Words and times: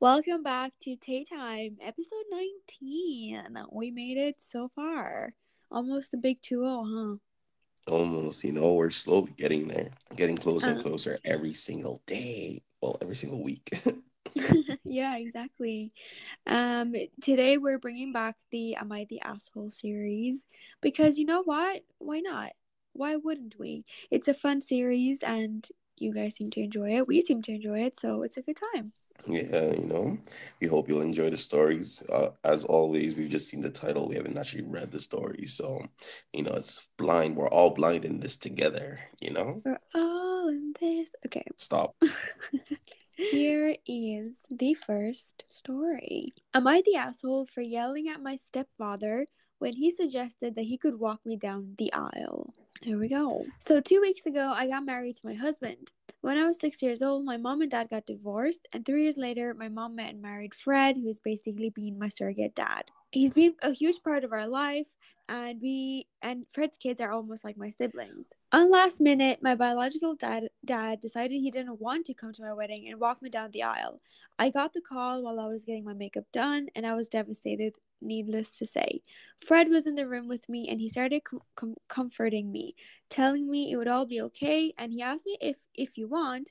Welcome 0.00 0.42
back 0.42 0.72
to 0.82 0.96
Tay 0.96 1.24
Time, 1.24 1.76
episode 1.82 2.24
19. 2.30 3.66
We 3.70 3.90
made 3.90 4.16
it 4.16 4.40
so 4.40 4.70
far. 4.74 5.34
Almost 5.70 6.14
a 6.14 6.16
big 6.16 6.40
2 6.42 6.62
0, 6.62 6.84
huh? 6.88 7.16
Almost, 7.94 8.44
you 8.44 8.52
know, 8.52 8.72
we're 8.72 8.90
slowly 8.90 9.32
getting 9.36 9.68
there, 9.68 9.90
getting 10.16 10.36
closer 10.36 10.70
and 10.70 10.80
Uh. 10.80 10.82
closer 10.82 11.18
every 11.24 11.52
single 11.52 12.02
day. 12.06 12.62
Well, 12.80 12.96
every 13.02 13.16
single 13.16 13.42
week. 13.42 13.68
yeah, 14.84 15.16
exactly. 15.16 15.92
Um, 16.46 16.94
today 17.20 17.58
we're 17.58 17.78
bringing 17.78 18.12
back 18.12 18.36
the 18.50 18.76
Am 18.76 18.92
I 18.92 19.06
the 19.08 19.20
Asshole 19.22 19.70
series 19.70 20.44
because 20.80 21.18
you 21.18 21.26
know 21.26 21.42
what? 21.42 21.82
Why 21.98 22.20
not? 22.20 22.52
Why 22.92 23.16
wouldn't 23.16 23.58
we? 23.58 23.84
It's 24.10 24.28
a 24.28 24.34
fun 24.34 24.60
series 24.60 25.18
and 25.22 25.66
you 25.98 26.14
guys 26.14 26.36
seem 26.36 26.50
to 26.52 26.60
enjoy 26.60 26.96
it. 26.96 27.08
We 27.08 27.20
seem 27.22 27.42
to 27.42 27.52
enjoy 27.52 27.80
it, 27.84 27.98
so 27.98 28.22
it's 28.22 28.36
a 28.38 28.42
good 28.42 28.58
time. 28.74 28.92
Yeah, 29.26 29.72
you 29.72 29.86
know, 29.86 30.18
we 30.60 30.66
hope 30.66 30.88
you'll 30.88 31.00
enjoy 31.00 31.30
the 31.30 31.36
stories. 31.36 32.08
Uh, 32.10 32.30
as 32.44 32.64
always, 32.64 33.16
we've 33.16 33.28
just 33.28 33.48
seen 33.48 33.62
the 33.62 33.70
title. 33.70 34.08
We 34.08 34.16
haven't 34.16 34.38
actually 34.38 34.64
read 34.64 34.90
the 34.90 35.00
story. 35.00 35.46
So, 35.46 35.84
you 36.32 36.42
know, 36.42 36.52
it's 36.52 36.92
blind. 36.96 37.36
We're 37.36 37.48
all 37.48 37.74
blind 37.74 38.04
in 38.04 38.20
this 38.20 38.36
together, 38.36 39.00
you 39.20 39.32
know? 39.32 39.62
We're 39.64 39.80
all 39.94 40.48
in 40.48 40.74
this. 40.80 41.14
Okay. 41.26 41.44
Stop. 41.56 41.94
Here 43.16 43.76
is 43.86 44.38
the 44.50 44.74
first 44.74 45.44
story. 45.48 46.32
Am 46.54 46.66
I 46.66 46.82
the 46.86 46.96
asshole 46.96 47.46
for 47.46 47.60
yelling 47.60 48.08
at 48.08 48.22
my 48.22 48.36
stepfather 48.36 49.26
when 49.58 49.74
he 49.74 49.90
suggested 49.90 50.54
that 50.54 50.64
he 50.64 50.78
could 50.78 50.98
walk 50.98 51.20
me 51.26 51.36
down 51.36 51.74
the 51.76 51.92
aisle? 51.92 52.54
Here 52.80 52.98
we 52.98 53.08
go. 53.08 53.44
So, 53.58 53.80
two 53.80 54.00
weeks 54.00 54.24
ago, 54.24 54.54
I 54.56 54.66
got 54.68 54.86
married 54.86 55.18
to 55.18 55.26
my 55.26 55.34
husband. 55.34 55.92
When 56.22 56.36
I 56.38 56.46
was 56.46 56.58
six 56.58 56.82
years 56.82 57.02
old, 57.02 57.24
my 57.24 57.36
mom 57.36 57.60
and 57.62 57.70
dad 57.70 57.88
got 57.90 58.06
divorced, 58.06 58.68
and 58.72 58.84
three 58.84 59.02
years 59.04 59.16
later, 59.16 59.54
my 59.54 59.68
mom 59.68 59.96
met 59.96 60.10
and 60.10 60.22
married 60.22 60.54
Fred, 60.54 60.96
who's 60.96 61.18
basically 61.20 61.70
been 61.70 61.98
my 61.98 62.08
surrogate 62.08 62.54
dad. 62.54 62.84
He's 63.10 63.32
been 63.34 63.54
a 63.62 63.72
huge 63.72 64.02
part 64.02 64.24
of 64.24 64.32
our 64.32 64.46
life, 64.46 64.88
and 65.30 65.60
we 65.62 66.08
and 66.22 66.44
Fred's 66.52 66.76
kids 66.76 67.00
are 67.00 67.12
almost 67.12 67.44
like 67.44 67.56
my 67.56 67.70
siblings. 67.70 68.26
On 68.52 68.70
last 68.70 69.00
minute, 69.00 69.38
my 69.40 69.54
biological 69.54 70.16
dad 70.16 70.48
dad 70.64 71.00
decided 71.00 71.34
he 71.34 71.52
didn't 71.52 71.80
want 71.80 72.04
to 72.06 72.14
come 72.14 72.32
to 72.32 72.42
my 72.42 72.52
wedding 72.52 72.88
and 72.88 73.00
walk 73.00 73.22
me 73.22 73.30
down 73.30 73.52
the 73.52 73.62
aisle. 73.62 74.00
I 74.40 74.50
got 74.50 74.72
the 74.74 74.80
call 74.80 75.22
while 75.22 75.38
I 75.38 75.46
was 75.46 75.64
getting 75.64 75.84
my 75.84 75.94
makeup 75.94 76.24
done, 76.32 76.68
and 76.74 76.84
I 76.84 76.94
was 76.94 77.08
devastated. 77.08 77.76
Needless 78.02 78.50
to 78.52 78.66
say, 78.66 79.02
Fred 79.38 79.68
was 79.68 79.86
in 79.86 79.94
the 79.94 80.08
room 80.08 80.26
with 80.26 80.48
me, 80.48 80.68
and 80.68 80.80
he 80.80 80.88
started 80.88 81.22
com- 81.22 81.42
com- 81.54 81.76
comforting 81.88 82.50
me, 82.50 82.74
telling 83.08 83.48
me 83.48 83.70
it 83.70 83.76
would 83.76 83.88
all 83.88 84.06
be 84.06 84.20
okay, 84.22 84.72
and 84.76 84.92
he 84.92 85.00
asked 85.00 85.26
me 85.26 85.38
if 85.40 85.58
if 85.74 85.96
you 85.96 86.08
want, 86.08 86.50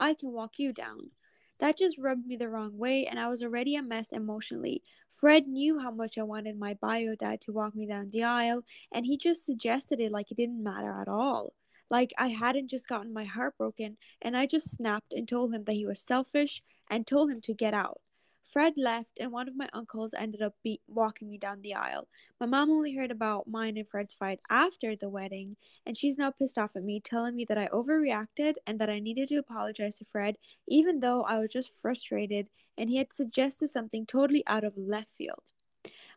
I 0.00 0.14
can 0.14 0.32
walk 0.32 0.58
you 0.58 0.72
down. 0.72 1.10
That 1.58 1.76
just 1.76 1.98
rubbed 1.98 2.26
me 2.26 2.36
the 2.36 2.48
wrong 2.48 2.78
way, 2.78 3.06
and 3.06 3.18
I 3.20 3.28
was 3.28 3.42
already 3.42 3.76
a 3.76 3.82
mess 3.82 4.10
emotionally. 4.12 4.82
Fred 5.08 5.46
knew 5.46 5.78
how 5.78 5.90
much 5.90 6.16
I 6.18 6.22
wanted 6.22 6.58
my 6.58 6.74
bio 6.74 7.14
dad 7.14 7.40
to 7.42 7.52
walk 7.52 7.74
me 7.74 7.86
down 7.86 8.10
the 8.10 8.22
aisle, 8.24 8.64
and 8.92 9.04
he 9.06 9.16
just 9.18 9.44
suggested 9.44 10.00
it 10.00 10.12
like 10.12 10.30
it 10.30 10.36
didn't 10.36 10.62
matter 10.62 10.92
at 10.92 11.08
all. 11.08 11.52
Like 11.90 12.12
I 12.18 12.28
hadn't 12.28 12.68
just 12.68 12.88
gotten 12.88 13.12
my 13.12 13.24
heart 13.24 13.56
broken, 13.58 13.96
and 14.22 14.36
I 14.36 14.46
just 14.46 14.70
snapped 14.70 15.12
and 15.12 15.28
told 15.28 15.52
him 15.54 15.64
that 15.64 15.72
he 15.74 15.86
was 15.86 16.00
selfish 16.00 16.62
and 16.90 17.06
told 17.06 17.30
him 17.30 17.40
to 17.42 17.54
get 17.54 17.74
out. 17.74 18.00
Fred 18.46 18.74
left, 18.76 19.18
and 19.18 19.32
one 19.32 19.48
of 19.48 19.56
my 19.56 19.68
uncles 19.72 20.14
ended 20.14 20.40
up 20.40 20.54
be- 20.62 20.80
walking 20.86 21.28
me 21.28 21.36
down 21.36 21.62
the 21.62 21.74
aisle. 21.74 22.08
My 22.40 22.46
mom 22.46 22.70
only 22.70 22.94
heard 22.94 23.10
about 23.10 23.48
mine 23.48 23.76
and 23.76 23.88
Fred's 23.88 24.14
fight 24.14 24.40
after 24.48 24.94
the 24.94 25.08
wedding, 25.08 25.56
and 25.84 25.96
she's 25.96 26.16
now 26.16 26.30
pissed 26.30 26.56
off 26.56 26.76
at 26.76 26.84
me, 26.84 27.00
telling 27.00 27.34
me 27.34 27.44
that 27.46 27.58
I 27.58 27.66
overreacted 27.68 28.54
and 28.66 28.78
that 28.80 28.90
I 28.90 29.00
needed 29.00 29.28
to 29.28 29.36
apologize 29.36 29.98
to 29.98 30.04
Fred, 30.04 30.36
even 30.68 31.00
though 31.00 31.22
I 31.22 31.38
was 31.40 31.52
just 31.52 31.74
frustrated 31.74 32.48
and 32.78 32.90
he 32.90 32.96
had 32.98 33.12
suggested 33.12 33.68
something 33.68 34.06
totally 34.06 34.42
out 34.46 34.64
of 34.64 34.76
left 34.76 35.12
field. 35.16 35.52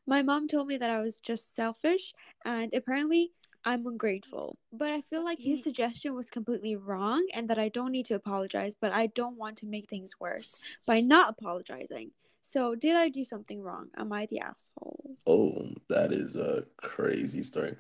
My 0.06 0.22
mom 0.22 0.48
told 0.48 0.68
me 0.68 0.78
that 0.78 0.90
I 0.90 1.02
was 1.02 1.20
just 1.20 1.56
selfish 1.56 2.14
and 2.44 2.74
apparently 2.74 3.32
I'm 3.66 3.86
ungrateful. 3.86 4.58
But 4.72 4.90
I 4.90 5.02
feel 5.02 5.24
like 5.24 5.40
his 5.40 5.64
suggestion 5.64 6.16
was 6.16 6.30
completely 6.30 6.76
wrong 6.76 7.26
and 7.34 7.50
that 7.50 7.60
I 7.60 7.70
don't 7.70 7.92
need 7.92 8.06
to 8.06 8.16
apologize, 8.16 8.76
but 8.80 8.92
I 8.92 9.08
don't 9.08 9.38
want 9.38 9.58
to 9.58 9.66
make 9.66 9.90
things 9.90 10.14
worse 10.20 10.62
by 10.88 11.02
not 11.02 11.30
apologizing. 11.38 12.12
So, 12.42 12.74
did 12.74 12.96
I 12.96 13.10
do 13.10 13.24
something 13.24 13.62
wrong? 13.62 13.88
Am 13.98 14.14
I 14.14 14.26
the 14.26 14.40
asshole? 14.40 15.18
Oh, 15.28 15.68
that 15.90 16.12
is 16.12 16.38
a 16.38 16.64
crazy 16.78 17.44
story. 17.44 17.76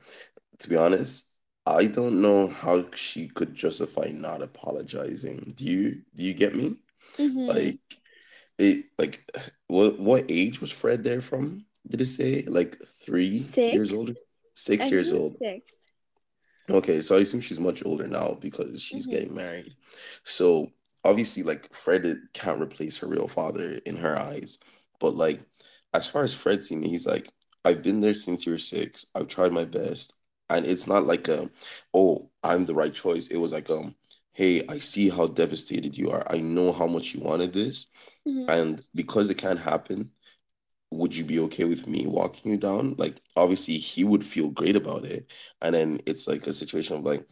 To 0.59 0.69
be 0.69 0.75
honest, 0.75 1.39
I 1.65 1.85
don't 1.85 2.21
know 2.21 2.47
how 2.47 2.85
she 2.93 3.27
could 3.27 3.53
justify 3.53 4.11
not 4.13 4.41
apologizing. 4.41 5.53
Do 5.55 5.65
you 5.65 6.01
do 6.15 6.23
you 6.23 6.33
get 6.33 6.55
me? 6.55 6.75
Mm-hmm. 7.17 7.47
Like 7.47 7.79
it 8.57 8.85
like 8.97 9.19
what 9.67 9.99
what 9.99 10.25
age 10.29 10.61
was 10.61 10.71
Fred 10.71 11.03
there 11.03 11.21
from? 11.21 11.65
Did 11.87 12.01
it 12.01 12.07
say 12.07 12.43
like 12.47 12.77
three 12.85 13.39
Six. 13.39 13.73
years 13.73 13.93
old? 13.93 14.15
Six 14.59 14.91
years 14.91 15.11
old. 15.13 15.37
Six. 15.37 15.77
Okay, 16.69 17.01
so 17.01 17.17
I 17.17 17.21
assume 17.21 17.41
she's 17.41 17.59
much 17.59 17.83
older 17.85 18.07
now 18.07 18.37
because 18.39 18.81
she's 18.81 19.05
Mhm. 19.05 19.11
getting 19.11 19.33
married. 19.35 19.75
So 20.23 20.71
obviously, 21.03 21.43
like 21.43 21.71
Fred 21.73 22.15
can't 22.33 22.61
replace 22.61 22.97
her 22.99 23.07
real 23.07 23.27
father 23.27 23.79
in 23.85 23.95
her 23.97 24.17
eyes. 24.19 24.59
But 24.99 25.15
like, 25.15 25.39
as 25.93 26.07
far 26.07 26.23
as 26.23 26.33
Fred 26.33 26.61
seeing 26.61 26.81
me, 26.81 26.89
he's 26.89 27.07
like, 27.07 27.29
I've 27.65 27.81
been 27.81 28.01
there 28.01 28.13
since 28.13 28.45
you 28.45 28.51
were 28.51 28.57
six. 28.59 29.05
I've 29.15 29.27
tried 29.27 29.51
my 29.51 29.65
best, 29.65 30.19
and 30.49 30.65
it's 30.65 30.87
not 30.87 31.05
like 31.05 31.27
a, 31.27 31.49
oh, 31.93 32.29
I'm 32.43 32.65
the 32.65 32.75
right 32.75 32.93
choice. 32.93 33.27
It 33.27 33.37
was 33.37 33.51
like 33.53 33.69
um, 33.69 33.95
hey, 34.33 34.61
I 34.69 34.77
see 34.79 35.09
how 35.09 35.27
devastated 35.27 35.97
you 35.97 36.11
are. 36.11 36.23
I 36.29 36.37
know 36.39 36.71
how 36.71 36.87
much 36.87 37.13
you 37.15 37.21
wanted 37.21 37.51
this, 37.53 37.91
Mhm. 38.25 38.47
and 38.47 38.83
because 38.95 39.29
it 39.29 39.37
can't 39.37 39.59
happen, 39.59 40.11
would 40.91 41.15
you 41.15 41.23
be 41.25 41.39
okay 41.41 41.65
with 41.65 41.87
me 41.87 42.07
walking 42.07 42.51
you 42.51 42.57
down? 42.57 42.95
Like, 42.97 43.21
obviously, 43.35 43.75
he 43.75 44.03
would 44.03 44.23
feel 44.23 44.49
great 44.49 44.75
about 44.75 45.05
it. 45.05 45.31
And 45.61 45.75
then 45.75 45.99
it's 46.05 46.27
like 46.27 46.47
a 46.47 46.53
situation 46.53 46.97
of 46.97 47.03
like, 47.03 47.25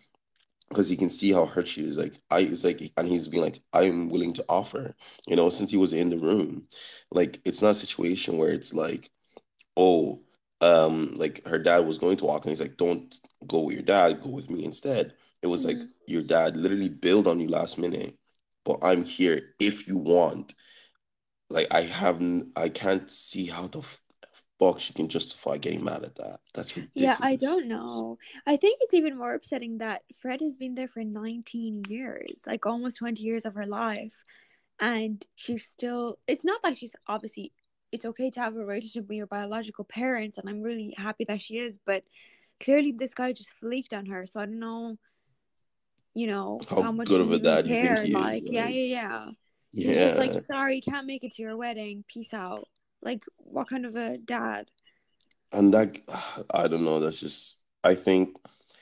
because 0.69 0.89
he 0.89 0.97
can 0.97 1.09
see 1.09 1.31
how 1.31 1.45
hurt 1.45 1.67
she 1.67 1.83
is. 1.83 1.97
Like, 1.97 2.13
I, 2.31 2.39
it's 2.41 2.63
like, 2.63 2.81
and 2.97 3.07
he's 3.07 3.27
being 3.27 3.43
like, 3.43 3.59
I'm 3.73 4.09
willing 4.09 4.33
to 4.33 4.45
offer, 4.49 4.95
you 5.27 5.35
know, 5.35 5.49
since 5.49 5.71
he 5.71 5.77
was 5.77 5.93
in 5.93 6.09
the 6.09 6.17
room. 6.19 6.67
Like, 7.11 7.39
it's 7.45 7.61
not 7.61 7.71
a 7.71 7.75
situation 7.75 8.37
where 8.37 8.51
it's 8.51 8.73
like, 8.73 9.09
oh, 9.77 10.21
um, 10.61 11.13
like 11.15 11.45
her 11.47 11.59
dad 11.59 11.85
was 11.85 11.97
going 11.97 12.17
to 12.17 12.25
walk, 12.25 12.43
and 12.43 12.49
he's 12.49 12.61
like, 12.61 12.77
don't 12.77 13.15
go 13.47 13.61
with 13.61 13.75
your 13.75 13.83
dad, 13.83 14.21
go 14.21 14.29
with 14.29 14.49
me 14.49 14.65
instead. 14.65 15.13
It 15.41 15.47
was 15.47 15.65
like, 15.65 15.77
Mhm. 15.77 15.89
your 16.07 16.23
dad 16.23 16.57
literally 16.57 16.89
bailed 16.89 17.27
on 17.27 17.39
you 17.39 17.47
last 17.47 17.77
minute, 17.77 18.17
but 18.65 18.79
I'm 18.83 19.03
here 19.03 19.55
if 19.59 19.87
you 19.87 19.97
want 19.97 20.55
like 21.49 21.67
I 21.73 21.81
haven't 21.81 22.51
I 22.55 22.69
can't 22.69 23.09
see 23.09 23.45
how 23.47 23.67
the 23.67 23.83
fuck 24.59 24.79
she 24.79 24.93
can 24.93 25.07
justify 25.07 25.57
getting 25.57 25.83
mad 25.83 26.03
at 26.03 26.15
that. 26.15 26.39
That's 26.53 26.75
ridiculous. 26.75 27.19
Yeah, 27.19 27.27
I 27.27 27.35
don't 27.35 27.67
know. 27.67 28.17
I 28.45 28.57
think 28.57 28.79
it's 28.81 28.93
even 28.93 29.17
more 29.17 29.33
upsetting 29.33 29.77
that 29.79 30.01
Fred 30.19 30.41
has 30.41 30.57
been 30.57 30.75
there 30.75 30.87
for 30.87 31.03
19 31.03 31.83
years, 31.87 32.41
like 32.45 32.65
almost 32.65 32.97
20 32.97 33.21
years 33.21 33.45
of 33.45 33.55
her 33.55 33.65
life. 33.65 34.23
And 34.79 35.25
she's 35.35 35.65
still, 35.65 36.19
it's 36.27 36.45
not 36.45 36.61
that 36.63 36.77
she's 36.77 36.95
obviously, 37.07 37.51
it's 37.91 38.05
okay 38.05 38.29
to 38.31 38.39
have 38.39 38.55
a 38.55 38.59
relationship 38.65 39.07
with 39.07 39.17
your 39.17 39.27
biological 39.27 39.85
parents, 39.85 40.37
and 40.37 40.49
I'm 40.49 40.61
really 40.61 40.93
happy 40.97 41.25
that 41.25 41.41
she 41.41 41.57
is, 41.57 41.79
but 41.83 42.03
clearly 42.59 42.91
this 42.91 43.13
guy 43.13 43.31
just 43.31 43.49
flaked 43.51 43.93
on 43.93 44.07
her. 44.07 44.25
So 44.27 44.39
I 44.39 44.45
don't 44.45 44.59
know, 44.59 44.97
you 46.13 46.27
know, 46.27 46.59
How 46.69 46.81
how, 46.83 46.91
much 46.91 47.07
good 47.07 47.21
of 47.21 47.31
a 47.31 47.39
dad 47.39 47.67
you 47.67 47.73
think 47.75 47.99
he 47.99 48.11
is, 48.11 48.13
Like, 48.13 48.43
yeah, 48.45 48.65
like- 48.65 48.73
yeah, 48.75 49.25
yeah. 49.71 50.09
He's 50.09 50.17
like, 50.17 50.41
sorry, 50.43 50.81
can't 50.81 51.07
make 51.07 51.23
it 51.23 51.33
to 51.33 51.41
your 51.41 51.57
wedding. 51.57 52.03
Peace 52.07 52.33
out. 52.33 52.67
Like, 53.01 53.23
what 53.37 53.69
kind 53.69 53.85
of 53.85 53.95
a 53.95 54.17
dad? 54.17 54.67
And 55.51 55.73
that 55.73 55.97
I 56.53 56.67
don't 56.67 56.85
know, 56.85 56.99
that's 56.99 57.21
just 57.21 57.63
I 57.83 57.95
think 57.95 58.37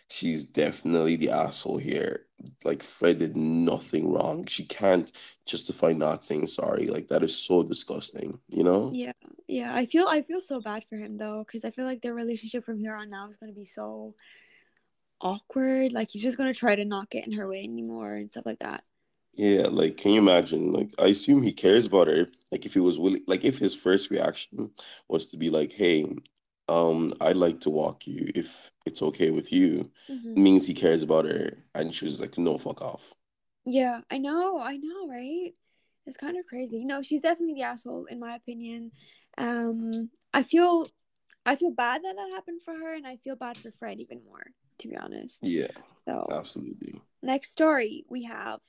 she's 0.10 0.46
definitely 0.46 1.16
the 1.16 1.30
asshole 1.32 1.78
here. 1.78 2.26
Like 2.64 2.84
Fred 2.84 3.20
did 3.20 3.36
nothing 3.36 4.12
wrong. 4.12 4.46
She 4.46 4.66
can't 4.66 5.12
justify 5.46 5.94
not 5.94 6.24
saying 6.24 6.48
sorry. 6.48 6.88
Like 6.88 7.08
that 7.08 7.24
is 7.24 7.36
so 7.36 7.64
disgusting, 7.64 8.40
you 8.50 8.64
know? 8.64 8.92
Yeah, 8.94 9.14
yeah. 9.48 9.76
I 9.76 9.86
feel 9.86 10.08
I 10.08 10.22
feel 10.22 10.42
so 10.42 10.62
bad 10.62 10.86
for 10.90 10.98
him 10.98 11.18
though, 11.18 11.44
because 11.46 11.66
I 11.66 11.72
feel 11.72 11.86
like 11.86 12.02
their 12.02 12.14
relationship 12.14 12.66
from 12.66 12.80
here 12.80 12.96
on 12.96 13.10
now 13.10 13.28
is 13.30 13.38
gonna 13.38 13.54
be 13.54 13.66
so 13.66 14.16
awkward. 15.22 15.92
Like 15.92 16.10
he's 16.12 16.24
just 16.24 16.38
gonna 16.38 16.54
try 16.54 16.76
to 16.76 16.86
not 16.86 17.10
get 17.10 17.26
in 17.26 17.34
her 17.34 17.48
way 17.48 17.64
anymore 17.64 18.14
and 18.16 18.30
stuff 18.30 18.46
like 18.46 18.60
that. 18.60 18.84
Yeah, 19.38 19.68
like 19.68 19.98
can 19.98 20.12
you 20.14 20.20
imagine? 20.22 20.72
Like 20.72 20.90
I 21.00 21.08
assume 21.08 21.44
he 21.44 21.52
cares 21.54 21.86
about 21.86 22.08
her. 22.08 22.28
Like 22.52 22.66
if 22.66 22.74
he 22.74 22.80
was 22.80 22.98
willing 23.00 23.22
like 23.28 23.44
if 23.44 23.58
his 23.58 23.76
first 23.76 24.10
reaction 24.10 24.72
was 25.10 25.28
to 25.28 25.38
be 25.38 25.50
like, 25.50 25.72
Hey, 25.74 26.06
um, 26.70 27.14
I'd 27.20 27.36
like 27.38 27.60
to 27.62 27.70
walk 27.70 28.08
you 28.08 28.30
if 28.34 28.72
it's 28.86 29.02
okay 29.02 29.32
with 29.32 29.52
you, 29.52 29.92
Mhm. 30.10 30.38
means 30.38 30.66
he 30.66 30.74
cares 30.74 31.04
about 31.04 31.26
her 31.26 31.50
and 31.74 31.94
she 31.94 32.06
was 32.06 32.22
like, 32.22 32.38
No, 32.38 32.58
fuck 32.58 32.82
off. 32.82 33.14
Yeah, 33.66 34.02
I 34.10 34.20
know, 34.20 34.60
I 34.60 34.78
know, 34.78 35.08
right? 35.08 35.54
It's 36.06 36.18
kind 36.18 36.38
of 36.38 36.46
crazy. 36.46 36.86
No, 36.86 37.02
she's 37.02 37.22
definitely 37.22 37.56
the 37.56 37.64
asshole 37.64 38.06
in 38.06 38.20
my 38.20 38.36
opinion. 38.36 38.92
Um, 39.38 40.12
I 40.34 40.44
feel, 40.44 40.88
I 41.46 41.56
feel 41.56 41.72
bad 41.72 42.04
that 42.04 42.16
that 42.16 42.32
happened 42.32 42.62
for 42.64 42.74
her, 42.76 42.94
and 42.94 43.08
I 43.08 43.18
feel 43.18 43.36
bad 43.36 43.58
for 43.58 43.72
Fred 43.72 44.00
even 44.00 44.22
more, 44.24 44.46
to 44.80 44.88
be 44.88 44.96
honest. 44.96 45.40
Yeah, 45.42 45.68
So 46.08 46.24
absolutely. 46.32 47.02
Next 47.24 47.52
story 47.52 48.06
we 48.08 48.24
have 48.24 48.60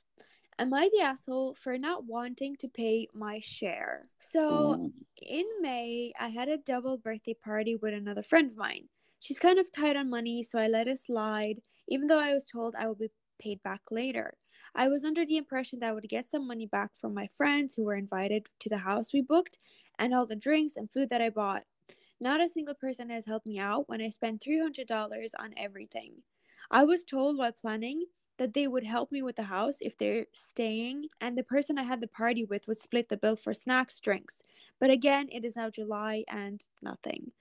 Am 0.59 0.73
I 0.75 0.89
the 0.93 1.01
asshole 1.01 1.55
for 1.55 1.79
not 1.79 2.05
wanting 2.05 2.57
to 2.57 2.69
pay 2.69 3.09
my 3.15 3.41
share? 3.41 4.11
So, 4.19 4.79
Ooh. 4.79 4.93
in 5.17 5.47
May, 5.61 6.13
I 6.19 6.29
had 6.29 6.49
a 6.51 6.59
double 6.59 6.99
birthday 6.99 7.33
party 7.35 7.75
with 7.75 7.95
another 7.95 8.23
friend 8.23 8.51
of 8.51 8.57
mine. 8.57 8.89
She's 9.19 9.39
kind 9.39 9.59
of 9.59 9.73
tight 9.73 9.97
on 9.97 10.11
money, 10.11 10.43
so 10.43 10.59
I 10.59 10.67
let 10.69 10.89
it 10.89 10.99
slide, 10.99 11.63
even 11.89 12.07
though 12.09 12.19
I 12.19 12.35
was 12.35 12.49
told 12.49 12.75
I 12.75 12.87
would 12.89 12.99
be 12.99 13.11
paid 13.39 13.63
back 13.63 13.91
later. 13.91 14.37
I 14.75 14.89
was 14.89 15.05
under 15.05 15.25
the 15.25 15.37
impression 15.39 15.79
that 15.81 15.89
I 15.89 15.93
would 15.93 16.09
get 16.09 16.27
some 16.27 16.47
money 16.47 16.67
back 16.67 16.97
from 16.97 17.15
my 17.15 17.29
friends 17.29 17.75
who 17.75 17.85
were 17.85 17.95
invited 17.95 18.49
to 18.61 18.69
the 18.69 18.79
house 18.79 19.13
we 19.15 19.23
booked 19.23 19.59
and 19.99 20.15
all 20.15 20.27
the 20.27 20.37
drinks 20.37 20.77
and 20.77 20.93
food 20.93 21.09
that 21.11 21.23
I 21.23 21.31
bought. 21.31 21.65
Not 22.21 22.43
a 22.43 22.49
single 22.49 22.75
person 22.75 23.09
has 23.11 23.25
helped 23.25 23.47
me 23.47 23.59
out 23.59 23.89
when 23.89 24.03
I 24.03 24.11
spent 24.11 24.43
$300 24.43 25.35
on 25.39 25.55
everything. 25.57 26.25
I 26.71 26.85
was 26.85 27.05
told 27.05 27.39
while 27.39 27.53
planning 27.53 28.07
that 28.39 28.55
they 28.55 28.67
would 28.69 28.85
help 28.85 29.11
me 29.13 29.23
with 29.23 29.37
the 29.37 29.45
house 29.45 29.79
if 29.81 29.97
they're 29.97 30.27
staying, 30.33 31.09
and 31.21 31.37
the 31.37 31.43
person 31.43 31.79
I 31.79 31.85
had 31.85 32.01
the 32.01 32.09
party 32.09 32.45
with 32.45 32.69
would 32.69 32.79
split 32.79 33.09
the 33.09 33.17
bill 33.17 33.37
for 33.37 33.55
snacks, 33.55 34.01
drinks. 34.01 34.43
But 34.79 34.91
again, 34.91 35.29
it 35.33 35.45
is 35.45 35.57
now 35.57 35.71
July 35.71 36.25
and 36.29 36.65
nothing. 36.83 37.33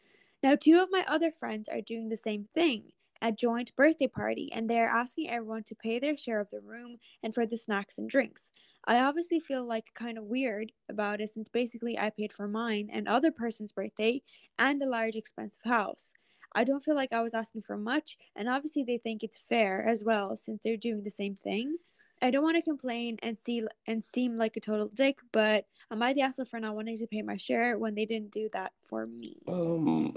Now, 0.43 0.55
two 0.55 0.79
of 0.79 0.89
my 0.91 1.03
other 1.07 1.31
friends 1.31 1.67
are 1.67 1.81
doing 1.81 2.09
the 2.09 2.17
same 2.17 2.47
thing 2.53 2.91
a 3.21 3.31
joint 3.31 3.75
birthday 3.75 4.07
party, 4.07 4.51
and 4.51 4.69
they're 4.69 4.87
asking 4.89 5.29
everyone 5.29 5.63
to 5.63 5.73
pay 5.75 5.99
their 5.99 6.17
share 6.17 6.39
of 6.39 6.49
the 6.49 6.59
room 6.59 6.97
and 7.23 7.33
for 7.33 7.45
the 7.45 7.57
snacks 7.57 7.97
and 7.97 8.09
drinks. 8.09 8.51
I 8.85 8.99
obviously 8.99 9.39
feel 9.39 9.65
like 9.65 9.93
kind 9.95 10.17
of 10.17 10.25
weird 10.25 10.73
about 10.89 11.21
it 11.21 11.29
since 11.31 11.47
basically 11.49 11.97
I 11.97 12.09
paid 12.11 12.31
for 12.33 12.47
mine 12.47 12.89
and 12.91 13.07
other 13.07 13.31
person's 13.31 13.71
birthday 13.71 14.21
and 14.59 14.81
a 14.81 14.85
large 14.85 15.15
expensive 15.15 15.63
house. 15.63 16.13
I 16.55 16.63
don't 16.63 16.83
feel 16.83 16.95
like 16.95 17.13
I 17.13 17.21
was 17.21 17.33
asking 17.33 17.63
for 17.63 17.77
much, 17.77 18.17
and 18.35 18.49
obviously 18.49 18.83
they 18.83 18.97
think 18.97 19.21
it's 19.23 19.37
fair 19.37 19.83
as 19.83 20.03
well 20.03 20.35
since 20.37 20.61
they're 20.63 20.77
doing 20.77 21.03
the 21.03 21.11
same 21.11 21.35
thing. 21.35 21.77
I 22.21 22.31
don't 22.31 22.43
want 22.43 22.55
to 22.55 22.61
complain 22.61 23.17
and 23.21 23.37
see 23.37 23.63
and 23.85 24.03
seem 24.03 24.37
like 24.37 24.55
a 24.55 24.61
total 24.61 24.87
dick, 24.87 25.19
but 25.31 25.67
am 25.91 26.01
I 26.01 26.13
the 26.13 26.21
asshole 26.21 26.45
for 26.45 26.59
not 26.59 26.75
wanting 26.75 26.97
to 26.97 27.07
pay 27.07 27.21
my 27.21 27.35
share 27.35 27.77
when 27.77 27.93
they 27.93 28.05
didn't 28.05 28.31
do 28.31 28.49
that 28.53 28.71
for 28.87 29.05
me? 29.05 29.35
Um, 29.47 30.15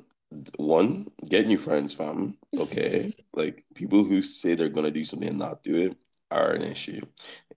one, 0.56 1.08
get 1.28 1.48
new 1.48 1.58
friends, 1.58 1.92
fam. 1.92 2.38
Okay, 2.56 3.12
like 3.34 3.64
people 3.74 4.04
who 4.04 4.22
say 4.22 4.54
they're 4.54 4.68
gonna 4.68 4.92
do 4.92 5.04
something 5.04 5.28
and 5.28 5.38
not 5.38 5.62
do 5.62 5.74
it 5.74 5.96
are 6.30 6.52
an 6.52 6.62
issue. 6.62 7.00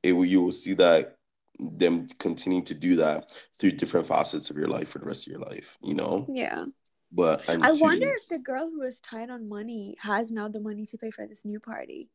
It 0.02 0.14
will, 0.14 0.26
you 0.26 0.42
will 0.42 0.52
see 0.52 0.74
that 0.74 1.18
them 1.60 2.08
continue 2.18 2.64
to 2.64 2.74
do 2.74 2.96
that 2.96 3.32
through 3.54 3.74
different 3.74 4.08
facets 4.08 4.50
of 4.50 4.58
your 4.58 4.68
life 4.68 4.90
for 4.90 5.00
the 5.00 5.06
rest 5.06 5.28
of 5.28 5.32
your 5.32 5.42
life. 5.42 5.78
You 5.84 5.94
know. 5.94 6.26
Yeah. 6.28 6.66
But 7.12 7.48
and 7.50 7.64
I 7.64 7.72
wonder 7.74 8.08
if 8.16 8.28
the 8.28 8.40
girl 8.40 8.70
who 8.70 8.80
was 8.80 9.00
tight 9.02 9.30
on 9.30 9.50
money 9.50 9.96
has 10.00 10.32
now 10.32 10.48
the 10.48 10.62
money 10.62 10.86
to 10.86 10.98
pay 10.98 11.12
for 11.12 11.28
this 11.28 11.44
new 11.44 11.60
party. 11.60 12.10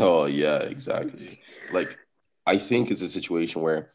Oh 0.00 0.26
yeah, 0.26 0.58
exactly. 0.58 1.40
Like 1.72 1.96
I 2.46 2.58
think 2.58 2.90
it's 2.90 3.02
a 3.02 3.08
situation 3.08 3.62
where 3.62 3.90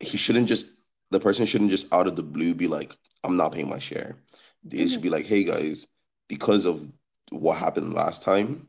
he 0.00 0.16
shouldn't 0.16 0.48
just 0.48 0.80
the 1.10 1.20
person 1.20 1.46
shouldn't 1.46 1.70
just 1.70 1.92
out 1.92 2.06
of 2.06 2.16
the 2.16 2.22
blue 2.22 2.54
be 2.54 2.66
like, 2.66 2.94
I'm 3.22 3.36
not 3.36 3.52
paying 3.52 3.68
my 3.68 3.78
share. 3.78 4.16
They 4.64 4.86
should 4.86 5.02
be 5.02 5.10
like, 5.10 5.26
hey 5.26 5.44
guys, 5.44 5.86
because 6.28 6.66
of 6.66 6.82
what 7.30 7.58
happened 7.58 7.94
last 7.94 8.22
time, 8.22 8.68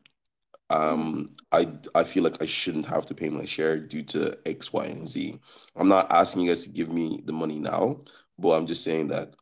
um, 0.70 1.26
I 1.52 1.68
I 1.96 2.04
feel 2.04 2.24
like 2.24 2.42
I 2.42 2.46
shouldn't 2.46 2.86
have 2.86 3.06
to 3.08 3.16
pay 3.16 3.30
my 3.30 3.46
share 3.46 3.80
due 3.80 4.04
to 4.04 4.38
X, 4.46 4.74
Y, 4.74 4.86
and 4.86 5.08
Z. 5.08 5.40
I'm 5.76 5.88
not 5.88 6.12
asking 6.12 6.44
you 6.44 6.50
guys 6.50 6.66
to 6.66 6.74
give 6.74 6.90
me 6.90 7.22
the 7.26 7.34
money 7.34 7.60
now, 7.60 8.02
but 8.38 8.52
I'm 8.52 8.68
just 8.68 8.84
saying 8.84 9.08
that 9.10 9.36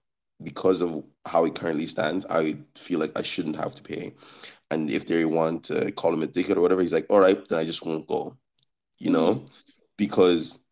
because 0.44 0.82
of 0.82 1.04
how 1.26 1.46
it 1.46 1.56
currently 1.56 1.86
stands, 1.86 2.26
I 2.30 2.58
feel 2.78 3.00
like 3.00 3.12
I 3.16 3.22
shouldn't 3.22 3.56
have 3.56 3.76
to 3.76 3.84
pay. 3.84 4.14
And 4.72 4.90
if 4.90 5.06
they 5.06 5.26
want 5.26 5.64
to 5.66 5.92
call 5.92 6.14
him 6.14 6.24
a 6.24 6.28
dickhead 6.28 6.58
or 6.58 6.62
whatever, 6.62 6.82
he's 6.82 6.94
like, 6.94 7.08
all 7.10 7.20
right, 7.20 7.48
then 7.48 7.60
I 7.60 7.66
just 7.66 7.86
won't 7.86 8.08
go. 8.08 8.38
You 9.00 9.12
know? 9.12 9.36
Mm-hmm. 9.36 9.46
Because 9.98 10.64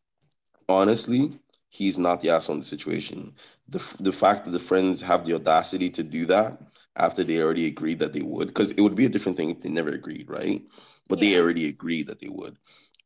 honestly, 0.68 1.40
he's 1.70 2.00
not 2.00 2.22
the 2.22 2.30
asshole 2.30 2.56
in 2.56 2.62
the 2.62 2.66
situation. 2.66 3.34
The, 3.68 3.98
the 4.00 4.12
fact 4.12 4.46
that 4.46 4.52
the 4.52 4.60
friends 4.60 5.02
have 5.02 5.26
the 5.26 5.36
audacity 5.36 5.90
to 5.92 6.04
do 6.04 6.26
that 6.28 6.60
after 6.96 7.24
they 7.24 7.42
already 7.42 7.68
agreed 7.68 8.00
that 8.00 8.14
they 8.14 8.22
would, 8.22 8.48
because 8.48 8.72
it 8.72 8.82
would 8.82 8.96
be 8.96 9.06
a 9.06 9.10
different 9.10 9.38
thing 9.38 9.50
if 9.50 9.60
they 9.60 9.70
never 9.70 9.90
agreed, 9.90 10.30
right? 10.30 10.62
But 11.08 11.20
they 11.20 11.40
already 11.40 11.68
agreed 11.68 12.08
that 12.08 12.20
they 12.20 12.30
would. 12.30 12.58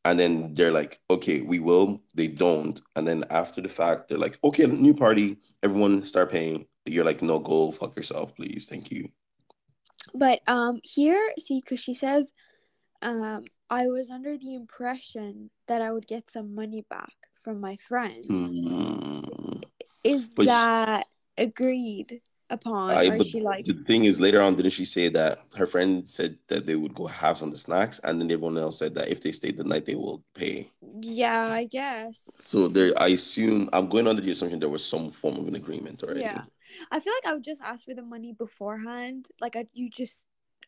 And 0.04 0.18
then 0.18 0.52
they're 0.52 0.72
like, 0.72 1.00
okay, 1.10 1.40
we 1.40 1.60
will. 1.60 2.02
They 2.14 2.26
don't. 2.26 2.80
And 2.96 3.08
then 3.08 3.24
after 3.30 3.60
the 3.60 3.68
fact, 3.68 4.08
they're 4.08 4.18
like, 4.18 4.38
okay, 4.44 4.66
new 4.66 4.94
party, 4.94 5.38
everyone 5.62 6.04
start 6.04 6.30
paying. 6.30 6.66
You're 6.86 7.04
like, 7.04 7.22
no, 7.22 7.38
go 7.38 7.70
fuck 7.70 7.96
yourself, 7.96 8.34
please. 8.36 8.66
Thank 8.66 8.90
you. 8.90 9.08
But 10.14 10.40
um 10.46 10.80
here, 10.82 11.32
see, 11.38 11.60
because 11.60 11.80
she 11.80 11.94
says, 11.94 12.32
um, 13.02 13.44
I 13.70 13.86
was 13.86 14.10
under 14.10 14.36
the 14.36 14.54
impression 14.54 15.50
that 15.66 15.82
I 15.82 15.92
would 15.92 16.06
get 16.06 16.30
some 16.30 16.54
money 16.54 16.84
back 16.88 17.12
from 17.34 17.60
my 17.60 17.76
friends. 17.76 18.26
Hmm. 18.26 19.20
Is 20.02 20.26
But 20.26 20.46
that 20.46 21.06
agreed 21.38 22.20
upon? 22.50 22.90
I, 22.90 23.08
or 23.08 23.18
but 23.18 23.26
she 23.26 23.40
like, 23.40 23.64
the 23.64 23.72
thing 23.72 24.04
is, 24.04 24.20
later 24.20 24.40
on, 24.40 24.54
didn't 24.54 24.72
she 24.72 24.84
say 24.84 25.08
that 25.08 25.38
her 25.56 25.66
friend 25.66 26.06
said 26.06 26.38
that 26.48 26.66
they 26.66 26.76
would 26.76 26.94
go 26.94 27.06
have 27.06 27.38
some 27.38 27.48
of 27.48 27.52
the 27.54 27.58
snacks, 27.58 27.98
and 28.00 28.20
then 28.20 28.30
everyone 28.30 28.58
else 28.58 28.78
said 28.78 28.94
that 28.94 29.08
if 29.08 29.20
they 29.20 29.32
stayed 29.32 29.56
the 29.56 29.64
night, 29.64 29.86
they 29.86 29.94
will 29.94 30.22
pay. 30.34 30.70
yeah, 31.00 31.46
I 31.46 31.64
guess. 31.64 32.20
So 32.38 32.68
there, 32.68 32.92
I 32.98 33.08
assume 33.08 33.68
I'm 33.72 33.88
going 33.88 34.06
under 34.06 34.22
the 34.22 34.30
assumption 34.30 34.60
there 34.60 34.68
was 34.68 34.84
some 34.84 35.10
form 35.10 35.36
of 35.36 35.48
an 35.48 35.56
agreement 35.56 36.02
already. 36.02 36.20
Yeah. 36.20 36.42
I 36.90 37.00
feel 37.00 37.12
like 37.22 37.30
I 37.30 37.34
would 37.34 37.44
just 37.44 37.62
ask 37.62 37.84
for 37.84 37.94
the 37.94 38.02
money 38.02 38.32
beforehand. 38.32 39.28
Like 39.40 39.56
I, 39.56 39.66
you 39.72 39.90
just 39.90 40.24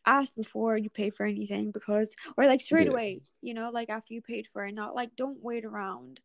ask 0.07 0.35
before 0.35 0.77
you 0.77 0.91
pay 0.91 1.11
for 1.11 1.27
anything 1.27 1.71
because, 1.73 2.15
or 2.37 2.47
like 2.47 2.61
straight 2.61 2.87
Yeah. 2.87 2.93
away, 2.93 3.21
you 3.43 3.55
know, 3.55 3.71
like 3.71 3.91
after 3.91 4.15
you 4.15 4.23
paid 4.23 4.47
for 4.47 4.65
it, 4.67 4.75
not 4.75 4.95
like 4.95 5.17
don't 5.17 5.43
wait 5.43 5.65
around. 5.65 6.21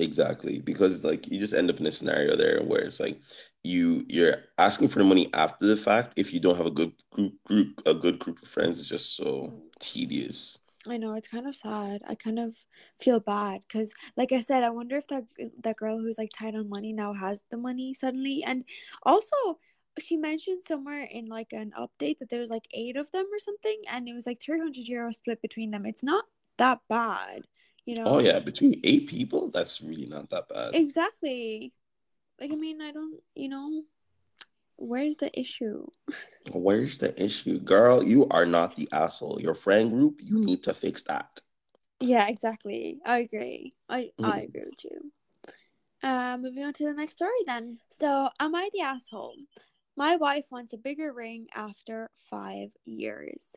Exactly, 0.00 0.60
because 0.60 1.04
like 1.04 1.30
you 1.30 1.38
just 1.38 1.52
end 1.54 1.70
up 1.70 1.78
in 1.78 1.86
a 1.86 1.92
scenario 1.92 2.34
there 2.36 2.62
where 2.62 2.80
it's 2.80 2.98
like 2.98 3.20
you 3.62 4.00
you're 4.08 4.34
asking 4.58 4.88
for 4.88 4.98
the 4.98 5.04
money 5.04 5.28
after 5.34 5.66
the 5.66 5.76
fact 5.76 6.18
if 6.18 6.32
you 6.32 6.40
don't 6.40 6.56
have 6.56 6.66
a 6.66 6.70
good 6.70 6.92
group 7.12 7.34
group 7.44 7.80
a 7.86 7.94
good 7.94 8.18
group 8.18 8.42
of 8.42 8.48
friends. 8.48 8.80
is 8.80 8.88
just 8.88 9.14
so 9.16 9.52
mm. 9.52 9.60
tedious. 9.80 10.58
I 10.88 10.96
know 10.96 11.14
it's 11.14 11.28
kind 11.28 11.46
of 11.46 11.54
sad. 11.54 12.02
I 12.08 12.14
kind 12.14 12.38
of 12.38 12.56
feel 13.00 13.20
bad 13.20 13.60
because, 13.66 13.92
like 14.16 14.32
I 14.32 14.40
said, 14.40 14.62
I 14.64 14.70
wonder 14.70 14.96
if 14.96 15.06
that 15.08 15.24
that 15.62 15.76
girl 15.76 15.98
who's 15.98 16.18
like 16.18 16.30
tight 16.36 16.54
on 16.54 16.68
money 16.68 16.92
now 16.92 17.12
has 17.12 17.42
the 17.50 17.56
money 17.56 17.94
suddenly. 17.94 18.42
And 18.44 18.64
also, 19.04 19.36
she 20.00 20.16
mentioned 20.16 20.62
somewhere 20.64 21.04
in 21.04 21.26
like 21.26 21.52
an 21.52 21.72
update 21.78 22.18
that 22.18 22.30
there's 22.30 22.50
like 22.50 22.66
eight 22.72 22.96
of 22.96 23.10
them 23.12 23.26
or 23.32 23.38
something, 23.38 23.80
and 23.90 24.08
it 24.08 24.14
was 24.14 24.26
like 24.26 24.40
three 24.40 24.58
hundred 24.58 24.86
euros 24.86 25.14
split 25.14 25.40
between 25.40 25.70
them. 25.70 25.86
It's 25.86 26.02
not 26.02 26.24
that 26.58 26.80
bad, 26.88 27.42
you 27.86 27.96
know. 27.96 28.04
Oh 28.06 28.18
yeah, 28.20 28.40
between 28.40 28.80
eight 28.84 29.08
people, 29.08 29.50
that's 29.50 29.80
really 29.80 30.06
not 30.06 30.30
that 30.30 30.48
bad. 30.48 30.74
Exactly. 30.74 31.72
Like 32.40 32.52
I 32.52 32.56
mean, 32.56 32.80
I 32.82 32.90
don't, 32.90 33.20
you 33.34 33.48
know, 33.48 33.84
where's 34.82 35.16
the 35.16 35.30
issue? 35.38 35.86
Where's 36.52 36.98
the 36.98 37.20
issue, 37.22 37.58
girl? 37.58 38.02
You 38.02 38.26
are 38.30 38.46
not 38.46 38.76
the 38.76 38.88
asshole. 38.92 39.40
Your 39.40 39.54
friend 39.54 39.90
group, 39.90 40.20
you 40.22 40.38
need 40.38 40.62
to 40.64 40.74
fix 40.74 41.02
that. 41.04 41.40
Yeah, 42.00 42.28
exactly. 42.28 43.00
I 43.04 43.18
agree. 43.18 43.74
I 43.88 44.12
I 44.22 44.40
Mhm. 44.40 44.44
agree 44.48 44.64
with 44.66 44.84
you. 44.84 45.12
Uh, 46.02 46.36
moving 46.38 46.64
on 46.64 46.72
to 46.74 46.84
the 46.84 46.94
next 46.94 47.14
story 47.14 47.44
then. 47.46 47.80
So, 47.90 48.30
am 48.40 48.54
I 48.54 48.70
the 48.72 48.80
asshole? 48.82 49.36
My 49.96 50.16
wife 50.16 50.46
wants 50.50 50.72
a 50.72 50.78
bigger 50.78 51.12
ring 51.12 51.48
after 51.54 52.10
five 52.30 52.70
years. 52.84 53.48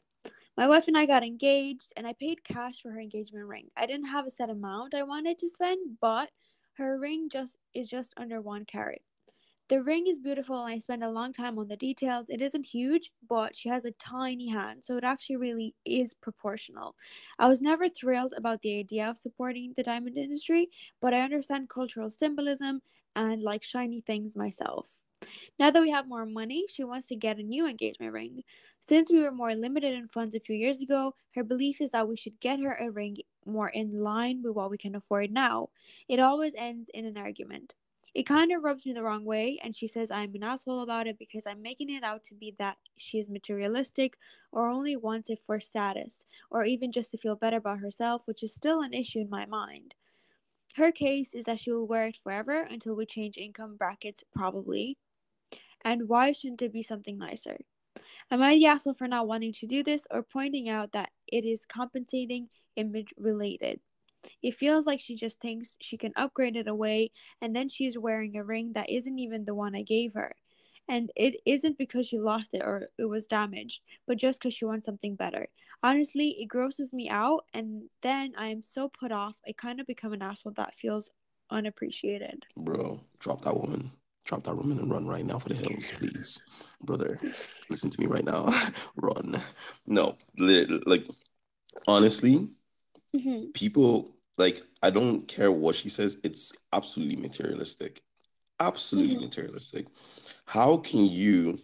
My 0.58 0.68
wife 0.68 0.88
and 0.88 0.98
I 0.98 1.06
got 1.08 1.24
engaged, 1.24 1.94
and 1.98 2.08
I 2.08 2.14
paid 2.14 2.44
cash 2.44 2.82
for 2.82 2.92
her 2.92 3.02
engagement 3.02 3.48
ring. 3.48 3.72
I 3.78 3.86
didn't 3.88 4.08
have 4.10 4.28
a 4.28 4.32
set 4.32 4.50
amount 4.50 4.96
I 4.96 5.04
wanted 5.04 5.40
to 5.40 5.50
spend, 5.50 6.00
but 6.02 6.32
her 6.74 7.00
ring 7.00 7.30
just 7.30 7.58
is 7.74 7.90
just 7.90 8.14
under 8.18 8.42
one 8.42 8.66
carat. 8.66 9.04
The 9.68 9.82
ring 9.84 10.08
is 10.08 10.20
beautiful, 10.20 10.56
I 10.58 10.78
spent 10.80 11.04
a 11.04 11.10
long 11.12 11.32
time 11.34 11.58
on 11.60 11.68
the 11.68 11.78
details. 11.78 12.30
It 12.30 12.42
isn't 12.42 12.66
huge, 12.68 13.12
but 13.28 13.56
she 13.56 13.70
has 13.70 13.86
a 13.86 13.92
tiny 13.92 14.48
hand, 14.50 14.84
so 14.84 14.98
it 14.98 15.04
actually 15.04 15.38
really 15.38 15.76
is 15.86 16.14
proportional. 16.16 16.96
I 17.40 17.48
was 17.48 17.62
never 17.62 17.88
thrilled 17.90 18.34
about 18.38 18.62
the 18.64 18.78
idea 18.80 19.08
of 19.10 19.18
supporting 19.20 19.74
the 19.74 19.84
diamond 19.84 20.18
industry, 20.18 20.70
but 21.00 21.14
I 21.14 21.22
understand 21.22 21.70
cultural 21.70 22.10
symbolism 22.10 22.82
and 23.16 23.42
like 23.44 23.64
shiny 23.64 24.02
things 24.02 24.36
myself. 24.36 25.00
Now 25.60 25.72
that 25.72 25.82
we 25.82 25.92
have 25.92 26.08
more 26.08 26.26
money, 26.26 26.66
she 26.70 26.84
wants 26.84 27.08
to 27.08 27.16
get 27.18 27.40
a 27.40 27.44
new 27.44 27.68
engagement 27.68 28.14
ring. 28.14 28.44
Since 28.82 29.12
we 29.12 29.22
were 29.22 29.32
more 29.32 29.56
limited 29.56 29.94
in 29.94 30.08
funds 30.10 30.36
a 30.36 30.40
few 30.42 30.56
years 30.56 30.82
ago, 30.82 31.16
her 31.36 31.44
belief 31.44 31.82
is 31.82 31.92
that 31.92 32.08
we 32.08 32.18
should 32.18 32.40
get 32.40 32.60
her 32.62 32.76
a 32.76 32.92
ring 32.92 33.18
more 33.46 33.70
in 33.70 33.92
line 33.92 34.44
with 34.44 34.54
what 34.56 34.72
we 34.72 34.78
can 34.78 34.96
afford 34.96 35.32
now. 35.32 35.70
It 36.08 36.20
always 36.20 36.54
ends 36.56 36.90
in 36.94 37.06
an 37.06 37.18
argument. 37.18 37.76
It 38.16 38.24
kind 38.26 38.54
of 38.54 38.64
rubs 38.64 38.86
me 38.86 38.94
the 38.94 39.04
wrong 39.04 39.26
way, 39.26 39.60
and 39.62 39.76
she 39.76 39.90
says 39.90 40.10
I'm 40.10 40.34
an 40.36 40.44
asshole 40.44 40.82
about 40.82 41.06
it 41.06 41.20
because 41.20 41.46
I'm 41.46 41.62
making 41.62 41.90
it 41.90 42.02
out 42.02 42.24
to 42.26 42.34
be 42.34 42.56
that 42.58 42.78
she 42.98 43.20
is 43.20 43.30
materialistic 43.30 44.18
or 44.54 44.70
only 44.70 44.96
wants 44.96 45.30
it 45.30 45.42
for 45.46 45.60
status, 45.60 46.24
or 46.50 46.64
even 46.64 46.94
just 46.94 47.12
to 47.12 47.18
feel 47.18 47.36
better 47.36 47.58
about 47.58 47.80
herself, 47.80 48.22
which 48.26 48.42
is 48.42 48.56
still 48.56 48.82
an 48.82 48.94
issue 48.94 49.20
in 49.20 49.30
my 49.30 49.46
mind. 49.46 49.96
Her 50.76 50.94
case 50.94 51.34
is 51.34 51.44
that 51.44 51.60
she 51.60 51.74
will 51.74 51.88
wear 51.88 52.08
it 52.08 52.16
forever 52.16 52.62
until 52.62 52.96
we 52.96 53.06
change 53.06 53.38
income 53.38 53.76
brackets, 53.76 54.24
probably. 54.34 54.98
And 55.84 56.08
why 56.08 56.32
shouldn't 56.32 56.62
it 56.62 56.72
be 56.72 56.84
something 56.84 57.18
nicer? 57.18 57.58
Am 58.32 58.42
I 58.42 58.56
the 58.56 58.68
asshole 58.68 58.94
for 58.94 59.10
not 59.10 59.28
wanting 59.28 59.52
to 59.52 59.68
do 59.68 59.84
this 59.84 60.08
or 60.10 60.24
pointing 60.24 60.70
out 60.70 60.94
that 60.94 61.12
it 61.28 61.44
is 61.44 61.66
compensating 61.66 62.48
image 62.78 63.14
related? 63.18 63.82
It 64.42 64.56
feels 64.56 64.86
like 64.86 65.00
she 65.00 65.16
just 65.16 65.40
thinks 65.40 65.78
she 65.82 65.98
can 65.98 66.14
upgrade 66.16 66.56
it 66.56 66.68
away, 66.68 67.12
and 67.42 67.56
then 67.56 67.70
she's 67.70 67.98
wearing 67.98 68.38
a 68.38 68.44
ring 68.44 68.74
that 68.74 68.90
isn't 68.90 69.20
even 69.20 69.46
the 69.46 69.56
one 69.56 69.76
I 69.76 69.84
gave 69.84 70.14
her. 70.14 70.36
And 70.88 71.12
it 71.16 71.42
isn't 71.46 71.78
because 71.78 72.08
she 72.08 72.20
lost 72.20 72.54
it 72.54 72.62
or 72.64 72.88
it 72.98 73.06
was 73.06 73.26
damaged, 73.26 73.82
but 74.06 74.18
just 74.18 74.40
because 74.40 74.54
she 74.54 74.66
wants 74.66 74.86
something 74.86 75.16
better. 75.16 75.48
Honestly, 75.82 76.36
it 76.40 76.48
grosses 76.48 76.94
me 76.94 77.10
out, 77.10 77.46
and 77.54 77.90
then 78.02 78.34
I 78.38 78.48
am 78.48 78.62
so 78.62 78.90
put 78.90 79.12
off, 79.12 79.36
I 79.48 79.52
kind 79.52 79.80
of 79.80 79.88
become 79.88 80.14
an 80.14 80.22
asshole 80.22 80.54
that 80.54 80.76
feels 80.76 81.10
unappreciated. 81.50 82.46
Bro, 82.58 83.02
drop 83.20 83.42
that 83.42 83.56
woman. 83.56 83.92
Drop 84.26 84.44
that 84.44 84.56
woman 84.56 84.80
and 84.80 84.92
run 84.92 85.08
right 85.08 85.26
now 85.26 85.38
for 85.38 85.50
the 85.50 85.56
hills, 85.56 85.92
please. 85.92 86.42
Brother, 86.82 87.20
listen 87.70 87.92
to 87.92 88.02
me 88.02 88.08
right 88.08 88.26
now. 88.26 88.48
run. 88.96 89.36
No, 89.86 90.16
like, 90.38 91.08
honestly, 91.88 92.48
mm-hmm. 93.16 93.52
people, 93.54 94.15
like, 94.38 94.62
I 94.84 94.90
don't 94.90 95.28
care 95.28 95.52
what 95.52 95.76
she 95.76 95.90
says, 95.90 96.20
it's 96.24 96.54
absolutely 96.74 97.16
materialistic. 97.16 98.02
Absolutely 98.60 99.16
mm-hmm. 99.16 99.26
materialistic. 99.26 99.88
How 100.46 100.78
can 100.78 101.06
you 101.06 101.58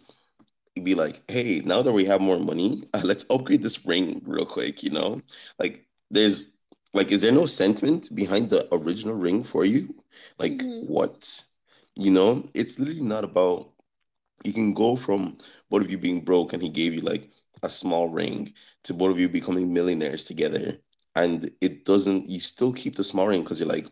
be 0.82 0.94
like, 0.94 1.22
hey, 1.30 1.60
now 1.64 1.82
that 1.82 1.92
we 1.92 2.04
have 2.04 2.20
more 2.20 2.38
money, 2.38 2.78
uh, 2.94 3.02
let's 3.04 3.28
upgrade 3.30 3.62
this 3.62 3.86
ring 3.86 4.22
real 4.24 4.46
quick, 4.46 4.82
you 4.82 4.90
know? 4.90 5.20
Like, 5.58 5.86
there's 6.10 6.48
like, 6.94 7.10
is 7.10 7.22
there 7.22 7.32
no 7.32 7.46
sentiment 7.46 8.14
behind 8.14 8.50
the 8.50 8.68
original 8.74 9.14
ring 9.14 9.42
for 9.42 9.64
you? 9.64 9.94
Like, 10.38 10.58
mm-hmm. 10.58 10.92
what? 10.92 11.42
You 11.96 12.10
know, 12.10 12.48
it's 12.54 12.78
literally 12.78 13.02
not 13.02 13.24
about. 13.24 13.70
You 14.44 14.52
can 14.52 14.74
go 14.74 14.96
from 14.96 15.36
both 15.70 15.84
of 15.84 15.90
you 15.90 15.98
being 15.98 16.20
broke 16.20 16.52
and 16.52 16.62
he 16.62 16.68
gave 16.68 16.94
you 16.94 17.00
like 17.00 17.30
a 17.62 17.68
small 17.68 18.08
ring 18.08 18.52
to 18.82 18.92
both 18.92 19.12
of 19.12 19.20
you 19.20 19.28
becoming 19.28 19.72
millionaires 19.72 20.24
together, 20.24 20.76
and 21.14 21.50
it 21.60 21.84
doesn't. 21.84 22.28
You 22.28 22.40
still 22.40 22.72
keep 22.72 22.94
the 22.94 23.04
small 23.04 23.26
ring 23.26 23.42
because 23.42 23.60
you're 23.60 23.68
like, 23.68 23.86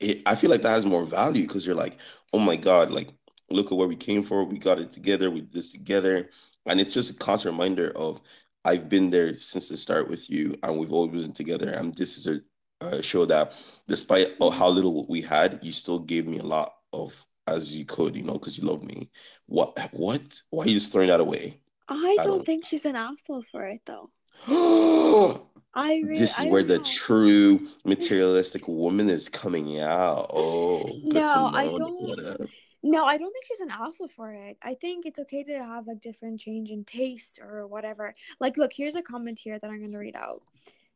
it, 0.00 0.22
I 0.26 0.34
feel 0.34 0.50
like 0.50 0.62
that 0.62 0.70
has 0.70 0.86
more 0.86 1.04
value 1.04 1.42
because 1.42 1.66
you're 1.66 1.76
like, 1.76 1.98
oh 2.32 2.38
my 2.38 2.56
god, 2.56 2.90
like 2.90 3.08
look 3.50 3.72
at 3.72 3.78
where 3.78 3.88
we 3.88 3.96
came 3.96 4.22
from. 4.22 4.48
We 4.48 4.58
got 4.58 4.78
it 4.78 4.90
together. 4.90 5.30
We 5.30 5.40
did 5.40 5.52
this 5.52 5.72
together, 5.72 6.30
and 6.66 6.80
it's 6.80 6.94
just 6.94 7.14
a 7.14 7.18
constant 7.18 7.54
reminder 7.54 7.92
of 7.96 8.20
I've 8.64 8.88
been 8.88 9.10
there 9.10 9.34
since 9.36 9.68
the 9.68 9.76
start 9.76 10.08
with 10.08 10.28
you, 10.30 10.54
and 10.62 10.78
we've 10.78 10.92
always 10.92 11.26
been 11.26 11.34
together. 11.34 11.70
And 11.70 11.94
this 11.94 12.18
is 12.18 12.26
a, 12.26 12.86
a 12.86 13.02
show 13.02 13.24
that, 13.26 13.54
despite 13.88 14.36
how 14.40 14.68
little 14.68 15.06
we 15.08 15.20
had, 15.20 15.58
you 15.62 15.72
still 15.72 15.98
gave 15.98 16.26
me 16.26 16.38
a 16.38 16.44
lot 16.44 16.74
of 16.92 17.24
as 17.46 17.76
you 17.76 17.84
could, 17.84 18.16
you 18.16 18.22
know, 18.22 18.34
because 18.34 18.58
you 18.58 18.68
love 18.68 18.82
me. 18.84 19.08
What? 19.46 19.76
What? 19.92 20.20
Why 20.50 20.64
are 20.64 20.68
you 20.68 20.74
just 20.74 20.92
throwing 20.92 21.08
that 21.08 21.20
away? 21.20 21.60
I, 21.88 21.94
I 21.94 22.16
don't, 22.16 22.26
don't, 22.26 22.46
think 22.46 22.64
she's 22.64 22.84
an 22.84 22.94
asshole 22.94 23.42
for 23.42 23.66
it, 23.66 23.80
though. 23.84 24.10
I 25.74 26.02
this 26.06 26.38
is 26.38 26.46
I 26.46 26.48
where 26.48 26.64
the 26.64 26.78
know. 26.78 26.84
true 26.84 27.58
mm. 27.58 27.86
materialistic 27.86 28.66
woman 28.66 29.08
is 29.08 29.28
coming 29.28 29.78
out. 29.80 30.30
Oh, 30.32 30.90
no, 31.04 31.50
I 31.54 31.66
don't. 31.66 32.50
No, 32.82 33.04
I 33.04 33.18
don't 33.18 33.30
think 33.30 33.44
she's 33.46 33.60
an 33.60 33.70
asshole 33.70 34.08
for 34.08 34.32
it. 34.32 34.56
I 34.62 34.74
think 34.74 35.04
it's 35.04 35.18
okay 35.18 35.44
to 35.44 35.62
have 35.62 35.88
a 35.88 35.94
different 35.94 36.40
change 36.40 36.70
in 36.70 36.84
taste 36.84 37.38
or 37.42 37.66
whatever. 37.66 38.14
Like, 38.40 38.56
look, 38.56 38.72
here's 38.72 38.94
a 38.94 39.02
comment 39.02 39.38
here 39.38 39.58
that 39.58 39.70
I'm 39.70 39.80
going 39.80 39.92
to 39.92 39.98
read 39.98 40.16
out. 40.16 40.42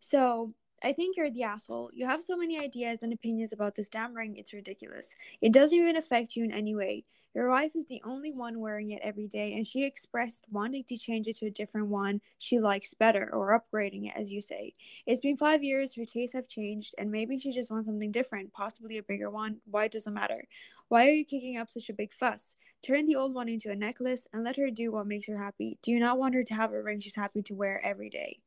So, 0.00 0.54
I 0.84 0.92
think 0.92 1.16
you're 1.16 1.30
the 1.30 1.44
asshole. 1.44 1.90
You 1.94 2.06
have 2.06 2.22
so 2.22 2.36
many 2.36 2.58
ideas 2.58 2.98
and 3.02 3.10
opinions 3.10 3.54
about 3.54 3.74
this 3.74 3.88
damn 3.88 4.14
ring, 4.14 4.36
it's 4.36 4.52
ridiculous. 4.52 5.14
It 5.40 5.52
doesn't 5.52 5.78
even 5.78 5.96
affect 5.96 6.36
you 6.36 6.44
in 6.44 6.52
any 6.52 6.74
way. 6.74 7.04
Your 7.34 7.50
wife 7.50 7.72
is 7.74 7.86
the 7.86 8.02
only 8.04 8.32
one 8.32 8.60
wearing 8.60 8.90
it 8.90 9.00
every 9.02 9.26
day, 9.26 9.54
and 9.54 9.66
she 9.66 9.82
expressed 9.82 10.44
wanting 10.52 10.84
to 10.84 10.98
change 10.98 11.26
it 11.26 11.36
to 11.38 11.46
a 11.46 11.50
different 11.50 11.88
one 11.88 12.20
she 12.38 12.60
likes 12.60 12.92
better, 12.92 13.28
or 13.32 13.58
upgrading 13.58 14.06
it, 14.06 14.12
as 14.14 14.30
you 14.30 14.42
say. 14.42 14.74
It's 15.06 15.22
been 15.22 15.38
five 15.38 15.64
years, 15.64 15.94
her 15.94 16.04
tastes 16.04 16.34
have 16.34 16.48
changed, 16.48 16.94
and 16.98 17.10
maybe 17.10 17.38
she 17.38 17.50
just 17.50 17.70
wants 17.70 17.86
something 17.86 18.12
different, 18.12 18.52
possibly 18.52 18.98
a 18.98 19.02
bigger 19.02 19.30
one. 19.30 19.56
Why 19.64 19.88
doesn't 19.88 20.12
matter? 20.12 20.44
Why 20.88 21.06
are 21.06 21.12
you 21.12 21.24
kicking 21.24 21.56
up 21.56 21.70
such 21.70 21.88
a 21.88 21.94
big 21.94 22.12
fuss? 22.12 22.56
Turn 22.82 23.06
the 23.06 23.16
old 23.16 23.34
one 23.34 23.48
into 23.48 23.70
a 23.70 23.74
necklace 23.74 24.28
and 24.32 24.44
let 24.44 24.56
her 24.56 24.70
do 24.70 24.92
what 24.92 25.06
makes 25.06 25.26
her 25.26 25.38
happy. 25.38 25.78
Do 25.82 25.90
you 25.90 25.98
not 25.98 26.18
want 26.18 26.34
her 26.34 26.44
to 26.44 26.54
have 26.54 26.72
a 26.72 26.82
ring 26.82 27.00
she's 27.00 27.16
happy 27.16 27.42
to 27.42 27.54
wear 27.54 27.80
every 27.82 28.10
day? 28.10 28.38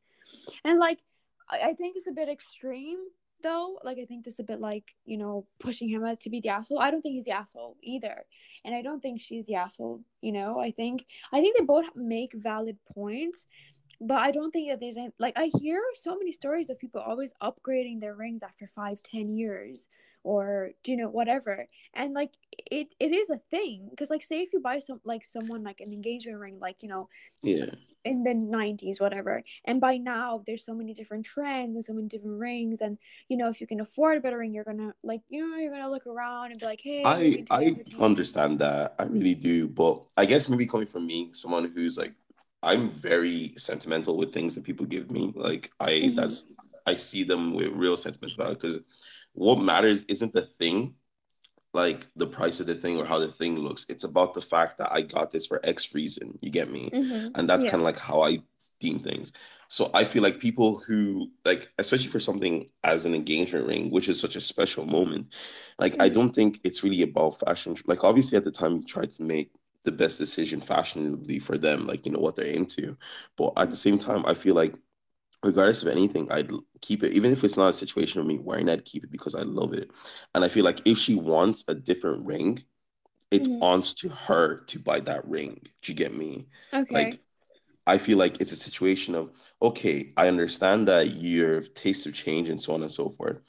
And 0.63 0.79
like, 0.79 1.00
I, 1.50 1.70
I 1.70 1.74
think 1.74 1.96
it's 1.96 2.08
a 2.08 2.12
bit 2.12 2.30
extreme 2.30 3.00
though. 3.44 3.80
Like 3.84 3.98
I 4.00 4.06
think 4.06 4.25
this 4.25 4.36
is 4.36 4.39
a 4.39 4.44
bit 4.44 4.60
like, 4.60 4.96
you 5.06 5.18
know, 5.18 5.46
pushing 5.60 5.89
him 5.89 6.04
to 6.20 6.30
be 6.30 6.42
the 6.42 6.50
asshole. 6.50 6.80
I 6.80 6.92
don't 6.92 7.01
think 7.01 7.13
he's 7.13 7.25
the 7.25 7.32
asshole 7.32 7.77
either. 7.84 8.25
And 8.66 8.75
I 8.75 8.82
don't 8.82 9.01
think 9.01 9.22
she's 9.22 9.46
the 9.46 9.56
asshole, 9.56 10.01
you 10.22 10.32
know. 10.32 10.60
I 10.60 10.72
think 10.72 11.06
I 11.32 11.39
think 11.39 11.58
they 11.58 11.66
both 11.66 11.86
make 11.96 12.32
valid 12.34 12.77
points. 12.94 13.46
But 14.00 14.20
I 14.20 14.30
don't 14.32 14.51
think 14.51 14.70
that 14.70 14.80
there's 14.80 14.98
any 14.98 15.10
like 15.20 15.34
I 15.38 15.50
hear 15.60 15.82
so 15.96 16.16
many 16.18 16.32
stories 16.32 16.70
of 16.70 16.80
people 16.80 17.01
always 17.01 17.34
upgrading 17.42 18.01
their 18.01 18.16
rings 18.16 18.44
after 18.44 18.68
five, 18.68 19.01
ten 19.01 19.30
years 19.30 19.88
or 20.24 20.72
you 20.86 20.98
know 20.98 21.08
whatever 21.08 21.68
and 21.94 22.13
like 22.13 22.32
it 22.70 22.94
it 23.00 23.13
is 23.13 23.30
a 23.30 23.39
thing 23.50 23.88
because 23.89 24.10
like 24.10 24.22
say 24.22 24.42
if 24.42 24.51
you 24.51 24.60
buy 24.60 24.77
some 24.77 25.00
like 25.06 25.24
someone 25.24 25.63
like 25.63 25.80
an 25.80 25.94
engagement 25.94 26.38
ring 26.38 26.58
like 26.60 26.84
you 26.84 26.89
know 26.89 27.08
yeah 27.44 27.70
in 28.07 28.23
the 28.23 28.33
90s 28.33 28.99
whatever. 28.99 29.43
And 29.65 29.79
by 29.81 29.97
now 29.97 30.43
there's 30.45 30.65
so 30.65 30.73
many 30.73 30.93
different 30.93 31.25
trends 31.25 31.75
and 31.75 31.85
so 31.85 31.93
many 31.93 32.07
different 32.07 32.39
rings 32.39 32.81
and 32.81 32.97
you 33.29 33.37
know 33.37 33.49
if 33.49 33.61
you 33.61 33.67
can 33.67 33.81
afford 33.81 34.17
a 34.17 34.21
better 34.21 34.37
ring 34.37 34.53
you're 34.53 34.63
gonna 34.63 34.93
like 35.03 35.21
you 35.29 35.47
know 35.47 35.57
you're 35.57 35.71
gonna 35.71 35.89
look 35.89 36.07
around 36.07 36.51
and 36.51 36.59
be 36.59 36.65
like 36.65 36.81
hey 36.81 37.03
i 37.05 37.45
i 37.51 37.75
understand 37.99 38.59
that. 38.59 38.95
I 38.99 39.03
really 39.03 39.35
do. 39.35 39.67
But 39.67 40.03
i 40.17 40.25
guess 40.25 40.49
maybe 40.49 40.67
coming 40.67 40.87
from 40.87 41.05
me 41.05 41.29
someone 41.33 41.71
who's 41.73 41.97
like 41.97 42.13
i'm 42.63 42.89
very 42.89 43.53
sentimental 43.57 44.17
with 44.17 44.33
things 44.33 44.55
that 44.55 44.63
people 44.63 44.85
give 44.85 45.11
me. 45.11 45.33
Like 45.35 45.71
i 45.79 45.91
mm-hmm. 45.91 46.15
that's 46.15 46.53
i 46.85 46.95
see 46.95 47.23
them 47.23 47.53
with 47.53 47.69
real 47.73 47.95
sentiments 47.95 48.35
about 48.35 48.51
it 48.51 48.59
because 48.59 48.79
what 49.37 49.59
matters 49.59 50.03
isn't 50.05 50.33
the 50.33 50.41
thing, 50.41 50.95
like 51.74 52.07
the 52.15 52.27
price 52.27 52.59
of 52.59 52.67
the 52.67 52.75
thing 52.75 53.00
or 53.00 53.05
how 53.05 53.19
the 53.19 53.27
thing 53.27 53.59
looks. 53.59 53.86
It's 53.89 54.03
about 54.03 54.33
the 54.33 54.41
fact 54.41 54.77
that 54.77 54.91
I 54.91 55.01
got 55.01 55.31
this 55.31 55.47
for 55.47 55.59
X 55.63 55.93
reason. 55.93 56.38
You 56.41 56.50
get 56.50 56.71
me? 56.71 56.89
Mm-hmm. 56.89 57.29
And 57.36 57.50
that's 57.50 57.65
yeah. 57.65 57.71
kind 57.71 57.81
of 57.81 57.86
like 57.86 58.00
how 58.00 58.21
I 58.21 58.39
deem 58.79 59.00
things. 59.00 59.33
So 59.69 59.89
I 59.93 60.05
feel 60.05 60.24
like 60.24 60.39
people 60.39 60.77
who 60.77 61.29
like, 61.43 61.67
especially 61.77 62.07
for 62.07 62.19
something 62.19 62.65
as 62.83 63.05
an 63.05 63.13
engagement 63.13 63.67
ring, 63.67 63.91
which 63.91 64.07
is 64.07 64.19
such 64.19 64.36
a 64.36 64.41
special 64.41 64.86
moment, 64.86 65.36
like 65.77 65.93
mm-hmm. 65.93 66.03
I 66.03 66.09
don't 66.09 66.33
think 66.33 66.59
it's 66.63 66.83
really 66.83 67.01
about 67.01 67.39
fashion. 67.39 67.75
Like 67.86 68.03
obviously 68.03 68.38
at 68.38 68.45
the 68.45 68.51
time 68.51 68.77
you 68.77 68.83
tried 68.83 69.12
to 69.13 69.24
make 69.24 69.51
the 69.83 69.91
best 69.91 70.17
decision 70.17 70.59
fashionably 70.59 71.39
for 71.39 71.57
them, 71.57 71.88
like 71.88 72.05
you 72.05 72.12
know 72.12 72.19
what 72.19 72.36
they're 72.36 72.45
into. 72.45 72.97
But 73.38 73.53
at 73.57 73.69
the 73.69 73.77
same 73.77 73.97
time, 73.97 74.25
I 74.25 74.33
feel 74.33 74.55
like 74.55 74.74
regardless 75.44 75.84
of 75.84 75.89
anything, 75.89 76.32
I'd 76.32 76.51
keep 76.82 77.03
it. 77.03 77.13
Even 77.13 77.32
if 77.32 77.44
it's 77.44 77.58
not 77.58 77.70
a 77.70 77.74
situation 77.74 78.22
of 78.22 78.27
me 78.27 78.39
wearing 78.39 78.70
I'd 78.70 78.86
keep 78.86 79.03
it 79.03 79.12
because 79.12 79.36
I 79.36 79.44
love 79.44 79.74
it. 79.74 79.91
And 80.36 80.44
I 80.44 80.48
feel 80.48 80.65
like 80.65 80.82
if 80.86 80.98
she 80.98 81.15
wants 81.15 81.65
a 81.67 81.75
different 81.75 82.25
ring, 82.25 82.60
it's 83.32 83.48
mm-hmm. 83.48 83.63
on 83.63 83.82
to 83.82 84.10
her 84.10 84.63
to 84.65 84.79
buy 84.79 85.00
that 85.01 85.27
ring. 85.27 85.60
Do 85.82 85.91
you 85.91 85.96
get 85.96 86.13
me? 86.13 86.48
Okay. 86.74 86.94
Like, 86.94 87.20
I 87.86 87.98
feel 87.98 88.17
like 88.17 88.41
it's 88.41 88.51
a 88.51 88.58
situation 88.58 89.15
of, 89.15 89.32
okay, 89.62 90.12
I 90.17 90.27
understand 90.27 90.88
that 90.88 91.12
your 91.12 91.62
tastes 91.62 92.06
have 92.06 92.13
changed 92.13 92.50
and 92.50 92.60
so 92.60 92.74
on 92.74 92.82
and 92.82 92.91
so 92.91 93.10
forth. 93.10 93.39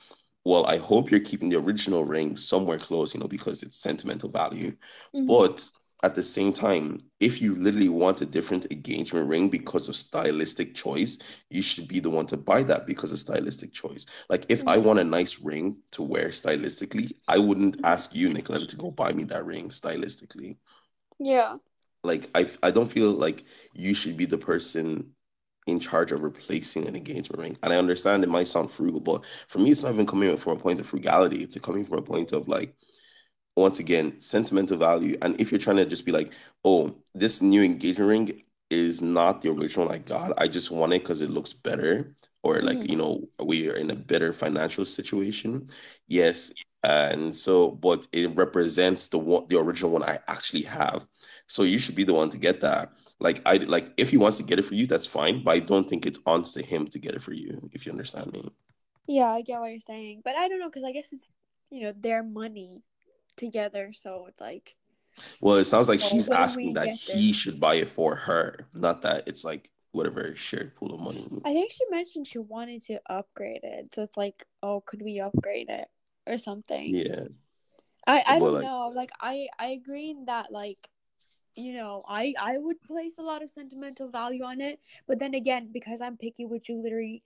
Well, 0.44 0.64
I 0.66 0.78
hope 0.78 1.10
you're 1.10 1.20
keeping 1.20 1.48
the 1.48 1.58
original 1.58 2.04
ring 2.04 2.36
somewhere 2.36 2.78
close, 2.78 3.14
you 3.14 3.20
know, 3.20 3.28
because 3.28 3.62
it's 3.62 3.76
sentimental 3.76 4.30
value. 4.30 4.72
Mm-hmm. 5.14 5.26
But 5.26 5.68
at 6.04 6.14
the 6.14 6.22
same 6.22 6.52
time, 6.52 7.02
if 7.18 7.42
you 7.42 7.54
literally 7.56 7.88
want 7.88 8.20
a 8.20 8.26
different 8.26 8.70
engagement 8.70 9.28
ring 9.28 9.48
because 9.48 9.88
of 9.88 9.96
stylistic 9.96 10.74
choice, 10.74 11.18
you 11.50 11.60
should 11.60 11.88
be 11.88 11.98
the 11.98 12.10
one 12.10 12.26
to 12.26 12.36
buy 12.36 12.62
that 12.62 12.86
because 12.86 13.12
of 13.12 13.18
stylistic 13.18 13.72
choice. 13.72 14.06
Like 14.28 14.46
if 14.48 14.60
mm-hmm. 14.60 14.68
I 14.68 14.76
want 14.78 15.00
a 15.00 15.04
nice 15.04 15.40
ring 15.40 15.78
to 15.92 16.02
wear 16.02 16.28
stylistically, 16.28 17.12
I 17.26 17.38
wouldn't 17.38 17.80
ask 17.84 18.14
you, 18.14 18.28
Nicoletta, 18.28 18.68
to 18.68 18.76
go 18.76 18.90
buy 18.92 19.12
me 19.12 19.24
that 19.24 19.44
ring 19.44 19.68
stylistically. 19.70 20.56
Yeah. 21.18 21.56
Like 22.04 22.30
I 22.34 22.46
I 22.62 22.70
don't 22.70 22.90
feel 22.90 23.10
like 23.10 23.42
you 23.74 23.92
should 23.92 24.16
be 24.16 24.26
the 24.26 24.38
person 24.38 25.10
in 25.68 25.78
charge 25.78 26.12
of 26.12 26.22
replacing 26.22 26.88
an 26.88 26.96
engagement 26.96 27.40
ring. 27.40 27.56
And 27.62 27.72
I 27.72 27.76
understand 27.76 28.24
it 28.24 28.30
might 28.30 28.48
sound 28.48 28.70
frugal, 28.70 29.00
but 29.00 29.24
for 29.48 29.58
me, 29.58 29.70
it's 29.70 29.84
not 29.84 29.92
even 29.92 30.06
coming 30.06 30.34
from 30.36 30.56
a 30.56 30.60
point 30.60 30.80
of 30.80 30.86
frugality. 30.86 31.42
It's 31.42 31.58
coming 31.58 31.84
from 31.84 31.98
a 31.98 32.02
point 32.02 32.32
of 32.32 32.48
like, 32.48 32.74
once 33.58 33.80
again, 33.80 34.20
sentimental 34.20 34.76
value. 34.76 35.16
And 35.22 35.40
if 35.40 35.50
you're 35.50 35.58
trying 35.58 35.76
to 35.78 35.86
just 35.86 36.06
be 36.06 36.12
like, 36.12 36.32
oh, 36.64 36.94
this 37.14 37.42
new 37.42 37.62
engagement 37.62 38.08
ring 38.08 38.42
is 38.70 39.00
not 39.00 39.42
the 39.42 39.50
original 39.50 39.90
I 39.90 39.98
got, 39.98 40.40
I 40.40 40.48
just 40.48 40.70
want 40.70 40.92
it 40.92 41.02
because 41.02 41.22
it 41.22 41.30
looks 41.30 41.52
better, 41.52 42.14
or 42.42 42.60
like, 42.60 42.78
mm. 42.78 42.90
you 42.90 42.96
know, 42.96 43.28
we 43.42 43.70
are 43.70 43.76
in 43.76 43.90
a 43.90 43.96
better 43.96 44.32
financial 44.32 44.84
situation. 44.84 45.66
Yes. 46.06 46.52
And 46.84 47.34
so, 47.34 47.72
but 47.72 48.06
it 48.12 48.36
represents 48.36 49.08
the 49.08 49.18
one, 49.18 49.46
the 49.48 49.58
original 49.58 49.90
one 49.90 50.04
I 50.04 50.18
actually 50.28 50.62
have. 50.62 51.06
So 51.46 51.62
you 51.62 51.78
should 51.78 51.96
be 51.96 52.04
the 52.04 52.14
one 52.14 52.30
to 52.30 52.38
get 52.38 52.60
that. 52.60 52.92
Like 53.20 53.40
I 53.46 53.56
like 53.56 53.92
if 53.96 54.10
he 54.10 54.16
wants 54.16 54.36
to 54.36 54.44
get 54.44 54.60
it 54.60 54.64
for 54.64 54.74
you, 54.74 54.86
that's 54.86 55.06
fine. 55.06 55.42
But 55.42 55.56
I 55.56 55.58
don't 55.58 55.88
think 55.88 56.06
it's 56.06 56.20
on 56.24 56.42
to 56.42 56.62
him 56.62 56.86
to 56.88 57.00
get 57.00 57.14
it 57.14 57.20
for 57.20 57.32
you, 57.32 57.68
if 57.72 57.84
you 57.84 57.90
understand 57.90 58.32
me. 58.32 58.48
Yeah, 59.08 59.32
I 59.32 59.42
get 59.42 59.58
what 59.58 59.70
you're 59.72 59.80
saying. 59.80 60.22
But 60.24 60.36
I 60.36 60.46
don't 60.46 60.60
know, 60.60 60.68
because 60.68 60.84
I 60.84 60.92
guess 60.92 61.08
it's 61.10 61.24
you 61.70 61.82
know, 61.82 61.92
their 61.98 62.22
money 62.22 62.82
together. 63.38 63.92
So 63.92 64.26
it's 64.28 64.40
like. 64.40 64.74
Well, 65.40 65.56
it 65.56 65.64
sounds 65.64 65.88
like 65.88 65.98
she's 66.00 66.28
asking 66.30 66.74
that 66.74 66.88
he 66.88 67.32
should 67.32 67.58
buy 67.58 67.74
it 67.76 67.88
for 67.88 68.14
her, 68.14 68.68
not 68.72 69.02
that 69.02 69.26
it's 69.26 69.44
like 69.44 69.68
whatever 69.90 70.32
shared 70.36 70.76
pool 70.76 70.94
of 70.94 71.00
money. 71.00 71.26
I 71.44 71.52
think 71.52 71.72
she 71.72 71.84
mentioned 71.90 72.28
she 72.28 72.38
wanted 72.38 72.82
to 72.82 73.00
upgrade 73.10 73.64
it, 73.64 73.92
so 73.94 74.02
it's 74.02 74.16
like, 74.16 74.46
oh, 74.62 74.80
could 74.86 75.02
we 75.02 75.18
upgrade 75.18 75.70
it 75.70 75.88
or 76.24 76.38
something? 76.38 76.86
Yeah. 76.86 77.24
I 78.06 78.22
I 78.26 78.38
But, 78.38 78.44
don't 78.44 78.54
like- 78.54 78.64
know. 78.64 78.92
Like 78.94 79.10
I 79.20 79.48
I 79.58 79.68
agree 79.68 80.10
in 80.10 80.26
that 80.26 80.52
like 80.52 80.88
you 81.56 81.72
know 81.72 82.04
I 82.08 82.34
I 82.38 82.58
would 82.58 82.80
place 82.82 83.14
a 83.18 83.22
lot 83.22 83.42
of 83.42 83.50
sentimental 83.50 84.08
value 84.10 84.44
on 84.44 84.60
it, 84.60 84.78
but 85.08 85.18
then 85.18 85.34
again 85.34 85.70
because 85.72 86.00
I'm 86.00 86.16
picky 86.16 86.44
with 86.44 86.62
jewelry, 86.62 87.24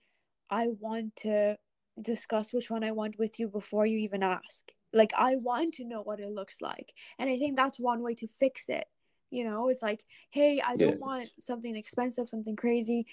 I 0.49 0.69
want 0.79 1.15
to 1.17 1.57
discuss 2.01 2.51
which 2.53 2.71
one 2.71 2.83
I 2.83 2.91
want 2.91 3.19
with 3.19 3.39
you 3.39 3.47
before 3.47 3.85
you 3.85 3.99
even 3.99 4.23
ask. 4.23 4.71
Like 4.93 5.11
I 5.17 5.35
want 5.37 5.73
to 5.75 5.85
know 5.85 6.01
what 6.01 6.19
it 6.19 6.31
looks 6.31 6.61
like, 6.61 6.93
and 7.19 7.29
I 7.29 7.37
think 7.37 7.57
that's 7.57 7.79
one 7.79 8.01
way 8.01 8.13
to 8.15 8.27
fix 8.27 8.69
it. 8.69 8.85
You 9.31 9.43
know, 9.45 9.69
it's 9.69 9.81
like, 9.81 10.05
hey, 10.29 10.61
I 10.65 10.75
don't 10.75 10.99
want 10.99 11.27
something 11.39 11.75
expensive, 11.75 12.29
something 12.29 12.55
crazy. 12.55 13.07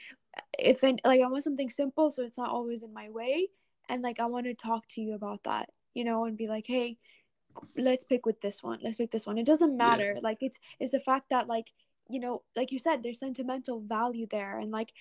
If 0.58 0.84
it, 0.84 1.00
like 1.04 1.22
I 1.22 1.26
want 1.28 1.44
something 1.44 1.70
simple, 1.70 2.10
so 2.10 2.22
it's 2.22 2.38
not 2.38 2.50
always 2.50 2.82
in 2.82 2.92
my 2.92 3.08
way, 3.08 3.48
and 3.88 4.02
like 4.02 4.20
I 4.20 4.26
want 4.26 4.46
to 4.46 4.54
talk 4.54 4.86
to 4.90 5.00
you 5.00 5.14
about 5.14 5.44
that. 5.44 5.70
You 5.94 6.04
know, 6.04 6.24
and 6.24 6.36
be 6.36 6.46
like, 6.46 6.66
hey, 6.66 6.98
let's 7.76 8.04
pick 8.04 8.26
with 8.26 8.40
this 8.40 8.62
one 8.62 8.78
let's 8.82 8.96
pick 8.96 9.10
this 9.10 9.26
one 9.26 9.38
it 9.38 9.46
doesn't 9.46 9.76
matter 9.76 10.16
like 10.22 10.38
it's 10.40 10.58
it's 10.78 10.92
the 10.92 11.00
fact 11.00 11.26
that 11.30 11.46
like 11.46 11.72
you 12.08 12.20
know 12.20 12.42
like 12.56 12.72
you 12.72 12.78
said 12.78 13.02
there's 13.02 13.18
sentimental 13.18 13.80
value 13.80 14.26
there 14.30 14.58
and 14.58 14.70
like 14.70 14.92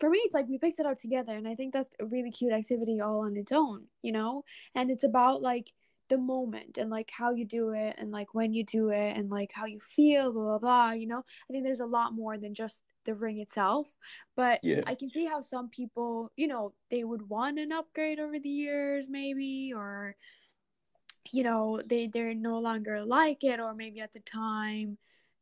for 0.00 0.10
me 0.10 0.18
it's 0.18 0.34
like 0.34 0.48
we 0.48 0.58
picked 0.58 0.78
it 0.78 0.86
out 0.86 0.98
together 0.98 1.36
and 1.36 1.48
i 1.48 1.54
think 1.54 1.72
that's 1.72 1.94
a 2.00 2.06
really 2.06 2.30
cute 2.30 2.52
activity 2.52 3.00
all 3.00 3.20
on 3.20 3.36
its 3.36 3.52
own 3.52 3.84
you 4.02 4.12
know 4.12 4.44
and 4.74 4.90
it's 4.90 5.04
about 5.04 5.42
like 5.42 5.72
the 6.08 6.18
moment 6.18 6.78
and 6.78 6.90
like 6.90 7.10
how 7.10 7.32
you 7.32 7.44
do 7.44 7.70
it 7.70 7.94
and 7.98 8.10
like 8.10 8.32
when 8.34 8.52
you 8.52 8.64
do 8.64 8.90
it 8.90 9.16
and 9.16 9.30
like 9.30 9.50
how 9.52 9.66
you 9.66 9.78
feel 9.80 10.32
blah 10.32 10.42
blah 10.42 10.58
blah 10.58 10.90
you 10.92 11.06
know 11.06 11.22
i 11.48 11.52
think 11.52 11.64
there's 11.64 11.80
a 11.80 11.86
lot 11.86 12.14
more 12.14 12.38
than 12.38 12.54
just 12.54 12.82
the 13.04 13.14
ring 13.14 13.38
itself 13.38 13.88
but 14.36 14.58
Yeah. 14.62 14.82
i 14.86 14.94
can 14.94 15.10
see 15.10 15.24
how 15.26 15.40
some 15.42 15.68
people 15.68 16.32
you 16.36 16.46
know 16.46 16.72
they 16.90 17.04
would 17.04 17.28
want 17.28 17.58
an 17.58 17.72
upgrade 17.72 18.18
over 18.20 18.38
the 18.38 18.48
years 18.48 19.08
maybe 19.08 19.72
or 19.74 20.16
you 21.32 21.42
know 21.42 21.80
they 21.84 22.06
they're 22.06 22.34
no 22.34 22.58
longer 22.58 23.04
like 23.04 23.44
it 23.44 23.60
or 23.60 23.74
maybe 23.74 24.00
at 24.00 24.12
the 24.12 24.20
time 24.20 24.96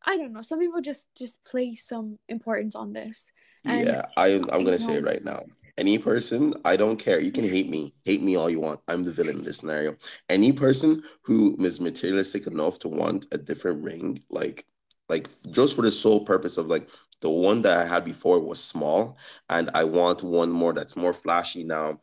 i 0.04 0.16
don't 0.16 0.32
know 0.32 0.42
some 0.42 0.58
people 0.58 0.80
just 0.80 1.08
just 1.14 1.42
place 1.44 1.86
some 1.86 2.18
importance 2.28 2.74
on 2.74 2.92
this 2.92 3.30
And- 3.64 3.86
yeah, 3.86 4.02
I 4.16 4.34
I'm 4.52 4.64
gonna 4.64 4.78
say 4.78 4.96
it 4.96 5.04
right 5.04 5.24
now. 5.24 5.42
Any 5.78 5.98
person, 5.98 6.54
I 6.64 6.76
don't 6.76 6.96
care. 6.96 7.20
You 7.20 7.30
can 7.30 7.44
hate 7.44 7.68
me, 7.68 7.94
hate 8.04 8.22
me 8.22 8.36
all 8.36 8.48
you 8.48 8.60
want. 8.60 8.80
I'm 8.88 9.04
the 9.04 9.12
villain 9.12 9.36
in 9.36 9.42
this 9.42 9.58
scenario. 9.58 9.96
Any 10.30 10.52
person 10.52 11.02
who 11.22 11.54
is 11.62 11.80
materialistic 11.80 12.46
enough 12.46 12.78
to 12.80 12.88
want 12.88 13.26
a 13.32 13.38
different 13.38 13.84
ring, 13.84 14.22
like 14.30 14.64
like 15.08 15.28
just 15.50 15.76
for 15.76 15.82
the 15.82 15.92
sole 15.92 16.24
purpose 16.24 16.56
of 16.58 16.66
like 16.66 16.88
the 17.20 17.30
one 17.30 17.62
that 17.62 17.78
I 17.78 17.84
had 17.86 18.04
before 18.04 18.40
was 18.40 18.62
small, 18.62 19.18
and 19.50 19.70
I 19.74 19.84
want 19.84 20.22
one 20.22 20.50
more 20.50 20.72
that's 20.72 20.96
more 20.96 21.12
flashy 21.12 21.62
now. 21.64 22.00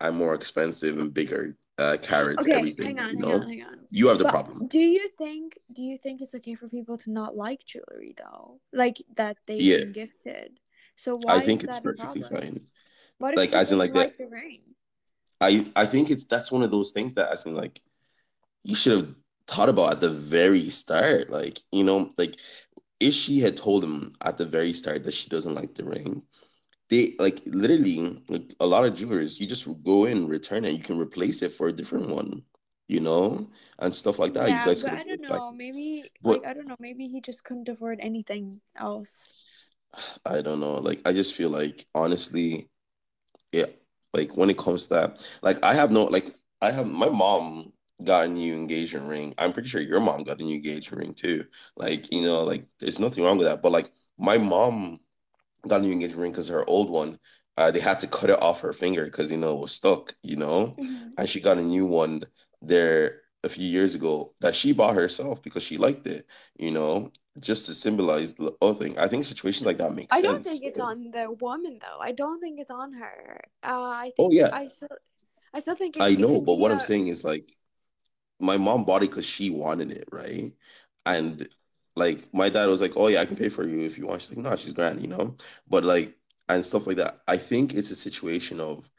I'm 0.00 0.16
more 0.16 0.34
expensive 0.34 0.98
and 0.98 1.12
bigger, 1.12 1.56
uh, 1.78 1.96
carats, 2.00 2.46
okay 2.46 2.52
everything. 2.58 2.96
hang 2.96 2.98
on 3.00 3.18
you 3.18 3.26
hang 3.26 3.42
on 3.42 3.48
hang 3.48 3.62
on 3.62 3.78
you 3.90 4.08
have 4.08 4.18
the 4.18 4.24
But 4.24 4.30
problem. 4.30 4.68
do 4.68 4.78
you 4.78 5.08
think 5.18 5.58
do 5.72 5.82
you 5.82 5.98
think 5.98 6.20
it's 6.20 6.34
okay 6.34 6.54
for 6.54 6.68
people 6.68 6.96
to 6.98 7.10
not 7.10 7.36
like 7.36 7.60
jewelry 7.66 8.14
though 8.16 8.60
like 8.72 9.02
that 9.16 9.36
they've 9.46 9.60
Yeah. 9.62 9.76
been 9.78 9.92
gifted 9.92 10.58
so 10.96 11.14
why 11.16 11.36
I 11.36 11.40
think 11.40 11.64
it's 11.64 11.78
perfectly 11.78 12.22
fine. 12.22 12.58
What 13.18 13.36
Like, 13.36 13.52
as 13.52 13.72
in, 13.72 13.78
like, 13.78 13.94
like 13.94 14.16
the 14.16 14.28
I 15.40 15.66
I 15.76 15.84
think 15.86 16.10
it's 16.10 16.24
that's 16.24 16.50
one 16.50 16.62
of 16.62 16.70
those 16.70 16.92
things 16.92 17.14
that 17.14 17.30
as 17.30 17.46
in 17.46 17.54
like 17.54 17.78
you 18.64 18.74
should 18.74 18.92
have 18.96 19.14
thought 19.46 19.68
about 19.68 19.92
at 19.92 20.00
the 20.00 20.10
very 20.10 20.68
start. 20.70 21.30
Like, 21.30 21.58
you 21.72 21.84
know, 21.84 22.10
like 22.18 22.36
if 23.00 23.14
she 23.14 23.40
had 23.40 23.56
told 23.56 23.84
him 23.84 24.12
at 24.24 24.38
the 24.38 24.46
very 24.46 24.72
start 24.72 25.04
that 25.04 25.14
she 25.14 25.28
doesn't 25.30 25.54
like 25.54 25.74
the 25.74 25.84
ring, 25.84 26.22
they 26.90 27.14
like 27.18 27.40
literally 27.46 28.22
like 28.28 28.52
a 28.60 28.66
lot 28.66 28.84
of 28.84 28.94
jewelers, 28.94 29.38
you 29.40 29.46
just 29.46 29.68
go 29.84 30.06
in, 30.06 30.26
return 30.26 30.64
it, 30.64 30.72
you 30.72 30.82
can 30.82 30.98
replace 30.98 31.42
it 31.42 31.52
for 31.52 31.68
a 31.68 31.72
different 31.72 32.08
one, 32.08 32.42
you 32.88 33.00
know, 33.00 33.48
and 33.78 33.94
stuff 33.94 34.18
like 34.18 34.32
that. 34.34 34.48
yeah 34.48 34.60
you 34.60 34.66
guys 34.66 34.82
but 34.82 34.94
i 34.94 35.04
don't 35.04 35.20
know 35.20 35.52
maybe 35.52 36.10
But- 36.22 36.38
like 36.42 36.46
i 36.50 36.54
don't 36.54 36.66
know 36.66 36.76
maybe 36.80 37.06
he 37.08 37.20
just 37.20 37.44
couldn't 37.44 37.68
afford 37.68 37.98
anything 38.00 38.60
else 38.76 39.44
I 40.26 40.40
don't 40.42 40.60
know. 40.60 40.74
Like 40.74 41.00
I 41.06 41.12
just 41.12 41.34
feel 41.36 41.50
like 41.50 41.84
honestly, 41.94 42.68
yeah, 43.52 43.66
like 44.12 44.36
when 44.36 44.50
it 44.50 44.58
comes 44.58 44.86
to 44.86 44.94
that, 44.94 45.38
like 45.42 45.62
I 45.64 45.74
have 45.74 45.90
no 45.90 46.04
like 46.04 46.34
I 46.60 46.70
have 46.70 46.86
my 46.86 47.08
mom 47.08 47.72
got 48.04 48.26
a 48.26 48.28
new 48.28 48.54
engagement 48.54 49.08
ring. 49.08 49.34
I'm 49.38 49.52
pretty 49.52 49.68
sure 49.68 49.80
your 49.80 50.00
mom 50.00 50.24
got 50.24 50.40
a 50.40 50.44
new 50.44 50.56
engagement 50.56 51.00
ring 51.02 51.14
too. 51.14 51.44
Like, 51.76 52.12
you 52.12 52.22
know, 52.22 52.42
like 52.44 52.66
there's 52.78 53.00
nothing 53.00 53.24
wrong 53.24 53.38
with 53.38 53.46
that. 53.46 53.62
But 53.62 53.72
like 53.72 53.90
my 54.18 54.38
mom 54.38 55.00
got 55.66 55.80
a 55.80 55.84
new 55.84 55.92
engagement 55.92 56.22
ring 56.22 56.32
because 56.32 56.48
her 56.48 56.68
old 56.68 56.90
one, 56.90 57.18
uh, 57.56 57.70
they 57.70 57.80
had 57.80 58.00
to 58.00 58.06
cut 58.06 58.30
it 58.30 58.42
off 58.42 58.60
her 58.60 58.72
finger 58.72 59.04
because 59.04 59.32
you 59.32 59.38
know 59.38 59.56
it 59.56 59.60
was 59.60 59.72
stuck, 59.72 60.12
you 60.22 60.36
know? 60.36 60.78
and 61.18 61.28
she 61.28 61.40
got 61.40 61.58
a 61.58 61.62
new 61.62 61.86
one 61.86 62.22
there 62.62 63.22
a 63.44 63.48
few 63.48 63.66
years 63.66 63.94
ago 63.94 64.34
that 64.40 64.54
she 64.54 64.72
bought 64.72 64.94
herself 64.94 65.42
because 65.42 65.62
she 65.62 65.76
liked 65.78 66.06
it, 66.06 66.26
you 66.58 66.70
know, 66.70 67.12
just 67.40 67.66
to 67.66 67.74
symbolize 67.74 68.34
the 68.34 68.52
other 68.62 68.74
thing. 68.74 68.98
I 68.98 69.06
think 69.08 69.24
situations 69.24 69.66
like 69.66 69.78
that 69.78 69.94
make 69.94 70.12
I 70.12 70.20
sense. 70.20 70.24
don't 70.24 70.44
think 70.44 70.64
it's 70.64 70.78
on 70.80 71.10
the 71.10 71.30
woman 71.32 71.78
though. 71.80 71.98
I 72.00 72.12
don't 72.12 72.40
think 72.40 72.60
it's 72.60 72.70
on 72.70 72.92
her. 72.94 73.40
Uh, 73.62 73.68
I 74.06 74.12
Oh, 74.18 74.30
yeah. 74.32 74.48
I 74.52 74.68
still, 74.68 74.88
I 75.52 75.60
still 75.60 75.74
think 75.76 75.96
I 76.00 76.14
know, 76.14 76.40
but 76.42 76.54
what 76.54 76.72
I'm 76.72 76.80
saying 76.80 77.08
is 77.08 77.24
like 77.24 77.50
my 78.40 78.56
mom 78.56 78.84
bought 78.84 79.02
it 79.02 79.10
because 79.10 79.26
she 79.26 79.50
wanted 79.50 79.92
it, 79.92 80.08
right? 80.12 80.52
And 81.06 81.48
like 81.94 82.32
my 82.34 82.48
dad 82.48 82.66
was 82.66 82.80
like, 82.80 82.92
"Oh 82.96 83.08
yeah, 83.08 83.20
I 83.20 83.26
can 83.26 83.36
pay 83.36 83.48
for 83.48 83.64
you 83.64 83.80
if 83.84 83.98
you 83.98 84.06
want." 84.06 84.22
She's 84.22 84.36
like, 84.36 84.44
"No, 84.44 84.56
she's 84.56 84.72
grand," 84.72 85.00
you 85.00 85.08
know. 85.08 85.36
But 85.68 85.84
like 85.84 86.14
and 86.48 86.64
stuff 86.64 86.86
like 86.86 86.98
that. 86.98 87.20
I 87.26 87.36
think 87.36 87.74
it's 87.74 87.90
a 87.90 87.96
situation 87.96 88.60
of 88.60 88.90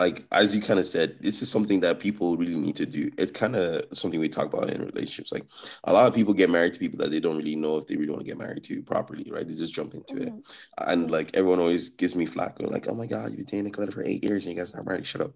like 0.00 0.24
as 0.32 0.54
you 0.54 0.60
kind 0.60 0.80
of 0.80 0.86
said, 0.86 1.18
this 1.20 1.40
is 1.40 1.50
something 1.50 1.80
that 1.80 2.00
people 2.00 2.36
really 2.36 2.56
need 2.56 2.76
to 2.76 2.86
do. 2.86 3.10
It's 3.16 3.30
kind 3.32 3.54
of 3.54 3.84
something 3.96 4.18
we 4.20 4.28
talk 4.28 4.52
about 4.52 4.70
in 4.70 4.84
relationships. 4.84 5.32
Like 5.32 5.44
a 5.84 5.92
lot 5.92 6.08
of 6.08 6.14
people 6.14 6.34
get 6.34 6.50
married 6.50 6.74
to 6.74 6.80
people 6.80 6.98
that 6.98 7.10
they 7.10 7.20
don't 7.20 7.36
really 7.36 7.54
know 7.56 7.76
if 7.76 7.86
they 7.86 7.96
really 7.96 8.10
want 8.12 8.24
to 8.24 8.30
get 8.30 8.38
married 8.38 8.64
to 8.64 8.82
properly, 8.82 9.24
right? 9.30 9.46
They 9.46 9.54
just 9.54 9.74
jump 9.74 9.94
into 9.94 10.16
it. 10.22 10.34
Mhm. 10.34 10.42
And 10.78 11.10
like 11.10 11.36
everyone 11.36 11.60
always 11.60 11.90
gives 11.90 12.16
me 12.16 12.26
flack, 12.26 12.56
going 12.58 12.70
like, 12.70 12.88
"Oh 12.88 12.94
my 12.94 13.06
God, 13.06 13.30
you've 13.30 13.46
been 13.46 13.64
dating 13.64 13.72
Nicoletta 13.72 13.92
for 13.92 14.02
eight 14.04 14.24
years 14.24 14.46
and 14.46 14.54
you 14.54 14.60
guys 14.60 14.74
are 14.74 14.78
not 14.78 14.86
married. 14.86 15.06
Shut 15.06 15.22
up." 15.22 15.34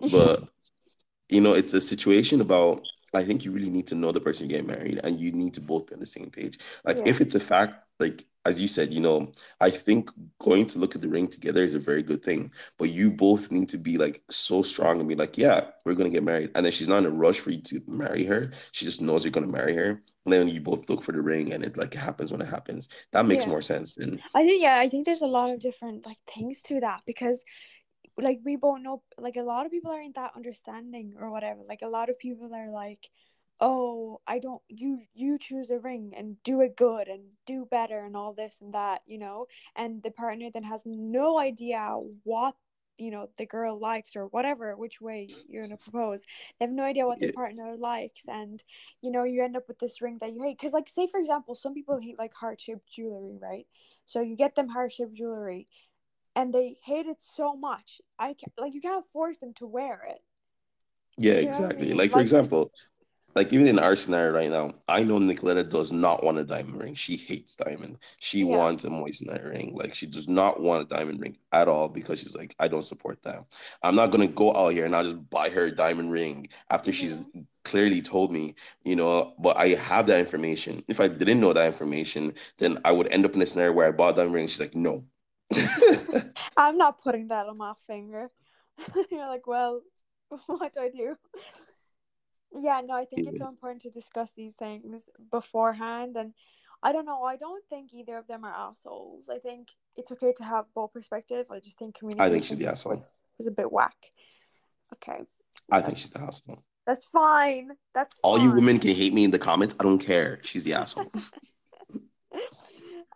But 0.00 0.44
you 1.28 1.40
know, 1.40 1.54
it's 1.54 1.74
a 1.74 1.80
situation 1.80 2.40
about. 2.40 2.82
I 3.14 3.24
think 3.24 3.44
you 3.44 3.52
really 3.52 3.70
need 3.70 3.86
to 3.88 3.94
know 3.94 4.12
the 4.12 4.20
person 4.20 4.48
you're 4.50 4.58
getting 4.60 4.76
married, 4.76 5.00
and 5.04 5.18
you 5.18 5.32
need 5.32 5.54
to 5.54 5.60
both 5.62 5.86
be 5.86 5.94
on 5.94 6.00
the 6.00 6.06
same 6.06 6.30
page. 6.30 6.58
Like, 6.84 6.98
Yeah. 6.98 7.04
if 7.06 7.20
it's 7.22 7.34
a 7.34 7.40
fact, 7.40 7.85
like 8.00 8.22
as 8.44 8.60
you 8.60 8.68
said, 8.68 8.92
you 8.94 9.00
know, 9.00 9.32
I 9.60 9.70
think 9.70 10.08
going 10.38 10.66
to 10.68 10.78
look 10.78 10.94
at 10.94 11.00
the 11.02 11.08
ring 11.08 11.26
together 11.26 11.62
is 11.62 11.74
a 11.74 11.80
very 11.80 12.02
good 12.02 12.22
thing. 12.22 12.52
But 12.78 12.90
you 12.90 13.10
both 13.10 13.50
need 13.50 13.68
to 13.70 13.76
be 13.78 13.98
like 13.98 14.22
so 14.30 14.62
strong 14.62 15.00
and 15.00 15.08
be 15.08 15.16
like, 15.16 15.36
yeah, 15.36 15.70
we're 15.84 15.94
gonna 15.94 16.10
get 16.10 16.22
married. 16.22 16.52
And 16.54 16.64
then 16.64 16.72
she's 16.72 16.88
not 16.88 16.98
in 16.98 17.06
a 17.06 17.10
rush 17.10 17.40
for 17.40 17.50
you 17.50 17.60
to 17.62 17.80
marry 17.88 18.24
her. 18.24 18.50
She 18.72 18.84
just 18.84 19.02
knows 19.02 19.24
you're 19.24 19.32
gonna 19.32 19.48
marry 19.48 19.74
her. 19.74 20.02
And 20.24 20.32
then 20.32 20.48
you 20.48 20.60
both 20.60 20.88
look 20.88 21.02
for 21.02 21.12
the 21.12 21.20
ring, 21.22 21.52
and 21.52 21.64
it 21.64 21.76
like 21.76 21.94
happens 21.94 22.30
when 22.32 22.40
it 22.40 22.48
happens. 22.48 22.88
That 23.12 23.26
makes 23.26 23.46
Yeah. 23.46 23.48
more 23.48 23.62
sense 23.62 23.94
than 23.96 24.22
I 24.34 24.44
think 24.44 24.62
yeah, 24.62 24.78
I 24.78 24.88
think 24.88 25.06
there's 25.06 25.22
a 25.22 25.26
lot 25.28 25.52
of 25.52 25.60
different 25.60 26.06
like 26.06 26.18
things 26.32 26.62
to 26.64 26.80
that 26.80 27.02
because 27.06 27.44
like 28.18 28.40
we 28.44 28.56
both 28.56 28.80
know 28.80 29.02
like 29.18 29.36
a 29.36 29.42
lot 29.42 29.66
of 29.66 29.72
people 29.72 29.92
aren't 29.92 30.16
that 30.16 30.32
understanding 30.36 31.14
or 31.18 31.30
whatever. 31.30 31.62
Like 31.68 31.82
a 31.82 31.88
lot 31.88 32.10
of 32.10 32.18
people 32.18 32.54
are 32.54 32.70
like, 32.70 33.08
Oh, 33.60 34.20
I 34.26 34.38
don't 34.38 34.60
you 34.68 35.00
you 35.14 35.38
choose 35.38 35.70
a 35.70 35.78
ring 35.78 36.12
and 36.16 36.36
do 36.42 36.60
it 36.60 36.76
good 36.76 37.08
and 37.08 37.22
do 37.46 37.64
better 37.64 38.00
and 38.04 38.14
all 38.16 38.34
this 38.34 38.58
and 38.60 38.74
that, 38.74 39.00
you 39.06 39.18
know? 39.18 39.46
And 39.74 40.02
the 40.02 40.10
partner 40.10 40.48
then 40.52 40.64
has 40.64 40.82
no 40.84 41.38
idea 41.38 41.96
what 42.24 42.54
you 42.98 43.10
know 43.10 43.28
the 43.36 43.44
girl 43.44 43.78
likes 43.78 44.16
or 44.16 44.24
whatever 44.28 44.74
which 44.74 45.02
way 45.02 45.28
you're 45.50 45.62
gonna 45.66 45.76
propose 45.76 46.22
they 46.58 46.64
have 46.64 46.72
no 46.72 46.82
idea 46.82 47.06
what 47.06 47.20
the 47.20 47.30
partner 47.32 47.76
likes 47.76 48.22
and 48.26 48.64
you 49.02 49.10
know 49.10 49.22
you 49.24 49.44
end 49.44 49.54
up 49.54 49.68
with 49.68 49.78
this 49.78 50.00
ring 50.00 50.16
that 50.18 50.32
you 50.32 50.42
hate 50.42 50.56
because 50.56 50.72
like 50.72 50.88
say 50.88 51.06
for 51.06 51.20
example 51.20 51.54
some 51.54 51.74
people 51.74 51.98
hate 51.98 52.18
like 52.18 52.32
heart-shaped 52.32 52.90
jewelry 52.90 53.36
right 53.38 53.66
so 54.06 54.22
you 54.22 54.34
get 54.34 54.54
them 54.54 54.70
heart-shaped 54.70 55.12
jewelry 55.12 55.68
and 56.34 56.54
they 56.54 56.76
hate 56.86 57.04
it 57.04 57.20
so 57.20 57.54
much 57.54 58.00
i 58.18 58.32
can 58.32 58.50
like 58.56 58.72
you 58.72 58.80
can't 58.80 59.06
force 59.12 59.36
them 59.40 59.52
to 59.52 59.66
wear 59.66 60.00
it 60.08 60.22
yeah, 61.18 61.34
You 61.34 61.42
know 61.42 61.50
what 61.50 61.60
I 61.60 61.62
exactly. 61.64 61.88
mean? 61.88 61.96
Like 61.98 62.10
for 62.12 62.18
Like, 62.20 62.28
there's- 62.30 62.46
example, 62.46 62.72
like 63.36 63.52
even 63.52 63.68
in 63.68 63.78
our 63.78 63.94
scenario 63.94 64.32
right 64.32 64.50
now, 64.50 64.72
I 64.88 65.04
know 65.04 65.18
Nicoletta 65.18 65.68
does 65.68 65.92
not 65.92 66.24
want 66.24 66.38
a 66.38 66.44
diamond 66.44 66.80
ring. 66.82 66.94
She 66.94 67.16
hates 67.16 67.54
diamond. 67.54 67.98
She 68.18 68.38
Yeah. 68.38 68.56
wants 68.56 68.84
a 68.84 68.88
moissanite 68.88 69.44
ring. 69.44 69.74
Like 69.74 69.94
she 69.94 70.06
does 70.06 70.26
not 70.26 70.62
want 70.62 70.90
a 70.90 70.94
diamond 70.94 71.20
ring 71.20 71.36
at 71.52 71.68
all 71.68 71.90
because 71.90 72.20
she's 72.20 72.34
like, 72.34 72.54
I 72.58 72.66
don't 72.66 72.80
support 72.80 73.22
that. 73.24 73.44
I'm 73.82 73.94
not 73.94 74.10
gonna 74.10 74.26
go 74.26 74.54
out 74.54 74.70
here 74.72 74.86
and 74.86 74.96
I'll 74.96 75.04
just 75.04 75.28
buy 75.28 75.50
her 75.50 75.66
a 75.66 75.70
diamond 75.70 76.12
ring 76.12 76.46
after 76.70 76.92
she's 76.92 77.18
mm-hmm. 77.18 77.42
clearly 77.62 78.00
told 78.00 78.32
me, 78.32 78.54
you 78.84 78.96
know, 78.96 79.34
but 79.38 79.58
I 79.58 79.68
have 79.68 80.06
that 80.06 80.18
information. 80.18 80.82
If 80.88 80.98
I 80.98 81.06
didn't 81.06 81.40
know 81.40 81.52
that 81.52 81.66
information, 81.66 82.32
then 82.56 82.78
I 82.86 82.92
would 82.92 83.12
end 83.12 83.26
up 83.26 83.34
in 83.34 83.42
a 83.42 83.46
scenario 83.46 83.74
where 83.74 83.88
I 83.88 83.90
bought 83.90 84.14
a 84.14 84.16
diamond 84.16 84.34
ring. 84.34 84.46
She's 84.46 84.60
like, 84.60 84.74
no. 84.74 85.04
i'm 86.56 86.76
not 86.76 87.00
putting 87.00 87.28
that 87.28 87.46
on 87.46 87.56
my 87.56 87.72
finger 87.86 88.30
you're 89.12 89.28
like 89.28 89.46
well 89.46 89.80
what 90.46 90.72
do 90.72 90.80
i 90.80 90.88
do 90.88 91.16
yeah 92.62 92.80
no 92.84 92.94
i 92.94 93.04
think 93.04 93.26
it's 93.26 93.38
so 93.38 93.48
important 93.48 93.82
to 93.82 93.90
discuss 93.90 94.30
these 94.36 94.54
things 94.54 95.04
beforehand 95.30 96.16
and 96.16 96.32
I 96.82 96.92
don't 96.92 97.06
know. 97.06 97.22
I 97.24 97.36
don't 97.36 97.64
think 97.68 97.94
either 97.94 98.18
of 98.18 98.26
them 98.26 98.44
are 98.44 98.52
assholes. 98.52 99.30
I 99.30 99.38
think 99.38 99.68
it's 99.96 100.12
okay 100.12 100.32
to 100.36 100.44
have 100.44 100.66
both 100.74 100.92
perspective. 100.92 101.46
I 101.50 101.58
just 101.58 101.78
think 101.78 101.96
communication 101.98 102.28
I 102.28 102.30
think 102.30 102.44
she's 102.44 102.58
the 102.58 102.66
asshole. 102.66 102.96
was, 102.96 103.12
was 103.38 103.46
a 103.46 103.50
bit 103.50 103.72
whack. 103.72 103.96
Okay. 104.92 105.22
I 105.72 105.80
think 105.80 105.96
she's 105.96 106.10
the 106.10 106.20
asshole. 106.20 106.62
That's 106.86 107.06
fine. 107.06 107.70
That's 107.94 108.20
All 108.22 108.38
you 108.38 108.52
women 108.52 108.78
can 108.78 108.94
hate 108.94 109.14
me 109.14 109.24
in 109.24 109.30
the 109.30 109.38
comments. 109.38 109.74
I 109.80 109.84
don't 109.84 109.98
care. 109.98 110.38
She's 110.42 110.64
the 110.64 110.74
asshole. 110.74 111.10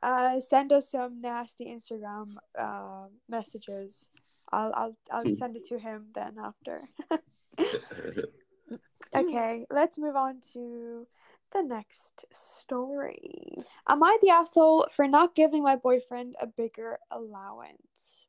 uh 0.02 0.40
send 0.40 0.72
us 0.72 0.90
some 0.90 1.20
nasty 1.20 1.66
Instagram 1.66 2.34
uh 2.58 3.06
messages. 3.28 4.08
I'll 4.50 4.72
I'll 4.74 4.96
I'll 5.12 5.24
Hmm. 5.24 5.34
send 5.34 5.56
it 5.56 5.66
to 5.68 5.78
him 5.78 6.06
then 6.14 6.36
after. 6.42 6.82
Mm. 9.14 9.20
Okay, 9.20 9.66
let's 9.70 9.98
move 9.98 10.16
on 10.16 10.40
to 10.52 11.06
the 11.52 11.62
next 11.62 12.24
story. 12.32 13.56
Am 13.88 14.02
I 14.02 14.18
the 14.22 14.30
asshole 14.30 14.86
for 14.90 15.08
not 15.08 15.34
giving 15.34 15.62
my 15.62 15.76
boyfriend 15.76 16.36
a 16.40 16.46
bigger 16.46 16.98
allowance? 17.10 18.26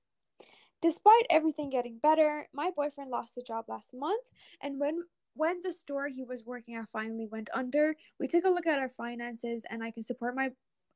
Despite 0.81 1.27
everything 1.29 1.69
getting 1.69 1.99
better, 1.99 2.47
my 2.53 2.71
boyfriend 2.75 3.11
lost 3.11 3.37
a 3.37 3.43
job 3.43 3.65
last 3.67 3.93
month, 3.93 4.23
and 4.61 4.79
when 4.79 5.03
when 5.33 5.61
the 5.61 5.71
store 5.71 6.07
he 6.07 6.23
was 6.23 6.43
working 6.45 6.75
at 6.75 6.89
finally 6.89 7.27
went 7.31 7.49
under, 7.53 7.95
we 8.19 8.27
took 8.27 8.43
a 8.43 8.49
look 8.49 8.67
at 8.67 8.79
our 8.79 8.89
finances 8.89 9.63
and 9.69 9.81
I 9.81 9.91
can 9.91 10.03
support 10.03 10.35
my 10.35 10.49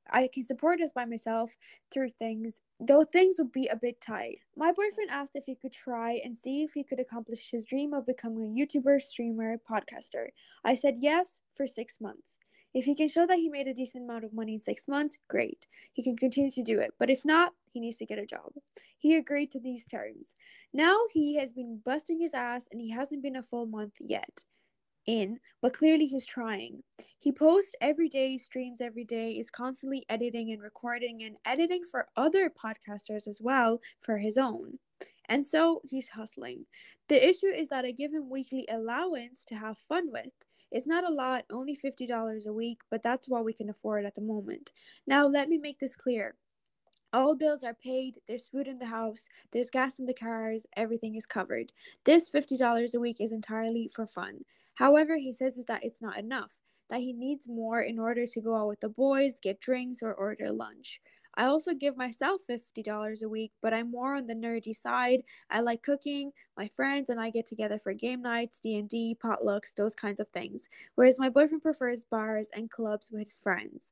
I 0.09 0.29
can 0.31 0.43
support 0.43 0.81
us 0.81 0.91
by 0.93 1.05
myself 1.05 1.55
through 1.91 2.11
things, 2.19 2.61
though 2.79 3.03
things 3.03 3.35
would 3.37 3.51
be 3.51 3.67
a 3.67 3.75
bit 3.75 4.01
tight. 4.01 4.39
My 4.55 4.71
boyfriend 4.71 5.09
asked 5.09 5.31
if 5.35 5.45
he 5.45 5.55
could 5.55 5.73
try 5.73 6.21
and 6.23 6.37
see 6.37 6.63
if 6.63 6.73
he 6.73 6.83
could 6.83 6.99
accomplish 6.99 7.49
his 7.51 7.65
dream 7.65 7.93
of 7.93 8.05
becoming 8.05 8.43
a 8.43 8.59
YouTuber, 8.59 9.01
streamer, 9.01 9.57
podcaster. 9.69 10.27
I 10.63 10.75
said 10.75 10.97
yes 10.99 11.41
for 11.53 11.67
six 11.67 11.99
months. 11.99 12.37
If 12.73 12.83
he 12.83 12.93
can 12.93 13.07
show 13.07 13.25
that 13.25 13.37
he 13.37 13.47
made 13.47 13.67
a 13.67 13.73
decent 13.73 14.03
amount 14.03 14.25
of 14.25 14.33
money 14.33 14.55
in 14.55 14.59
six 14.59 14.87
months, 14.87 15.17
great. 15.29 15.65
He 15.93 16.03
can 16.03 16.17
continue 16.17 16.51
to 16.51 16.63
do 16.63 16.79
it. 16.79 16.93
But 16.99 17.09
if 17.09 17.23
not, 17.23 17.53
he 17.71 17.79
needs 17.79 17.97
to 17.97 18.05
get 18.05 18.19
a 18.19 18.25
job. 18.25 18.51
He 18.97 19.15
agreed 19.15 19.51
to 19.51 19.61
these 19.61 19.85
terms. 19.85 20.35
Now 20.73 20.97
he 21.11 21.37
has 21.37 21.53
been 21.53 21.81
busting 21.85 22.19
his 22.19 22.33
ass 22.33 22.65
and 22.71 22.81
he 22.81 22.91
hasn't 22.91 23.23
been 23.23 23.37
a 23.37 23.43
full 23.43 23.65
month 23.65 23.93
yet 23.99 24.43
in, 25.05 25.39
but 25.61 25.73
clearly 25.73 26.05
he's 26.05 26.25
trying. 26.25 26.83
He 27.17 27.31
posts 27.31 27.75
every 27.81 28.09
day, 28.09 28.37
streams 28.37 28.81
every 28.81 29.03
day, 29.03 29.31
is 29.31 29.49
constantly 29.49 30.05
editing 30.09 30.51
and 30.51 30.61
recording 30.61 31.23
and 31.23 31.37
editing 31.45 31.83
for 31.89 32.07
other 32.15 32.49
podcasters 32.49 33.27
as 33.27 33.39
well 33.41 33.79
for 34.01 34.17
his 34.17 34.37
own. 34.37 34.79
And 35.27 35.45
so 35.45 35.81
he's 35.83 36.09
hustling. 36.09 36.65
The 37.07 37.27
issue 37.27 37.47
is 37.47 37.69
that 37.69 37.85
I 37.85 37.91
give 37.91 38.13
him 38.13 38.29
weekly 38.29 38.67
allowance 38.71 39.43
to 39.45 39.55
have 39.55 39.77
fun 39.77 40.11
with. 40.11 40.31
It's 40.71 40.87
not 40.87 41.07
a 41.07 41.13
lot, 41.13 41.45
only 41.51 41.77
$50 41.77 42.47
a 42.47 42.53
week, 42.53 42.79
but 42.89 43.03
that's 43.03 43.29
what 43.29 43.45
we 43.45 43.53
can 43.53 43.69
afford 43.69 44.05
at 44.05 44.15
the 44.15 44.21
moment. 44.21 44.71
Now, 45.07 45.27
let 45.27 45.49
me 45.49 45.57
make 45.57 45.79
this 45.79 45.95
clear. 45.95 46.35
All 47.13 47.35
bills 47.35 47.63
are 47.63 47.73
paid, 47.73 48.19
there's 48.27 48.47
food 48.47 48.67
in 48.67 48.77
the 48.77 48.87
house, 48.87 49.29
there's 49.51 49.69
gas 49.69 49.99
in 49.99 50.05
the 50.05 50.13
cars, 50.13 50.65
everything 50.75 51.15
is 51.15 51.25
covered. 51.25 51.71
This 52.03 52.29
$50 52.29 52.93
a 52.93 52.99
week 52.99 53.21
is 53.21 53.31
entirely 53.31 53.89
for 53.93 54.05
fun. 54.05 54.43
However, 54.75 55.17
he 55.17 55.33
says 55.33 55.57
is 55.57 55.65
that 55.65 55.83
it's 55.83 56.01
not 56.01 56.17
enough, 56.17 56.53
that 56.89 56.99
he 56.99 57.13
needs 57.13 57.47
more 57.47 57.81
in 57.81 57.99
order 57.99 58.27
to 58.27 58.41
go 58.41 58.55
out 58.55 58.67
with 58.67 58.79
the 58.81 58.89
boys, 58.89 59.39
get 59.41 59.59
drinks, 59.59 60.01
or 60.01 60.13
order 60.13 60.51
lunch. 60.51 61.01
I 61.37 61.45
also 61.45 61.73
give 61.73 61.97
myself 61.97 62.41
$50 62.49 63.21
a 63.21 63.27
week, 63.27 63.51
but 63.61 63.73
I'm 63.73 63.91
more 63.91 64.15
on 64.15 64.27
the 64.27 64.35
nerdy 64.35 64.75
side. 64.75 65.23
I 65.49 65.59
like 65.59 65.83
cooking, 65.83 66.31
my 66.55 66.69
friends 66.69 67.09
and 67.09 67.19
I 67.19 67.29
get 67.29 67.45
together 67.45 67.77
for 67.77 67.93
game 67.93 68.21
nights, 68.21 68.59
D&D, 68.61 69.17
potlucks, 69.21 69.73
those 69.75 69.95
kinds 69.95 70.21
of 70.21 70.29
things, 70.29 70.69
whereas 70.95 71.19
my 71.19 71.29
boyfriend 71.29 71.61
prefers 71.61 72.03
bars 72.03 72.47
and 72.53 72.71
clubs 72.71 73.09
with 73.11 73.25
his 73.25 73.37
friends. 73.37 73.91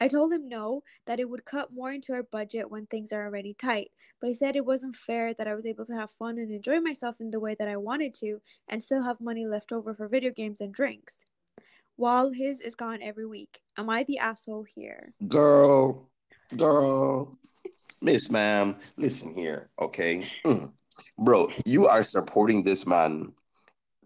I 0.00 0.08
told 0.08 0.32
him 0.32 0.48
no, 0.48 0.82
that 1.06 1.20
it 1.20 1.30
would 1.30 1.44
cut 1.44 1.72
more 1.72 1.92
into 1.92 2.12
our 2.12 2.22
budget 2.22 2.70
when 2.70 2.86
things 2.86 3.12
are 3.12 3.24
already 3.24 3.54
tight, 3.54 3.90
but 4.20 4.28
he 4.28 4.34
said 4.34 4.56
it 4.56 4.66
wasn't 4.66 4.96
fair 4.96 5.32
that 5.34 5.46
I 5.46 5.54
was 5.54 5.66
able 5.66 5.86
to 5.86 5.94
have 5.94 6.10
fun 6.10 6.38
and 6.38 6.50
enjoy 6.50 6.80
myself 6.80 7.20
in 7.20 7.30
the 7.30 7.40
way 7.40 7.54
that 7.58 7.68
I 7.68 7.76
wanted 7.76 8.14
to 8.14 8.40
and 8.68 8.82
still 8.82 9.02
have 9.02 9.20
money 9.20 9.46
left 9.46 9.72
over 9.72 9.94
for 9.94 10.08
video 10.08 10.30
games 10.30 10.60
and 10.60 10.74
drinks. 10.74 11.18
While 11.96 12.32
his 12.32 12.60
is 12.60 12.74
gone 12.74 13.02
every 13.02 13.26
week. 13.26 13.60
Am 13.78 13.88
I 13.88 14.02
the 14.02 14.18
asshole 14.18 14.64
here? 14.64 15.14
girl, 15.28 16.08
girl, 16.56 17.38
Miss 18.02 18.30
Ma'am, 18.30 18.76
listen 18.96 19.32
here, 19.32 19.70
okay? 19.80 20.26
Mm. 20.44 20.70
Bro, 21.18 21.48
you 21.66 21.86
are 21.86 22.02
supporting 22.02 22.62
this 22.62 22.86
man 22.86 23.32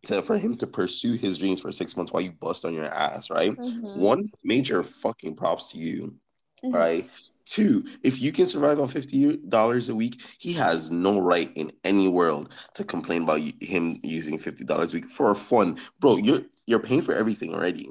to 0.05 0.23
for 0.23 0.39
him 0.39 0.57
to 0.57 0.67
pursue 0.67 1.15
his 1.15 1.39
dreams 1.39 1.61
for 1.61 1.73
six 1.73 1.97
months 1.97 2.13
while 2.13 2.23
you 2.23 2.33
bust 2.33 2.65
on 2.65 2.75
your 2.75 2.87
ass, 2.87 3.31
right? 3.31 3.57
Mm-hmm. 3.57 4.01
One 4.01 4.31
major 4.45 4.83
fucking 4.83 5.37
props 5.37 5.73
to 5.73 5.79
you, 5.79 6.15
Mhm. 6.65 6.75
right? 6.75 7.11
Two, 7.45 7.83
if 8.05 8.21
you 8.21 8.31
can 8.31 8.47
survive 8.47 8.79
on 8.79 8.89
fifty 8.89 9.39
dollars 9.49 9.89
a 9.89 9.95
week, 9.95 10.21
he 10.39 10.53
has 10.53 10.91
no 10.91 11.19
right 11.19 11.51
in 11.57 11.73
any 11.83 12.07
world 12.09 12.53
to 12.75 12.85
complain 12.85 13.23
about 13.23 13.41
him 13.61 13.97
using 14.03 14.37
fifty 14.37 14.65
dollars 14.65 14.93
a 14.93 14.99
week 14.99 15.07
for 15.07 15.35
fun, 15.35 15.79
bro. 15.99 16.17
You're 16.19 16.43
you're 16.67 16.79
paying 16.81 17.01
for 17.03 17.15
everything 17.15 17.55
already. 17.55 17.89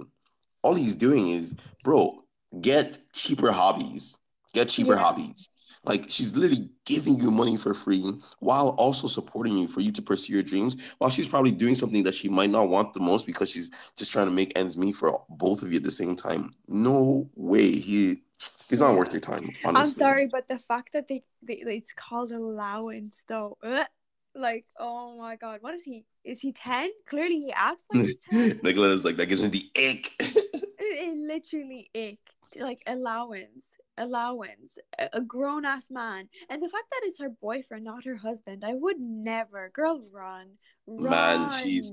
All 0.61 0.75
he's 0.75 0.95
doing 0.95 1.29
is, 1.29 1.55
bro, 1.83 2.21
get 2.61 2.99
cheaper 3.13 3.51
hobbies. 3.51 4.19
Get 4.53 4.69
cheaper 4.69 4.93
Yeah. 4.93 4.99
hobbies. 4.99 5.49
Like 5.83 6.05
she's 6.09 6.35
literally 6.35 6.69
giving 6.85 7.19
you 7.19 7.31
money 7.31 7.55
for 7.55 7.73
free 7.73 8.03
while 8.39 8.69
also 8.69 9.07
supporting 9.07 9.57
you 9.57 9.67
for 9.67 9.79
you 9.81 9.91
to 9.91 10.01
pursue 10.01 10.33
your 10.33 10.43
dreams. 10.43 10.93
While 10.97 11.09
she's 11.09 11.27
probably 11.27 11.51
doing 11.51 11.75
something 11.75 12.03
that 12.03 12.13
she 12.13 12.27
might 12.27 12.49
not 12.49 12.67
want 12.67 12.93
the 12.93 12.99
most 12.99 13.25
because 13.25 13.49
she's 13.49 13.69
just 13.95 14.11
trying 14.11 14.25
to 14.27 14.31
make 14.31 14.57
ends 14.57 14.77
meet 14.77 14.95
for 14.95 15.21
both 15.29 15.61
of 15.61 15.71
you 15.71 15.77
at 15.77 15.83
the 15.83 15.91
same 15.91 16.15
time. 16.15 16.51
No 16.67 17.29
way. 17.35 17.71
He 17.71 18.21
he's 18.69 18.81
not 18.81 18.97
worth 18.97 19.13
your 19.13 19.21
time. 19.21 19.49
Honestly. 19.65 19.81
I'm 19.81 19.85
sorry, 19.87 20.27
but 20.27 20.47
the 20.47 20.59
fact 20.59 20.93
that 20.93 21.07
they, 21.07 21.23
they 21.43 21.53
it's 21.53 21.93
called 21.93 22.31
allowance 22.31 23.23
though. 23.27 23.57
Ugh. 23.63 23.87
Like, 24.35 24.65
oh 24.79 25.17
my 25.17 25.35
god, 25.35 25.61
what 25.61 25.73
is 25.73 25.83
he? 25.83 26.05
Is 26.23 26.39
he 26.41 26.51
10? 26.51 26.91
Clearly 27.07 27.39
he 27.39 27.51
acts 27.53 27.83
like 27.91 28.05
he's 28.05 28.17
10. 28.51 28.59
Nicholas 28.63 29.05
like 29.05 29.15
that 29.15 29.29
gives 29.29 29.41
me 29.41 29.49
the 29.49 29.69
ick. 29.75 30.07
it, 30.89 31.09
it 31.09 31.17
literally 31.17 31.89
ick. 31.95 32.19
Like 32.59 32.81
allowance. 32.87 33.65
Allowance. 33.97 34.77
A, 34.99 35.09
a 35.13 35.21
grown 35.21 35.65
ass 35.65 35.89
man. 35.91 36.29
And 36.49 36.61
the 36.61 36.69
fact 36.69 36.85
that 36.91 37.01
it's 37.03 37.19
her 37.19 37.29
boyfriend, 37.29 37.83
not 37.83 38.05
her 38.05 38.15
husband, 38.15 38.63
I 38.65 38.73
would 38.73 38.99
never. 38.99 39.69
Girl, 39.73 40.01
run. 40.11 40.47
Run. 40.87 41.09
Man, 41.11 41.49
she's- 41.61 41.91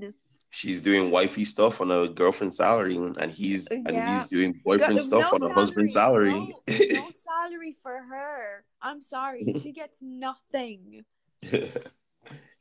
She's 0.51 0.79
doing 0.81 1.11
wifey 1.11 1.43
stuff 1.43 1.81
on 1.81 1.91
a 1.91 2.07
girlfriend's 2.07 2.55
salary, 2.55 2.95
and 2.95 3.29
he's 3.29 3.67
and 3.67 3.89
he's 4.09 4.27
doing 4.27 4.53
boyfriend 4.63 4.93
Go- 4.93 4.97
stuff 4.99 5.33
no 5.33 5.45
on 5.45 5.51
a 5.51 5.53
husband's 5.53 5.95
salary. 5.95 6.31
No, 6.31 6.45
no 6.69 7.09
salary 7.25 7.75
for 7.83 7.91
her. 8.01 8.63
I'm 8.81 9.01
sorry. 9.01 9.43
She 9.61 9.73
gets 9.73 9.97
nothing. 10.01 11.03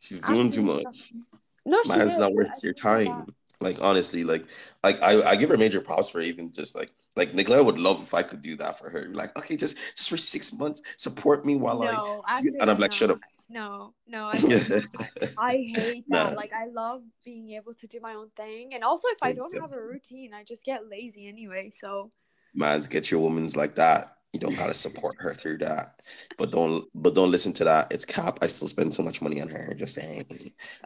she's 0.00 0.20
doing 0.22 0.50
too 0.50 0.62
much. 0.62 0.82
nothing. 0.82 1.22
No, 1.66 1.82
she 1.84 1.88
Man, 1.90 2.00
it's 2.00 2.14
is. 2.14 2.18
not 2.18 2.30
I 2.30 2.34
worth 2.34 2.64
your 2.64 2.72
time. 2.72 3.26
Like 3.60 3.80
honestly, 3.82 4.24
like 4.24 4.44
like 4.82 5.02
I, 5.02 5.22
I 5.22 5.36
give 5.36 5.48
her 5.50 5.56
major 5.56 5.80
props 5.80 6.10
for 6.10 6.20
even 6.20 6.52
just 6.52 6.76
like 6.76 6.90
like 7.16 7.34
Nicola 7.34 7.62
would 7.62 7.78
love 7.78 8.02
if 8.02 8.14
I 8.14 8.22
could 8.22 8.40
do 8.40 8.56
that 8.56 8.78
for 8.78 8.90
her. 8.90 9.08
Like, 9.12 9.36
okay, 9.38 9.56
just 9.56 9.76
just 9.96 10.10
for 10.10 10.16
six 10.16 10.56
months, 10.58 10.82
support 10.96 11.46
me 11.46 11.56
while 11.56 11.78
no, 11.80 12.22
I 12.26 12.40
do 12.42 12.56
and 12.60 12.70
I'm 12.70 12.78
like, 12.78 12.92
shut 12.92 13.10
up. 13.10 13.20
No, 13.48 13.94
no, 14.08 14.24
I, 14.24 14.38
I 15.38 15.52
hate 15.52 16.04
that. 16.10 16.34
Like, 16.34 16.52
I 16.52 16.66
love 16.66 17.02
being 17.24 17.50
able 17.50 17.74
to 17.74 17.86
do 17.86 18.00
my 18.00 18.14
own 18.14 18.30
thing, 18.30 18.74
and 18.74 18.82
also 18.82 19.08
if 19.08 19.22
I 19.22 19.32
don't 19.32 19.54
have 19.60 19.72
a 19.72 19.80
routine, 19.80 20.34
I 20.34 20.42
just 20.44 20.64
get 20.64 20.88
lazy 20.88 21.28
anyway. 21.28 21.70
So 21.72 22.10
Man's 22.54 22.88
get 22.88 23.10
your 23.10 23.20
woman's 23.20 23.56
like 23.56 23.74
that. 23.76 24.16
You 24.34 24.40
don't 24.40 24.56
gotta 24.56 24.74
support 24.74 25.14
her 25.20 25.32
through 25.32 25.58
that. 25.58 26.00
But 26.38 26.50
don't 26.50 26.84
but 26.92 27.14
don't 27.14 27.30
listen 27.30 27.52
to 27.54 27.64
that. 27.64 27.92
It's 27.92 28.04
cap. 28.04 28.40
I 28.42 28.48
still 28.48 28.66
spend 28.66 28.92
so 28.92 29.04
much 29.04 29.22
money 29.22 29.40
on 29.40 29.46
her. 29.48 29.72
Just 29.74 29.94
saying. 29.94 30.24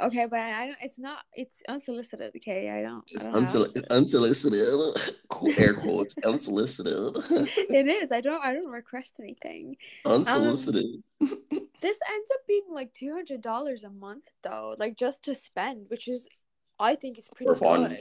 okay, 0.02 0.26
but 0.28 0.40
I 0.40 0.66
don't. 0.66 0.78
It's 0.82 0.98
not. 0.98 1.20
It's 1.32 1.62
unsolicited. 1.66 2.32
Okay, 2.36 2.68
I 2.68 2.82
don't. 2.82 3.02
It's 3.10 3.26
I 3.26 3.30
don't 3.30 3.44
unsoli- 3.44 3.70
it's 3.70 3.88
unsolicited. 3.90 5.14
Cool 5.30 5.52
air 5.58 5.74
quotes. 5.74 6.14
Unsolicited. 6.26 6.92
it 7.70 7.86
is. 7.86 8.12
I 8.12 8.20
don't. 8.20 8.44
I 8.44 8.52
don't 8.52 8.70
request 8.70 9.14
anything. 9.18 9.76
Um, 10.06 10.16
unsolicited. 10.20 11.02
This 11.80 11.98
ends 12.12 12.30
up 12.34 12.40
being 12.48 12.64
like 12.70 12.92
two 12.92 13.14
hundred 13.14 13.40
dollars 13.40 13.84
a 13.84 13.90
month, 13.90 14.28
though, 14.42 14.74
like 14.78 14.96
just 14.96 15.22
to 15.24 15.34
spend, 15.34 15.86
which 15.88 16.08
is, 16.08 16.26
I 16.80 16.96
think, 16.96 17.18
is 17.18 17.28
pretty 17.34 17.50
for 17.50 17.56
fun. 17.56 17.88
good. 17.88 17.98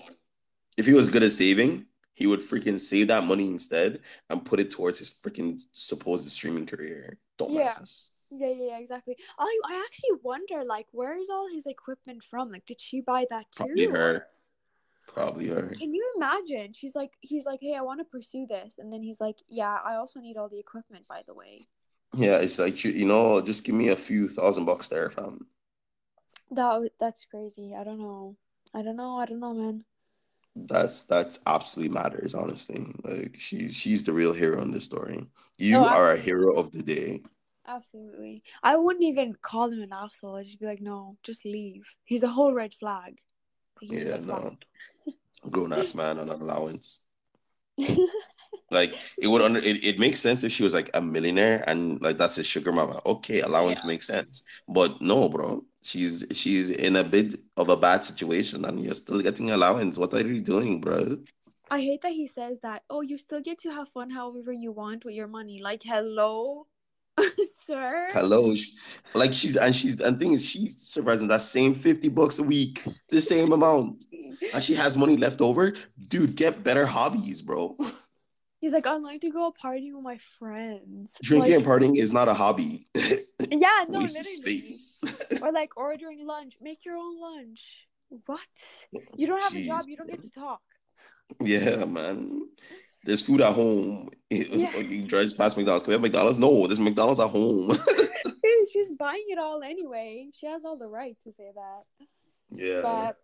If 0.80 0.88
he 0.88 0.94
was 0.94 1.12
good 1.12 1.22
at 1.22 1.32
saving, 1.32 1.86
he 2.18 2.26
would 2.26 2.40
freaking 2.40 2.80
save 2.80 3.08
that 3.10 3.26
money 3.26 3.48
instead 3.48 4.00
and 4.32 4.44
put 4.44 4.60
it 4.60 4.72
towards 4.72 4.98
his 4.98 5.12
freaking 5.12 5.62
supposed 5.72 6.28
streaming 6.32 6.66
career. 6.66 7.20
Don't 7.38 7.52
Yeah. 7.54 7.76
us. 7.80 8.12
Yeah, 8.32 8.50
yeah, 8.50 8.66
yeah, 8.72 8.80
exactly. 8.80 9.16
I 9.38 9.60
I 9.66 9.86
actually 9.86 10.20
wonder, 10.24 10.66
like, 10.66 10.88
where's 10.92 11.30
all 11.30 11.48
his 11.48 11.68
equipment 11.68 12.24
from? 12.24 12.50
Like, 12.50 12.66
did 12.66 12.82
she 12.82 13.02
buy 13.02 13.28
that 13.30 13.46
too? 13.52 13.66
Probably 13.66 13.86
her. 13.86 14.28
Probably 15.06 15.48
her. 15.48 15.70
Can 15.80 15.94
you 15.94 16.04
imagine? 16.18 16.74
She's 16.74 16.96
like, 16.96 17.14
he's 17.22 17.46
like, 17.46 17.60
hey, 17.62 17.76
I 17.76 17.82
want 17.82 18.00
to 18.00 18.04
pursue 18.06 18.48
this, 18.48 18.80
and 18.80 18.92
then 18.92 19.04
he's 19.04 19.22
like, 19.22 19.38
yeah, 19.48 19.78
I 19.86 19.96
also 19.96 20.20
need 20.20 20.38
all 20.38 20.50
the 20.50 20.60
equipment, 20.60 21.08
by 21.08 21.22
the 21.28 21.36
way. 21.36 21.62
Yeah, 22.16 22.40
it's 22.40 22.58
like 22.58 22.84
you, 22.84 22.92
you 22.92 23.06
know, 23.06 23.42
just 23.42 23.64
give 23.64 23.76
me 23.76 23.90
a 23.90 23.96
few 23.96 24.28
thousand 24.28 24.66
bucks 24.66 24.90
there, 24.90 25.10
fam. 25.12 25.48
That 26.52 26.90
that's 27.00 27.26
crazy. 27.26 27.76
I 27.78 27.84
don't 27.84 28.00
know. 28.00 28.36
I 28.74 28.82
don't 28.82 28.96
know. 28.96 29.18
I 29.18 29.26
don't 29.26 29.40
know, 29.40 29.54
man. 29.54 29.86
That's 30.66 31.04
that's 31.06 31.40
absolutely 31.48 31.94
matters, 31.94 32.34
honestly. 32.36 32.86
Like 33.04 33.36
she's 33.40 33.76
she's 33.76 34.06
the 34.06 34.14
real 34.14 34.34
hero 34.34 34.62
in 34.62 34.72
this 34.72 34.86
story. 34.86 35.28
You 35.58 35.88
No, 35.88 35.90
are 35.90 36.12
a 36.14 36.18
hero 36.18 36.54
of 36.56 36.72
the 36.72 36.84
day. 36.84 37.22
Absolutely. 37.68 38.42
I 38.64 38.78
wouldn't 38.78 39.04
even 39.06 39.36
call 39.36 39.70
him 39.70 39.82
an 39.84 39.94
asshole. 39.94 40.36
I'd 40.36 40.46
just 40.48 40.60
be 40.60 40.66
like, 40.66 40.82
no, 40.82 41.18
just 41.24 41.46
leave. 41.46 41.96
He's 42.04 42.24
a 42.24 42.30
whole 42.30 42.54
red 42.54 42.74
flag. 42.74 43.20
He's 43.80 44.04
Yeah, 44.06 44.18
no. 44.22 44.56
flag. 44.56 44.66
Grown 45.50 45.74
ass 45.74 45.96
man 45.96 46.20
on 46.20 46.30
an 46.30 46.42
allowance. 46.42 47.08
Like 48.70 49.00
it 49.22 49.28
would 49.28 49.42
under 49.42 49.60
it, 49.60 49.84
it 49.86 49.98
makes 49.98 50.20
sense 50.20 50.44
if 50.44 50.52
she 50.52 50.64
was 50.64 50.74
like 50.74 50.90
a 50.94 51.02
millionaire 51.02 51.64
and 51.68 52.02
like 52.02 52.18
that's 52.18 52.36
his 52.36 52.46
sugar 52.46 52.74
mama. 52.74 53.00
Okay, 53.06 53.40
allowance 53.40 53.82
Yeah. 53.82 53.86
makes 53.86 54.08
sense. 54.08 54.44
But 54.68 55.02
no, 55.02 55.30
bro. 55.30 55.64
She's 55.88 56.26
she's 56.34 56.70
in 56.70 56.98
a 56.98 57.04
bit 57.04 57.36
of 57.56 57.70
a 57.70 57.78
bad 57.78 58.04
situation 58.04 58.66
and 58.66 58.78
you're 58.78 58.94
still 58.94 59.22
getting 59.22 59.52
allowance. 59.52 59.98
What 59.98 60.14
are 60.14 60.20
you 60.20 60.42
doing, 60.42 60.82
bro? 60.82 61.18
I 61.72 61.80
hate 61.80 62.02
that 62.02 62.12
he 62.12 62.28
says 62.28 62.60
that. 62.60 62.84
Oh, 62.90 63.00
you 63.00 63.18
still 63.18 63.40
get 63.40 63.58
to 63.60 63.70
have 63.70 63.88
fun 63.88 64.10
however 64.10 64.52
you 64.52 64.74
want 64.74 65.06
with 65.06 65.16
your 65.16 65.28
money. 65.30 65.62
Like, 65.62 65.84
hello, 65.84 66.68
sir. 67.50 68.10
Hello. 68.12 68.54
Like 69.16 69.32
she's 69.32 69.56
and 69.56 69.74
she's 69.74 70.02
and 70.02 70.20
thing 70.20 70.34
is 70.34 70.46
she's 70.46 70.78
surprising 70.78 71.30
that 71.30 71.42
same 71.42 71.74
50 71.74 72.10
bucks 72.10 72.40
a 72.40 72.44
week, 72.44 72.84
the 73.08 73.22
same 73.22 73.54
amount. 73.54 74.08
And 74.54 74.62
she 74.62 74.76
has 74.76 74.98
money 74.98 75.16
left 75.16 75.40
over. 75.40 75.72
Dude, 76.10 76.36
get 76.36 76.66
better 76.66 76.86
hobbies, 76.86 77.42
bro. 77.42 77.78
He's 78.60 78.74
like, 78.74 78.88
I 78.88 78.98
like 78.98 79.22
to 79.22 79.30
go 79.30 79.54
partying 79.64 79.94
with 79.94 80.04
my 80.04 80.18
friends. 80.18 81.14
Drinking 81.22 81.52
Like, 81.54 81.60
and 81.60 81.66
partying 81.66 81.98
is 81.98 82.12
not 82.12 82.28
a 82.28 82.34
hobby. 82.34 82.88
yeah, 83.52 83.86
no, 83.88 84.00
literally. 84.00 84.24
space. 84.24 85.04
Or 85.42 85.52
like 85.52 85.78
ordering 85.78 86.26
lunch. 86.26 86.56
Make 86.62 86.84
your 86.86 86.98
own 86.98 87.20
lunch. 87.20 87.88
What? 88.26 88.40
You 89.16 89.28
don't 89.28 89.42
have 89.42 89.56
a 89.56 89.66
job. 89.66 89.86
You 89.88 89.98
don't 89.98 90.10
get 90.10 90.22
to 90.22 90.32
talk. 90.32 90.62
Yeah, 91.42 91.86
man. 91.86 92.48
There's 93.04 93.22
food 93.22 93.42
at 93.42 93.54
home. 93.54 94.10
Yeah. 94.30 94.76
You 94.78 95.04
drive 95.04 95.38
past 95.38 95.56
McDonald's. 95.58 95.84
Can 95.84 95.92
we 95.92 95.94
have 95.94 96.02
McDonald's? 96.02 96.40
No, 96.40 96.68
there's 96.68 96.80
McDonald's 96.80 97.20
at 97.20 97.30
home. 97.30 97.72
She's 98.72 98.92
buying 98.92 99.26
it 99.30 99.40
all 99.40 99.62
anyway. 99.64 100.28
She 100.34 100.48
has 100.48 100.66
all 100.66 100.78
the 100.78 100.88
right 100.88 101.16
to 101.24 101.32
say 101.32 101.52
that. 101.56 102.08
yeah. 102.52 102.82
But 102.82 103.18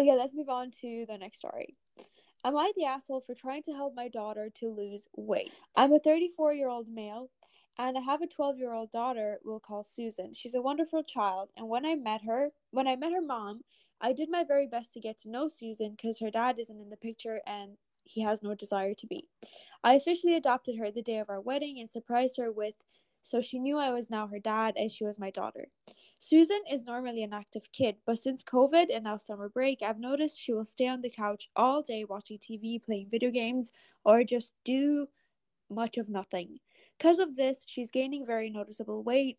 okay, 0.00 0.16
let's 0.16 0.34
move 0.34 0.48
on 0.48 0.70
to 0.80 1.04
the 1.08 1.18
next 1.18 1.38
story. 1.38 1.76
Am 2.44 2.56
I 2.56 2.72
the 2.76 2.84
asshole 2.84 3.20
for 3.20 3.34
trying 3.34 3.62
to 3.64 3.72
help 3.72 3.94
my 3.94 4.08
daughter 4.08 4.50
to 4.60 4.68
lose 4.68 5.06
weight? 5.16 5.52
I'm 5.76 5.92
a 5.92 5.98
34 5.98 6.54
year 6.54 6.68
old 6.68 6.88
male 6.88 7.30
and 7.78 7.96
I 7.96 8.00
have 8.00 8.22
a 8.22 8.26
12 8.26 8.58
year 8.58 8.72
old 8.72 8.90
daughter 8.90 9.38
we'll 9.44 9.60
call 9.60 9.84
Susan. 9.84 10.34
She's 10.34 10.54
a 10.54 10.62
wonderful 10.62 11.02
child, 11.02 11.50
and 11.56 11.68
when 11.68 11.86
I 11.86 11.94
met 11.94 12.22
her, 12.22 12.50
when 12.70 12.88
I 12.88 12.96
met 12.96 13.12
her 13.12 13.22
mom, 13.22 13.62
I 14.00 14.12
did 14.12 14.30
my 14.30 14.44
very 14.44 14.66
best 14.66 14.92
to 14.94 15.00
get 15.00 15.18
to 15.20 15.30
know 15.30 15.48
Susan 15.48 15.92
because 15.92 16.20
her 16.20 16.30
dad 16.30 16.58
isn't 16.58 16.80
in 16.80 16.90
the 16.90 16.96
picture 16.96 17.40
and 17.46 17.76
he 18.04 18.22
has 18.22 18.42
no 18.42 18.54
desire 18.54 18.94
to 18.94 19.06
be. 19.06 19.28
I 19.84 19.94
officially 19.94 20.34
adopted 20.34 20.76
her 20.78 20.90
the 20.90 21.02
day 21.02 21.18
of 21.18 21.28
our 21.30 21.40
wedding 21.40 21.78
and 21.78 21.90
surprised 21.90 22.36
her 22.38 22.50
with 22.50 22.74
so 23.22 23.42
she 23.42 23.58
knew 23.58 23.78
I 23.78 23.90
was 23.90 24.10
now 24.10 24.26
her 24.28 24.38
dad 24.38 24.74
and 24.76 24.90
she 24.90 25.04
was 25.04 25.18
my 25.18 25.30
daughter. 25.30 25.68
Susan 26.18 26.60
is 26.70 26.84
normally 26.84 27.22
an 27.22 27.34
active 27.34 27.70
kid, 27.72 27.96
but 28.06 28.18
since 28.18 28.42
COVID 28.42 28.86
and 28.94 29.04
now 29.04 29.16
summer 29.18 29.48
break, 29.48 29.82
I've 29.82 29.98
noticed 30.00 30.40
she 30.40 30.52
will 30.52 30.64
stay 30.64 30.88
on 30.88 31.02
the 31.02 31.10
couch 31.10 31.48
all 31.54 31.82
day 31.82 32.04
watching 32.04 32.38
TV, 32.38 32.82
playing 32.82 33.08
video 33.10 33.30
games, 33.30 33.70
or 34.04 34.24
just 34.24 34.52
do 34.64 35.08
much 35.68 35.98
of 35.98 36.08
nothing. 36.08 36.58
Because 36.98 37.20
of 37.20 37.36
this, 37.36 37.64
she's 37.66 37.92
gaining 37.92 38.26
very 38.26 38.50
noticeable 38.50 39.04
weight. 39.04 39.38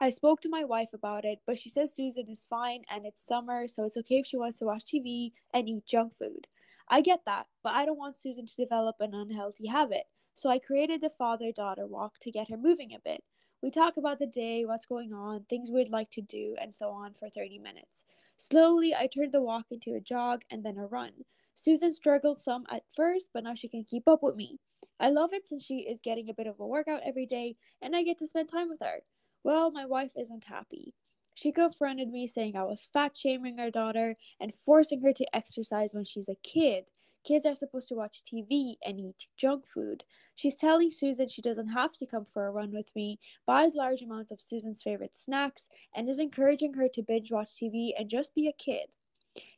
I 0.00 0.10
spoke 0.10 0.40
to 0.40 0.48
my 0.48 0.64
wife 0.64 0.92
about 0.92 1.24
it, 1.24 1.38
but 1.46 1.58
she 1.58 1.70
says 1.70 1.94
Susan 1.94 2.28
is 2.28 2.44
fine 2.48 2.82
and 2.90 3.06
it's 3.06 3.24
summer, 3.24 3.68
so 3.68 3.84
it's 3.84 3.96
okay 3.98 4.16
if 4.16 4.26
she 4.26 4.36
wants 4.36 4.58
to 4.58 4.64
watch 4.64 4.84
TV 4.84 5.32
and 5.54 5.68
eat 5.68 5.86
junk 5.86 6.14
food. 6.14 6.46
I 6.88 7.02
get 7.02 7.20
that, 7.26 7.46
but 7.62 7.74
I 7.74 7.86
don't 7.86 7.98
want 7.98 8.18
Susan 8.18 8.46
to 8.46 8.56
develop 8.56 8.96
an 9.00 9.14
unhealthy 9.14 9.66
habit. 9.66 10.04
So 10.34 10.50
I 10.50 10.58
created 10.58 11.00
the 11.00 11.10
father 11.10 11.52
daughter 11.52 11.86
walk 11.86 12.18
to 12.20 12.30
get 12.30 12.50
her 12.50 12.56
moving 12.56 12.92
a 12.94 12.98
bit. 12.98 13.22
We 13.62 13.70
talk 13.70 13.96
about 13.96 14.18
the 14.18 14.26
day, 14.26 14.64
what's 14.64 14.86
going 14.86 15.12
on, 15.12 15.44
things 15.44 15.70
we'd 15.70 15.88
like 15.88 16.10
to 16.12 16.20
do, 16.20 16.56
and 16.60 16.74
so 16.74 16.90
on 16.90 17.14
for 17.14 17.28
30 17.28 17.58
minutes. 17.58 18.04
Slowly, 18.36 18.94
I 18.94 19.06
turned 19.06 19.32
the 19.32 19.40
walk 19.40 19.66
into 19.70 19.94
a 19.94 20.00
jog 20.00 20.42
and 20.50 20.64
then 20.64 20.78
a 20.78 20.86
run. 20.86 21.12
Susan 21.54 21.92
struggled 21.92 22.38
some 22.38 22.66
at 22.70 22.82
first, 22.94 23.30
but 23.32 23.44
now 23.44 23.54
she 23.54 23.68
can 23.68 23.84
keep 23.84 24.06
up 24.06 24.22
with 24.22 24.36
me. 24.36 24.58
I 24.98 25.10
love 25.10 25.32
it 25.32 25.46
since 25.46 25.64
she 25.64 25.80
is 25.80 26.00
getting 26.02 26.28
a 26.28 26.34
bit 26.34 26.46
of 26.46 26.58
a 26.60 26.66
workout 26.66 27.02
every 27.04 27.26
day 27.26 27.56
and 27.82 27.94
I 27.94 28.02
get 28.02 28.18
to 28.18 28.26
spend 28.26 28.48
time 28.48 28.68
with 28.68 28.80
her. 28.80 29.02
Well, 29.44 29.70
my 29.70 29.84
wife 29.84 30.10
isn't 30.16 30.44
happy. 30.44 30.94
She 31.34 31.52
confronted 31.52 32.08
me 32.08 32.26
saying 32.26 32.56
I 32.56 32.62
was 32.62 32.88
fat 32.90 33.16
shaming 33.16 33.58
her 33.58 33.70
daughter 33.70 34.16
and 34.40 34.54
forcing 34.54 35.02
her 35.02 35.12
to 35.12 35.36
exercise 35.36 35.90
when 35.92 36.06
she's 36.06 36.30
a 36.30 36.36
kid. 36.36 36.84
Kids 37.24 37.44
are 37.44 37.54
supposed 37.54 37.88
to 37.88 37.94
watch 37.94 38.22
TV 38.24 38.76
and 38.84 38.98
eat 38.98 39.26
junk 39.36 39.66
food. 39.66 40.04
She's 40.34 40.56
telling 40.56 40.90
Susan 40.90 41.28
she 41.28 41.42
doesn't 41.42 41.68
have 41.68 41.96
to 41.98 42.06
come 42.06 42.24
for 42.24 42.46
a 42.46 42.50
run 42.50 42.72
with 42.72 42.88
me, 42.94 43.18
buys 43.46 43.74
large 43.74 44.00
amounts 44.00 44.30
of 44.30 44.40
Susan's 44.40 44.80
favorite 44.80 45.16
snacks, 45.16 45.68
and 45.94 46.08
is 46.08 46.18
encouraging 46.18 46.74
her 46.74 46.88
to 46.88 47.02
binge 47.02 47.30
watch 47.30 47.50
TV 47.54 47.90
and 47.98 48.08
just 48.08 48.34
be 48.34 48.48
a 48.48 48.52
kid. 48.52 48.86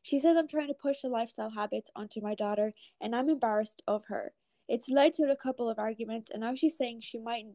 She 0.02 0.18
says 0.18 0.36
I'm 0.36 0.48
trying 0.48 0.68
to 0.68 0.74
push 0.74 1.02
the 1.02 1.08
lifestyle 1.08 1.50
habits 1.50 1.90
onto 1.94 2.20
my 2.20 2.34
daughter, 2.34 2.72
and 3.00 3.14
I'm 3.14 3.28
embarrassed 3.28 3.82
of 3.86 4.06
her. 4.06 4.32
It's 4.68 4.88
led 4.88 5.14
to 5.14 5.24
a 5.30 5.36
couple 5.36 5.68
of 5.68 5.78
arguments, 5.78 6.30
and 6.30 6.40
now 6.42 6.54
she's 6.54 6.76
saying 6.76 7.00
she 7.00 7.18
might 7.18 7.46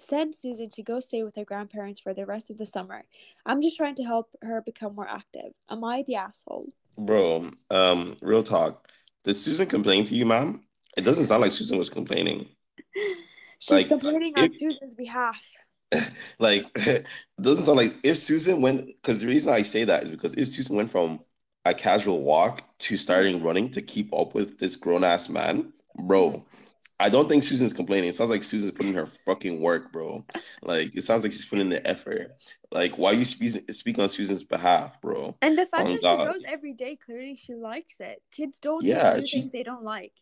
send 0.00 0.34
Susan 0.34 0.70
to 0.70 0.82
go 0.82 1.00
stay 1.00 1.22
with 1.22 1.36
her 1.36 1.44
grandparents 1.44 2.00
for 2.00 2.14
the 2.14 2.26
rest 2.26 2.50
of 2.50 2.58
the 2.58 2.66
summer. 2.66 3.04
I'm 3.46 3.60
just 3.60 3.76
trying 3.76 3.94
to 3.96 4.04
help 4.04 4.30
her 4.42 4.62
become 4.62 4.94
more 4.94 5.08
active. 5.08 5.52
Am 5.70 5.84
I 5.84 6.02
the 6.06 6.16
asshole? 6.16 6.72
Bro, 6.98 7.50
um, 7.70 8.16
real 8.22 8.42
talk. 8.42 8.88
Did 9.24 9.34
Susan 9.34 9.66
complain 9.66 10.04
to 10.04 10.14
you, 10.14 10.26
ma'am? 10.26 10.62
It 10.96 11.04
doesn't 11.04 11.24
sound 11.24 11.42
like 11.42 11.52
Susan 11.52 11.78
was 11.78 11.90
complaining. 11.90 12.46
She's 13.58 13.76
Like, 13.76 13.88
complaining 13.88 14.36
on 14.36 14.50
Susan's 14.50 14.94
behalf. 14.94 15.42
Like, 16.38 16.64
it 16.76 17.06
doesn't 17.40 17.64
sound 17.64 17.76
like 17.76 17.92
if 18.02 18.16
Susan 18.16 18.62
went, 18.62 18.86
because 18.86 19.20
the 19.20 19.26
reason 19.26 19.52
I 19.52 19.62
say 19.62 19.84
that 19.84 20.04
is 20.04 20.10
because 20.10 20.34
if 20.34 20.48
Susan 20.48 20.74
went 20.76 20.90
from 20.90 21.20
a 21.64 21.74
casual 21.74 22.22
walk 22.22 22.62
to 22.78 22.96
starting 22.96 23.42
running 23.42 23.70
to 23.70 23.82
keep 23.82 24.12
up 24.14 24.34
with 24.34 24.58
this 24.58 24.74
grown 24.74 25.04
ass 25.04 25.28
man, 25.28 25.72
bro, 26.04 26.44
I 27.00 27.08
don't 27.08 27.28
think 27.28 27.42
Susan's 27.42 27.72
complaining. 27.72 28.08
It 28.10 28.14
sounds 28.14 28.30
like 28.30 28.44
Susan's 28.44 28.70
putting 28.72 28.94
her 28.94 29.06
fucking 29.06 29.60
work, 29.60 29.90
bro. 29.92 30.24
Like, 30.62 30.94
it 30.94 31.02
sounds 31.02 31.22
like 31.24 31.32
she's 31.32 31.46
putting 31.46 31.68
the 31.68 31.84
effort. 31.88 32.36
Like, 32.70 32.96
why 32.96 33.12
you 33.12 33.24
speak, 33.24 33.50
speak 33.72 33.98
on 33.98 34.08
Susan's 34.08 34.44
behalf, 34.44 35.00
bro? 35.00 35.36
And 35.42 35.58
the 35.58 35.66
fact 35.66 35.82
Oh, 35.84 35.92
that 35.94 36.02
God. 36.02 36.26
she 36.26 36.32
goes 36.32 36.42
every 36.46 36.72
day, 36.74 36.96
clearly 36.96 37.34
she 37.34 37.54
likes 37.54 37.98
it. 38.00 38.22
Kids 38.30 38.58
don't 38.60 38.84
Yeah, 38.84 39.18
do 39.18 39.26
she- 39.26 39.40
things 39.40 39.52
they 39.52 39.62
don't 39.64 39.82
like. 39.84 40.12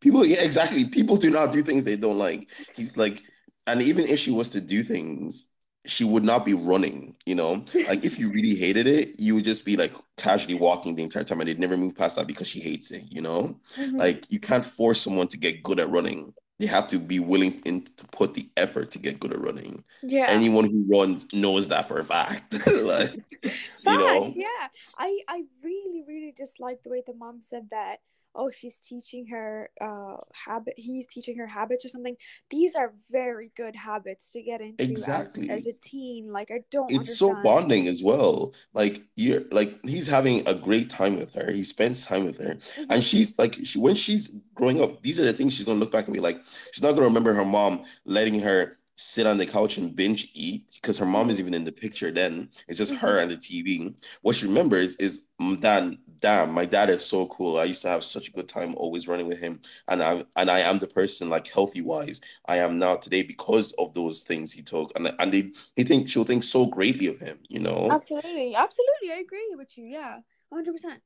People, 0.00 0.24
yeah, 0.26 0.42
exactly. 0.42 0.84
People 0.84 1.16
do 1.16 1.30
not 1.30 1.52
do 1.52 1.62
things 1.62 1.84
they 1.84 1.96
don't 1.96 2.18
like. 2.18 2.48
He's 2.74 2.96
like, 2.96 3.20
and 3.66 3.80
even 3.82 4.04
if 4.04 4.18
she 4.18 4.30
was 4.30 4.50
to 4.50 4.60
do 4.60 4.82
things, 4.82 5.48
she 5.86 6.04
would 6.04 6.24
not 6.24 6.46
be 6.46 6.54
running, 6.54 7.14
you 7.26 7.34
know? 7.34 7.64
Like, 7.86 8.04
if 8.04 8.18
you 8.18 8.30
really 8.32 8.54
hated 8.54 8.86
it, 8.86 9.20
you 9.20 9.34
would 9.34 9.44
just 9.44 9.64
be 9.64 9.76
like 9.76 9.92
casually 10.16 10.54
walking 10.54 10.94
the 10.94 11.02
entire 11.02 11.24
time 11.24 11.40
and 11.40 11.48
they'd 11.48 11.58
never 11.58 11.76
move 11.76 11.96
past 11.96 12.16
that 12.16 12.26
because 12.26 12.48
she 12.48 12.60
hates 12.60 12.90
it, 12.90 13.04
you 13.12 13.20
know? 13.20 13.60
Mhm. 13.76 13.98
Like, 13.98 14.24
you 14.30 14.40
can't 14.40 14.64
force 14.64 15.00
someone 15.00 15.28
to 15.28 15.38
get 15.38 15.62
good 15.62 15.80
at 15.80 15.90
running. 15.90 16.32
They 16.58 16.66
have 16.66 16.86
to 16.88 16.98
be 16.98 17.18
willing 17.18 17.60
in, 17.66 17.82
to 17.84 18.06
put 18.08 18.34
the 18.34 18.46
effort 18.56 18.90
to 18.92 18.98
get 18.98 19.20
good 19.20 19.32
at 19.32 19.40
running. 19.40 19.84
yeah. 20.02 20.26
Anyone 20.28 20.64
who 20.70 20.84
runs 20.88 21.32
knows 21.34 21.68
that 21.68 21.88
for 21.88 21.98
a 21.98 22.04
fact. 22.04 22.54
like, 22.82 23.10
Facts, 23.42 23.82
you 23.84 23.98
know? 23.98 24.32
yeah. 24.34 24.68
I 24.96 25.20
I 25.28 25.44
really 25.62 26.02
really 26.06 26.32
dislike 26.32 26.82
the 26.82 26.90
way 26.90 27.02
the 27.06 27.14
mom 27.14 27.42
said 27.42 27.68
that. 27.70 27.98
Oh, 28.34 28.50
she's 28.50 28.78
teaching 28.80 29.26
her 29.28 29.70
uh 29.80 30.16
habit. 30.32 30.74
He's 30.76 31.06
teaching 31.06 31.36
her 31.38 31.46
habits 31.46 31.84
or 31.84 31.88
something. 31.88 32.16
These 32.50 32.74
are 32.74 32.92
very 33.10 33.52
good 33.56 33.76
habits 33.76 34.32
to 34.32 34.42
get 34.42 34.60
into 34.60 34.84
Exactly. 34.84 35.50
as, 35.50 35.60
as 35.60 35.66
a 35.66 35.72
teen. 35.80 36.32
Like 36.32 36.50
I 36.50 36.60
don't. 36.70 36.90
it's 36.90 37.18
so 37.18 37.32
bonding 37.34 37.86
as 37.86 38.02
well. 38.02 38.52
Like 38.72 39.02
you're 39.16 39.42
like 39.52 39.72
he's 39.84 40.06
having 40.08 40.46
a 40.48 40.54
great 40.54 40.90
time 40.90 41.16
with 41.16 41.34
her. 41.34 41.50
He 41.50 41.62
spends 41.62 42.06
time 42.06 42.24
with 42.24 42.38
her. 42.38 42.54
Mhm. 42.54 42.86
And 42.90 43.02
she's 43.02 43.38
like 43.38 43.54
she 43.54 43.78
when 43.78 43.94
she's 43.94 44.36
growing 44.54 44.82
up, 44.82 45.02
these 45.02 45.20
are 45.20 45.24
the 45.24 45.32
things 45.32 45.54
she's 45.54 45.64
gonna 45.64 45.78
look 45.80 45.92
back 45.92 46.06
and 46.06 46.14
be 46.14 46.20
like, 46.20 46.40
she's 46.72 46.82
not 46.82 46.92
gonna 46.92 47.06
remember 47.06 47.32
her 47.34 47.44
mom 47.44 47.82
letting 48.04 48.40
her 48.40 48.78
sit 48.96 49.26
on 49.26 49.38
the 49.38 49.46
couch 49.46 49.76
and 49.76 49.96
binge 49.96 50.30
eat 50.34 50.66
because 50.74 50.98
her 50.98 51.06
mom 51.06 51.28
is 51.28 51.40
even 51.40 51.52
in 51.54 51.64
the 51.64 51.72
picture 51.72 52.10
then. 52.10 52.48
It's 52.68 52.78
just 52.78 52.94
her 52.96 53.18
and 53.20 53.30
the 53.30 53.36
TV. 53.36 53.94
What 54.22 54.36
she 54.36 54.46
remembers 54.46 54.96
is 54.96 55.28
"Mm, 55.40 55.60
Dan, 55.60 55.98
damn, 56.24 56.52
my 56.52 56.64
dad 56.64 56.88
is 56.88 57.04
so 57.04 57.26
cool. 57.26 57.58
I 57.58 57.64
used 57.64 57.82
to 57.82 57.88
have 57.88 58.02
such 58.02 58.28
a 58.28 58.32
good 58.32 58.48
time 58.48 58.74
always 58.78 59.06
running 59.08 59.26
with 59.26 59.38
him. 59.38 59.60
And 59.88 60.02
I 60.02 60.24
and 60.36 60.50
I 60.50 60.60
am 60.60 60.78
the 60.78 60.86
person 60.86 61.28
like 61.28 61.46
healthy 61.46 61.82
wise 61.82 62.22
I 62.46 62.56
am 62.58 62.78
now 62.78 62.94
today 62.94 63.22
because 63.22 63.72
of 63.72 63.92
those 63.92 64.22
things 64.22 64.50
he 64.50 64.62
took. 64.62 64.90
And 64.96 65.14
and 65.18 65.34
they 65.34 65.52
he 65.76 65.84
think 65.84 66.08
she'll 66.08 66.24
think 66.24 66.42
so 66.42 66.64
greatly 66.66 67.08
of 67.08 67.20
him, 67.20 67.38
you 67.50 67.60
know? 67.60 67.90
Absolutely, 67.90 68.54
absolutely. 68.54 69.12
I 69.12 69.16
agree 69.16 69.54
with 69.54 69.76
you. 69.76 69.84
Yeah, 69.84 70.20
hundred 70.50 70.72
percent. 70.72 71.02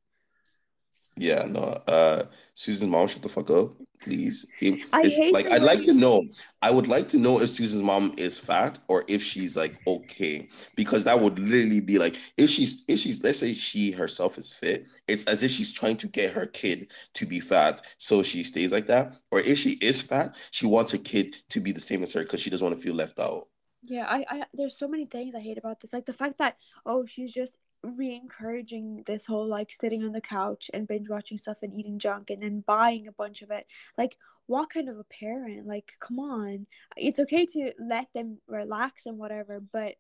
Yeah, 1.19 1.47
no. 1.49 1.61
Uh 1.87 2.25
Susan's 2.55 2.91
mom, 2.91 3.07
shut 3.07 3.23
the 3.23 3.29
fuck 3.29 3.51
up, 3.51 3.73
please. 4.01 4.47
It, 4.61 4.85
I 4.93 5.03
hate 5.03 5.33
like 5.33 5.51
I'd 5.51 5.63
like 5.63 5.83
to 5.83 5.95
know. 5.95 6.25
I 6.63 6.71
would 6.71 6.87
like 6.87 7.09
to 7.09 7.19
know 7.19 7.41
if 7.41 7.49
Susan's 7.49 7.83
mom 7.83 8.13
is 8.17 8.39
fat 8.39 8.79
or 8.89 9.05
if 9.09 9.23
she's 9.23 9.57
like 9.57 9.81
okay, 9.87 10.49
because 10.77 11.05
that 11.05 11.19
would 11.19 11.39
literally 11.39 11.81
be 11.81 11.99
like 11.99 12.17
if 12.37 12.51
she's 12.51 12.85
if 12.89 13.01
she's 13.01 13.23
let's 13.25 13.41
say 13.41 13.53
she 13.53 13.91
herself 13.91 14.39
is 14.39 14.55
fit, 14.55 14.87
it's 15.09 15.27
as 15.27 15.43
if 15.43 15.51
she's 15.51 15.73
trying 15.73 15.97
to 15.99 16.09
get 16.09 16.33
her 16.33 16.47
kid 16.47 16.93
to 17.15 17.27
be 17.27 17.41
fat, 17.41 17.81
so 17.99 18.23
she 18.23 18.43
stays 18.45 18.71
like 18.73 18.87
that. 18.87 19.17
Or 19.33 19.41
if 19.41 19.59
she 19.59 19.71
is 19.81 20.01
fat, 20.01 20.37
she 20.53 20.67
wants 20.67 20.93
her 20.93 20.99
kid 20.99 21.35
to 21.51 21.61
be 21.61 21.73
the 21.73 21.81
same 21.81 22.03
as 22.05 22.13
her 22.13 22.23
because 22.23 22.41
she 22.41 22.51
doesn't 22.51 22.65
want 22.67 22.79
to 22.79 22.83
feel 22.83 22.95
left 22.95 23.19
out. 23.19 23.49
Yeah, 23.83 24.07
I, 24.09 24.25
I 24.29 24.45
there's 24.53 24.77
so 24.77 24.89
many 24.89 25.07
things 25.07 25.35
I 25.35 25.41
hate 25.41 25.59
about 25.59 25.81
this. 25.81 25.93
Like 25.93 26.07
the 26.07 26.13
fact 26.13 26.39
that 26.39 26.57
oh, 26.85 27.07
she's 27.07 27.33
just 27.33 27.57
re-encouraging 27.83 29.05
this 29.07 29.27
whole 29.27 29.47
like 29.47 29.71
sitting 29.73 30.03
on 30.05 30.13
the 30.13 30.21
couch 30.21 30.71
and 30.75 30.89
binge 30.89 31.09
watching 31.09 31.39
stuff 31.39 31.59
and 31.63 31.75
eating 31.75 31.99
junk 31.99 32.31
and 32.31 32.43
then 32.43 32.65
buying 32.67 33.07
a 33.07 33.13
bunch 33.13 33.43
of 33.43 33.51
it. 33.51 33.67
Like 33.97 34.17
what 34.47 34.71
kind 34.71 34.89
of 34.89 34.99
a 34.99 35.05
parent? 35.05 35.67
Like 35.67 35.93
come 36.01 36.19
on. 36.19 36.67
It's 36.97 37.21
okay 37.21 37.47
to 37.47 37.73
let 37.79 38.09
them 38.15 38.39
relax 38.49 39.07
and 39.07 39.19
whatever, 39.19 39.61
but 39.61 39.95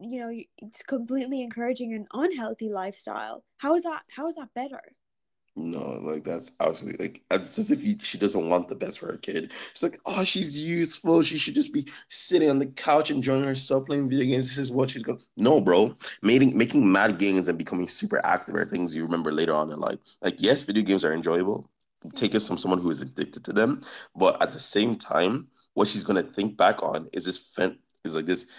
you 0.00 0.20
know, 0.20 0.30
it's 0.58 0.82
completely 0.82 1.42
encouraging 1.42 1.92
an 1.94 2.06
unhealthy 2.12 2.68
lifestyle. 2.68 3.44
How 3.56 3.74
is 3.74 3.82
that 3.82 4.02
how 4.14 4.28
is 4.28 4.36
that 4.36 4.54
better? 4.54 4.82
No, 5.60 5.98
like 6.02 6.22
that's 6.22 6.52
absolutely 6.60 7.06
like 7.06 7.20
it's 7.32 7.58
as 7.58 7.72
if 7.72 7.80
he, 7.80 7.98
she 7.98 8.16
doesn't 8.16 8.48
want 8.48 8.68
the 8.68 8.76
best 8.76 9.00
for 9.00 9.08
her 9.08 9.16
kid. 9.16 9.52
It's 9.70 9.82
like, 9.82 9.98
oh, 10.06 10.22
she's 10.22 10.56
youthful. 10.56 11.20
She 11.22 11.36
should 11.36 11.56
just 11.56 11.74
be 11.74 11.84
sitting 12.06 12.48
on 12.48 12.60
the 12.60 12.66
couch 12.66 13.10
enjoying 13.10 13.42
herself 13.42 13.86
playing 13.86 14.08
video 14.08 14.26
games. 14.26 14.54
This 14.54 14.66
is 14.66 14.70
what 14.70 14.90
she's 14.90 15.02
going. 15.02 15.20
No, 15.36 15.60
bro, 15.60 15.94
making 16.22 16.56
making 16.56 16.90
mad 16.90 17.18
games 17.18 17.48
and 17.48 17.58
becoming 17.58 17.88
super 17.88 18.24
active 18.24 18.54
are 18.54 18.64
things 18.64 18.94
you 18.94 19.02
remember 19.02 19.32
later 19.32 19.52
on 19.52 19.72
in 19.72 19.80
life. 19.80 19.98
Like, 20.22 20.40
yes, 20.40 20.62
video 20.62 20.84
games 20.84 21.04
are 21.04 21.12
enjoyable. 21.12 21.68
Take 22.14 22.36
it 22.36 22.42
from 22.42 22.56
someone 22.56 22.80
who 22.80 22.90
is 22.90 23.00
addicted 23.00 23.44
to 23.46 23.52
them, 23.52 23.80
but 24.14 24.40
at 24.40 24.52
the 24.52 24.60
same 24.60 24.94
time, 24.94 25.48
what 25.74 25.88
she's 25.88 26.04
gonna 26.04 26.22
think 26.22 26.56
back 26.56 26.84
on 26.84 27.08
is 27.12 27.24
this 27.24 27.40
is 28.04 28.14
like 28.14 28.26
this 28.26 28.52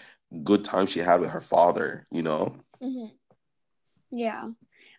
good 0.43 0.65
time 0.65 0.85
she 0.85 0.99
had 0.99 1.21
with 1.21 1.29
her 1.29 1.39
father. 1.39 2.05
You 2.11 2.23
know. 2.23 2.57
Mm-hmm. 2.83 3.15
Yeah. 4.11 4.49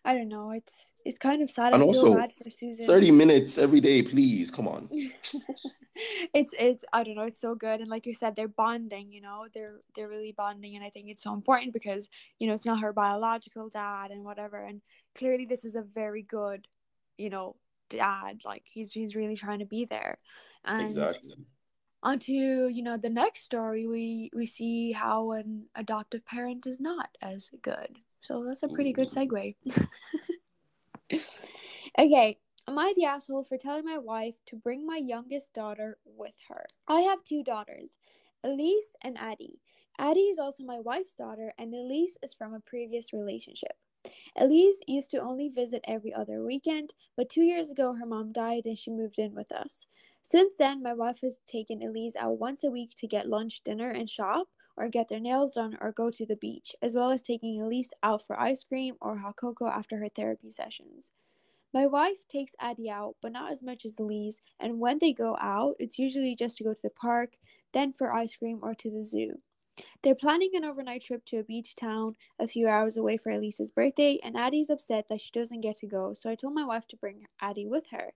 I 0.04 0.14
don't 0.14 0.28
know. 0.28 0.50
It's 0.50 0.92
it's 1.04 1.18
kind 1.18 1.42
of 1.42 1.50
sad. 1.50 1.74
And 1.74 1.82
also, 1.82 2.06
feel 2.06 2.16
bad 2.16 2.32
for 2.32 2.50
Susan. 2.50 2.86
30 2.86 3.10
minutes 3.10 3.58
every 3.58 3.80
day, 3.80 4.02
please. 4.02 4.50
Come 4.50 4.66
on. 4.66 4.88
it's 6.34 6.54
it's 6.58 6.84
I 6.92 7.04
don't 7.04 7.16
know. 7.16 7.24
It's 7.24 7.40
so 7.40 7.54
good, 7.54 7.80
and 7.80 7.90
like 7.90 8.06
you 8.06 8.14
said, 8.14 8.34
they're 8.34 8.48
bonding. 8.48 9.12
You 9.12 9.20
know, 9.20 9.46
they're 9.52 9.80
they're 9.94 10.08
really 10.08 10.32
bonding, 10.32 10.74
and 10.74 10.84
I 10.84 10.90
think 10.90 11.08
it's 11.08 11.22
so 11.22 11.34
important 11.34 11.74
because 11.74 12.08
you 12.38 12.46
know 12.46 12.54
it's 12.54 12.64
not 12.64 12.80
her 12.80 12.92
biological 12.92 13.68
dad 13.68 14.10
and 14.10 14.24
whatever. 14.24 14.64
And 14.64 14.80
clearly, 15.14 15.44
this 15.44 15.64
is 15.64 15.74
a 15.74 15.82
very 15.82 16.22
good, 16.22 16.66
you 17.18 17.28
know, 17.28 17.56
dad. 17.90 18.40
Like 18.44 18.62
he's 18.64 18.92
he's 18.92 19.14
really 19.14 19.36
trying 19.36 19.58
to 19.58 19.66
be 19.66 19.84
there. 19.84 20.16
And 20.64 20.82
exactly. 20.82 21.34
onto 22.02 22.32
you 22.32 22.82
know 22.82 22.96
the 22.96 23.10
next 23.10 23.42
story, 23.42 23.86
we 23.86 24.30
we 24.34 24.46
see 24.46 24.92
how 24.92 25.32
an 25.32 25.66
adoptive 25.74 26.24
parent 26.24 26.66
is 26.66 26.80
not 26.80 27.10
as 27.20 27.50
good. 27.60 27.98
So 28.20 28.44
that's 28.44 28.62
a 28.62 28.68
pretty 28.68 28.92
good 28.92 29.09
segue. 29.09 29.54
okay, 31.98 32.38
am 32.68 32.78
I 32.78 32.92
the 32.96 33.06
asshole 33.06 33.44
for 33.44 33.56
telling 33.56 33.85
my 33.85 33.98
wife 33.98 34.37
to 34.46 34.56
bring 34.56 34.87
my 34.87 34.98
youngest 34.98 35.54
daughter 35.54 35.98
with 36.04 36.35
her? 36.48 36.66
I 36.87 37.00
have 37.00 37.24
two 37.24 37.42
daughters, 37.42 37.96
Elise 38.44 38.94
and 39.02 39.18
Addie. 39.18 39.61
Addie 39.98 40.28
is 40.28 40.38
also 40.38 40.64
my 40.64 40.80
wife's 40.80 41.14
daughter, 41.14 41.52
and 41.59 41.74
Elise 41.74 42.16
is 42.22 42.35
from 42.35 42.54
a 42.54 42.61
previous 42.61 43.12
relationship. 43.12 43.72
Elise 44.37 44.80
used 44.87 45.11
to 45.11 45.20
only 45.20 45.48
visit 45.48 45.85
every 45.87 46.14
other 46.14 46.42
weekend, 46.42 46.94
but 47.16 47.28
two 47.28 47.42
years 47.42 47.70
ago 47.70 47.94
her 47.94 48.06
mom 48.06 48.33
died 48.33 48.62
and 48.64 48.78
she 48.78 48.90
moved 48.90 49.18
in 49.18 49.35
with 49.35 49.52
us. 49.52 49.87
Since 50.22 50.54
then, 50.59 50.83
my 50.83 50.94
wife 50.94 51.20
has 51.22 51.40
taken 51.46 51.83
Elise 51.83 52.16
out 52.16 52.38
once 52.38 52.64
a 52.64 52.70
week 52.70 52.90
to 52.96 53.06
get 53.06 53.28
lunch, 53.28 53.62
dinner, 53.64 53.90
and 53.90 54.09
shop, 54.09 54.48
or 54.76 54.88
get 54.88 55.09
their 55.09 55.20
nails 55.20 55.54
done 55.54 55.76
or 55.80 55.92
go 55.92 56.11
to 56.11 56.26
the 56.26 56.37
beach, 56.37 56.74
as 56.83 56.94
well 56.94 57.11
as 57.11 57.22
taking 57.22 57.61
Elise 57.61 57.90
out 58.02 58.26
for 58.26 58.40
ice 58.40 58.64
cream 58.64 58.96
or 59.00 59.18
hot 59.18 59.37
cocoa 59.37 59.68
after 59.68 59.98
her 59.98 60.09
therapy 60.09 60.50
sessions. 60.50 61.12
My 61.72 61.87
wife 61.87 62.26
takes 62.28 62.54
Addie 62.59 62.90
out, 62.90 63.16
but 63.22 63.33
not 63.33 63.52
as 63.52 63.62
much 63.62 63.85
as 63.85 63.94
Elise, 63.98 64.42
and 64.59 64.80
when 64.80 64.98
they 64.98 65.12
go 65.12 65.37
out, 65.40 65.76
it's 65.78 65.98
usually 65.98 66.35
just 66.35 66.56
to 66.56 66.64
go 66.64 66.74
to 66.74 66.83
the 66.83 66.90
park, 66.90 67.37
then 67.72 67.92
for 67.92 68.12
ice 68.12 68.35
cream 68.35 68.59
or 68.62 68.74
to 68.74 68.90
the 68.90 69.04
zoo. 69.04 69.40
They're 70.02 70.16
planning 70.16 70.50
an 70.54 70.64
overnight 70.64 71.04
trip 71.04 71.24
to 71.26 71.38
a 71.38 71.44
beach 71.44 71.76
town 71.76 72.16
a 72.38 72.48
few 72.48 72.68
hours 72.68 72.96
away 72.96 73.16
for 73.16 73.30
Elise's 73.30 73.70
birthday, 73.70 74.18
and 74.22 74.37
Addie's 74.37 74.68
upset 74.68 75.09
that 75.09 75.20
she 75.20 75.30
doesn't 75.33 75.61
get 75.61 75.76
to 75.76 75.87
go, 75.87 76.12
so 76.12 76.28
I 76.28 76.35
told 76.35 76.54
my 76.54 76.64
wife 76.64 76.88
to 76.88 76.96
bring 76.96 77.26
Addie 77.40 77.66
with 77.66 77.90
her. 77.90 78.14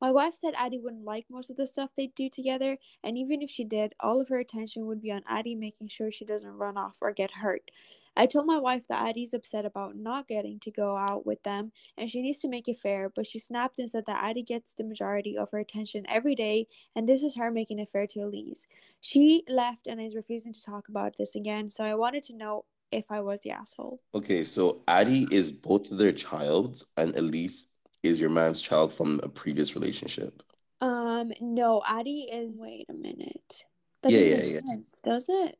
My 0.00 0.10
wife 0.10 0.34
said 0.34 0.54
Addie 0.56 0.78
wouldn't 0.78 1.04
like 1.04 1.26
most 1.28 1.50
of 1.50 1.56
the 1.56 1.66
stuff 1.66 1.90
they 1.94 2.06
do 2.06 2.30
together, 2.30 2.78
and 3.04 3.18
even 3.18 3.42
if 3.42 3.50
she 3.50 3.64
did, 3.64 3.94
all 4.00 4.20
of 4.20 4.28
her 4.28 4.38
attention 4.38 4.86
would 4.86 5.02
be 5.02 5.12
on 5.12 5.22
Addie 5.26 5.54
making 5.54 5.88
sure 5.88 6.10
she 6.10 6.24
doesn't 6.24 6.56
run 6.56 6.78
off 6.78 6.96
or 7.02 7.12
get 7.12 7.30
hurt. 7.30 7.70
I 8.16 8.26
told 8.26 8.46
my 8.46 8.58
wife 8.58 8.88
that 8.88 9.06
Addie's 9.06 9.34
upset 9.34 9.64
about 9.64 9.96
not 9.96 10.26
getting 10.26 10.58
to 10.60 10.70
go 10.70 10.96
out 10.96 11.24
with 11.24 11.42
them 11.42 11.72
and 11.96 12.10
she 12.10 12.22
needs 12.22 12.38
to 12.40 12.48
make 12.48 12.66
it 12.66 12.78
fair, 12.78 13.08
but 13.08 13.26
she 13.26 13.38
snapped 13.38 13.78
and 13.78 13.88
said 13.88 14.04
that 14.06 14.22
Addie 14.22 14.42
gets 14.42 14.74
the 14.74 14.84
majority 14.84 15.38
of 15.38 15.50
her 15.52 15.58
attention 15.58 16.04
every 16.08 16.34
day 16.34 16.66
and 16.96 17.08
this 17.08 17.22
is 17.22 17.36
her 17.36 17.50
making 17.50 17.78
it 17.78 17.88
fair 17.88 18.06
to 18.08 18.20
Elise. 18.20 18.66
She 19.00 19.44
left 19.48 19.86
and 19.86 20.00
is 20.00 20.16
refusing 20.16 20.52
to 20.52 20.62
talk 20.62 20.88
about 20.88 21.16
this 21.18 21.34
again, 21.34 21.70
so 21.70 21.84
I 21.84 21.94
wanted 21.94 22.24
to 22.24 22.36
know 22.36 22.64
if 22.90 23.04
I 23.10 23.20
was 23.20 23.40
the 23.42 23.52
asshole. 23.52 24.00
Okay, 24.14 24.44
so 24.44 24.82
Addie 24.88 25.26
is 25.30 25.52
both 25.52 25.88
their 25.88 26.12
child 26.12 26.82
and 26.96 27.14
Elise 27.16 27.74
is 28.02 28.20
your 28.20 28.30
man's 28.30 28.60
child 28.60 28.92
from 28.94 29.20
a 29.22 29.28
previous 29.28 29.74
relationship. 29.74 30.42
Um, 30.80 31.32
no, 31.40 31.82
Addie 31.86 32.28
is. 32.32 32.56
Wait 32.58 32.86
a 32.88 32.94
minute. 32.94 33.64
That 34.02 34.12
Yeah, 34.12 34.18
doesn't 34.20 34.48
yeah, 34.48 34.54
yeah. 34.54 34.60
sense, 34.74 35.00
does 35.02 35.26
it? 35.28 35.58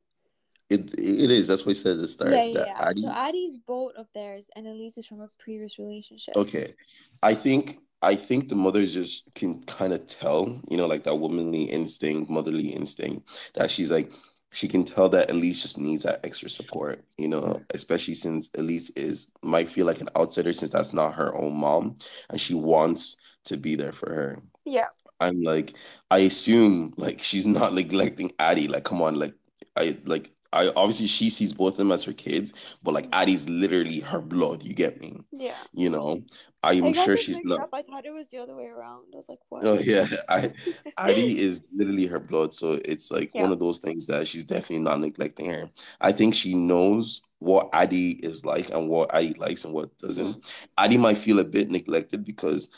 It 0.70 0.94
it 0.98 1.31
is. 1.31 1.48
That's 1.48 1.66
what 1.66 1.72
I 1.72 1.74
said 1.74 1.92
at 1.92 1.98
the 1.98 2.09
start. 2.09 2.31
yeah, 2.31 2.44
yeah, 2.44 2.53
that 2.53 2.66
yeah. 2.66 2.88
Addie 2.88 3.03
So 3.03 3.11
Addie's 3.11 3.57
both 3.66 3.92
of 3.96 4.07
theirs, 4.14 4.48
and 4.55 4.66
Elise 4.66 4.98
is 4.98 5.07
from 5.07 5.20
a 5.20 5.29
previous 5.38 5.79
relationship. 5.79 6.37
Okay. 6.37 6.74
I 7.22 7.35
think 7.35 7.79
I 8.03 8.14
think 8.14 8.48
the 8.48 8.55
mothers 8.55 8.94
just 8.94 9.35
can 9.35 9.62
kind 9.64 9.92
of 9.92 10.07
tell, 10.07 10.61
you 10.70 10.76
know, 10.76 10.87
like 10.87 11.03
that 11.05 11.16
womanly 11.16 11.64
instinct, 11.64 12.31
motherly 12.31 12.68
instinct, 12.68 13.53
that 13.55 13.70
she's 13.70 13.90
like 13.90 14.11
she 14.52 14.66
can 14.66 14.84
tell 14.84 15.08
that 15.08 15.30
Elise 15.30 15.62
just 15.62 15.78
needs 15.78 16.02
that 16.02 16.20
extra 16.24 16.48
support, 16.48 17.04
you 17.18 17.28
know, 17.28 17.60
especially 17.72 18.14
since 18.14 18.50
Elise 18.58 18.90
is 18.90 19.32
might 19.42 19.68
feel 19.68 19.86
like 19.86 20.00
an 20.00 20.08
outsider 20.16 20.52
since 20.52 20.72
that's 20.72 20.92
not 20.92 21.14
her 21.14 21.34
own 21.36 21.56
mom 21.56 21.94
and 22.30 22.40
she 22.40 22.54
wants 22.54 23.20
to 23.44 23.56
be 23.56 23.74
there 23.76 23.92
for 23.92 24.12
her. 24.12 24.38
Yeah. 24.64 24.86
I'm 25.20 25.42
like, 25.42 25.74
I 26.10 26.18
assume 26.20 26.94
like 26.96 27.20
she's 27.20 27.46
not 27.46 27.74
neglecting 27.74 28.32
Addie. 28.38 28.68
Like, 28.68 28.84
come 28.84 29.02
on, 29.02 29.14
like 29.14 29.34
I 29.76 29.96
like 30.04 30.30
I 30.52 30.68
obviously 30.74 31.06
she 31.06 31.30
sees 31.30 31.52
both 31.52 31.74
of 31.74 31.78
them 31.78 31.92
as 31.92 32.02
her 32.04 32.12
kids, 32.12 32.76
but 32.82 32.92
like 32.92 33.08
Addie's 33.12 33.48
literally 33.48 34.00
her 34.00 34.20
blood. 34.20 34.62
You 34.64 34.74
get 34.74 35.00
me? 35.00 35.20
Yeah. 35.32 35.54
You 35.72 35.90
know, 35.90 36.22
I 36.62 36.72
I'm 36.72 36.92
got 36.92 37.04
sure 37.04 37.16
she's 37.16 37.42
not. 37.44 37.60
up. 37.60 37.68
I 37.72 37.82
thought 37.82 38.04
it 38.04 38.12
was 38.12 38.28
the 38.28 38.38
other 38.38 38.56
way 38.56 38.66
around. 38.66 39.04
I 39.14 39.16
was 39.16 39.28
like, 39.28 39.38
what? 39.48 39.64
Oh 39.64 39.78
yeah, 39.78 40.06
I 40.28 40.48
Addie 40.98 41.38
is 41.40 41.64
literally 41.74 42.06
her 42.06 42.18
blood, 42.18 42.52
so 42.52 42.80
it's 42.84 43.10
like 43.10 43.32
one 43.34 43.52
of 43.52 43.60
those 43.60 43.78
things 43.78 44.06
that 44.06 44.26
she's 44.26 44.44
definitely 44.44 44.80
not 44.80 45.00
neglecting 45.00 45.46
her. 45.50 45.70
I 46.00 46.12
think 46.12 46.34
she 46.34 46.54
knows 46.54 47.20
what 47.38 47.68
Addie 47.72 48.12
is 48.22 48.44
like 48.44 48.70
and 48.70 48.88
what 48.88 49.14
Addie 49.14 49.34
likes 49.38 49.64
and 49.64 49.72
what 49.72 49.96
doesn't. 49.98 50.32
Mm-hmm. 50.36 50.64
Addie 50.78 50.98
might 50.98 51.16
feel 51.18 51.38
a 51.38 51.44
bit 51.44 51.70
neglected 51.70 52.24
because 52.24 52.68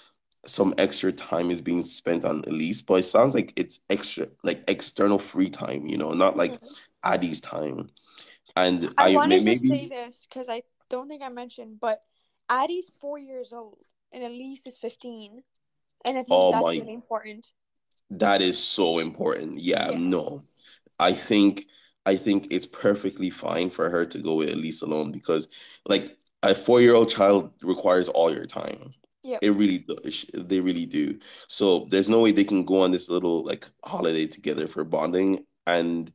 some 0.45 0.75
extra 0.79 1.13
time 1.13 1.51
is 1.51 1.61
being 1.61 1.83
spent 1.83 2.25
on 2.25 2.43
Elise, 2.49 2.83
but 2.83 2.95
it 2.95 3.05
sounds 3.05 3.35
like 3.35 3.53
it's 3.57 3.81
extra, 3.91 4.27
like 4.43 4.63
external 4.69 5.19
free 5.19 5.49
time, 5.49 5.87
you 5.87 5.97
know, 5.97 6.13
not 6.13 6.37
like 6.37 6.53
Mhm. 6.53 6.77
Addie's 7.05 7.41
time. 7.41 7.91
And 8.57 8.93
I 8.99 9.13
I, 9.13 9.15
want 9.15 9.31
may, 9.31 9.39
to 9.39 9.45
maybe 9.45 9.57
say 9.57 9.89
this 9.89 10.27
because 10.29 10.49
I 10.49 10.63
don't 10.91 11.09
think 11.09 11.23
I 11.23 11.29
mentioned, 11.29 11.79
but 11.81 12.03
Addie's 12.49 12.91
four 13.01 13.19
years 13.19 13.53
old 13.53 13.79
and 14.13 14.23
Elise 14.23 14.67
is 14.67 14.77
15. 14.79 15.43
And 16.05 16.19
I 16.19 16.21
think 16.21 16.27
Oh 16.31 16.53
that's 16.53 16.63
my- 16.63 16.73
really 16.73 16.93
important. 16.95 17.47
That 18.11 18.43
is 18.43 18.59
so 18.63 18.99
important. 18.99 19.61
Yeah, 19.61 19.91
Yeah. 19.91 19.99
no. 19.99 20.45
I 20.99 21.13
think 21.13 21.67
I 22.05 22.17
think 22.17 22.49
it's 22.51 22.67
perfectly 22.67 23.31
fine 23.31 23.71
for 23.71 23.89
her 23.89 24.05
to 24.05 24.19
go 24.19 24.35
with 24.35 24.53
Elise 24.53 24.83
alone 24.83 25.13
because 25.13 25.49
like 25.87 26.17
a 26.43 26.53
four-year-old 26.55 27.09
child 27.09 27.53
requires 27.63 28.09
all 28.09 28.33
your 28.35 28.45
time. 28.47 28.93
Yeah. 29.23 29.39
It 29.41 29.51
really 29.53 29.79
does. 29.79 30.27
They 30.35 30.59
really 30.59 30.85
do. 30.85 31.21
So 31.47 31.87
there's 31.91 32.11
no 32.11 32.19
way 32.19 32.33
they 32.33 32.43
can 32.45 32.65
go 32.65 32.83
on 32.83 32.91
this 32.91 33.09
little 33.09 33.45
like 33.45 33.67
holiday 33.85 34.27
together 34.27 34.67
for 34.67 34.83
bonding 34.83 35.47
and 35.69 36.13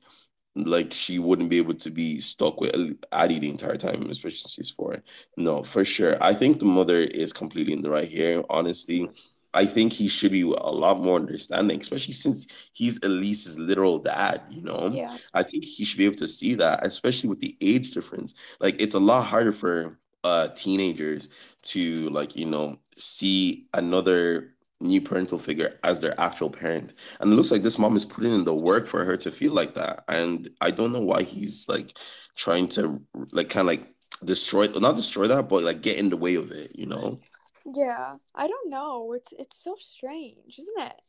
like 0.65 0.91
she 0.93 1.19
wouldn't 1.19 1.49
be 1.49 1.57
able 1.57 1.73
to 1.75 1.91
be 1.91 2.19
stuck 2.19 2.59
with 2.59 2.73
Addie 3.11 3.39
the 3.39 3.49
entire 3.49 3.77
time, 3.77 4.09
especially 4.09 4.37
since 4.37 4.53
she's 4.53 4.71
four. 4.71 4.95
No, 5.35 5.63
for 5.63 5.83
sure. 5.85 6.15
I 6.21 6.33
think 6.33 6.59
the 6.59 6.65
mother 6.65 6.97
is 6.97 7.33
completely 7.33 7.73
in 7.73 7.81
the 7.81 7.89
right 7.89 8.07
here, 8.07 8.43
honestly. 8.49 9.09
I 9.53 9.65
think 9.65 9.93
he 9.93 10.07
should 10.07 10.31
be 10.31 10.41
a 10.41 10.45
lot 10.45 10.99
more 11.01 11.15
understanding, 11.15 11.79
especially 11.79 12.13
since 12.13 12.69
he's 12.73 12.99
Elise's 12.99 13.57
literal 13.57 13.97
dad, 13.99 14.41
you 14.49 14.61
know? 14.61 14.89
Yeah. 14.91 15.15
I 15.33 15.43
think 15.43 15.65
he 15.65 15.83
should 15.83 15.97
be 15.97 16.05
able 16.05 16.15
to 16.15 16.27
see 16.27 16.53
that, 16.55 16.85
especially 16.85 17.29
with 17.29 17.39
the 17.39 17.57
age 17.61 17.91
difference. 17.91 18.57
Like 18.59 18.79
it's 18.81 18.95
a 18.95 18.99
lot 18.99 19.23
harder 19.23 19.51
for 19.51 19.99
uh 20.23 20.49
teenagers 20.49 21.29
to 21.61 22.09
like, 22.09 22.35
you 22.35 22.45
know, 22.45 22.77
see 22.97 23.67
another 23.73 24.55
new 24.79 25.01
parental 25.01 25.39
figure 25.39 25.77
as 25.83 26.01
their 26.01 26.19
actual 26.19 26.49
parent. 26.49 26.93
And 27.19 27.31
it 27.31 27.35
looks 27.35 27.51
like 27.51 27.61
this 27.61 27.79
mom 27.79 27.95
is 27.95 28.05
putting 28.05 28.33
in 28.33 28.43
the 28.43 28.53
work 28.53 28.85
for 28.87 29.03
her 29.03 29.17
to 29.17 29.31
feel 29.31 29.53
like 29.53 29.73
that. 29.73 30.03
And 30.07 30.49
I 30.61 30.71
don't 30.71 30.93
know 30.93 31.01
why 31.01 31.23
he's 31.23 31.67
like 31.67 31.93
trying 32.35 32.67
to 32.69 33.01
like 33.31 33.49
kind 33.49 33.67
of 33.67 33.73
like 33.73 33.93
destroy 34.23 34.67
not 34.79 34.95
destroy 34.95 35.27
that, 35.27 35.49
but 35.49 35.63
like 35.63 35.81
get 35.81 35.99
in 35.99 36.09
the 36.09 36.17
way 36.17 36.35
of 36.35 36.51
it, 36.51 36.77
you 36.77 36.85
know? 36.85 37.17
Yeah. 37.65 38.15
I 38.35 38.47
don't 38.47 38.69
know. 38.69 39.13
It's 39.13 39.33
it's 39.37 39.63
so 39.63 39.75
strange, 39.79 40.57
isn't 40.57 40.81
it? 40.81 41.01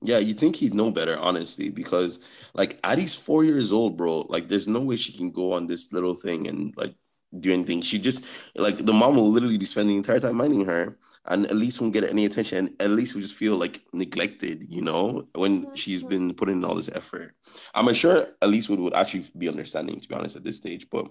Yeah, 0.00 0.18
you 0.18 0.32
think 0.32 0.54
he'd 0.54 0.74
know 0.74 0.92
better, 0.92 1.16
honestly, 1.18 1.70
because 1.70 2.50
like 2.54 2.78
Addie's 2.84 3.16
four 3.16 3.42
years 3.42 3.72
old, 3.72 3.96
bro. 3.96 4.20
Like, 4.28 4.48
there's 4.48 4.68
no 4.68 4.80
way 4.80 4.94
she 4.94 5.12
can 5.12 5.32
go 5.32 5.52
on 5.52 5.66
this 5.66 5.92
little 5.92 6.14
thing 6.14 6.46
and 6.46 6.72
like 6.76 6.94
do 7.40 7.52
anything. 7.52 7.80
She 7.82 7.98
just 7.98 8.56
like 8.58 8.78
the 8.78 8.92
mom 8.92 9.16
will 9.16 9.30
literally 9.30 9.58
be 9.58 9.64
spending 9.64 9.94
the 9.94 9.98
entire 9.98 10.20
time 10.20 10.36
minding 10.36 10.64
her, 10.64 10.98
and 11.26 11.50
Elise 11.50 11.80
won't 11.80 11.92
get 11.92 12.04
any 12.04 12.24
attention. 12.24 12.74
Elise 12.80 13.14
we 13.14 13.22
just 13.22 13.36
feel 13.36 13.56
like 13.56 13.80
neglected, 13.92 14.64
you 14.68 14.82
know, 14.82 15.28
when 15.34 15.62
mm-hmm. 15.62 15.74
she's 15.74 16.02
been 16.02 16.34
putting 16.34 16.56
in 16.56 16.64
all 16.64 16.74
this 16.74 16.94
effort. 16.94 17.32
I'm 17.74 17.92
sure 17.92 18.26
Elise 18.42 18.68
would 18.68 18.80
would 18.80 18.94
actually 18.94 19.24
be 19.36 19.48
understanding, 19.48 20.00
to 20.00 20.08
be 20.08 20.14
honest, 20.14 20.36
at 20.36 20.44
this 20.44 20.56
stage. 20.56 20.88
But 20.90 21.08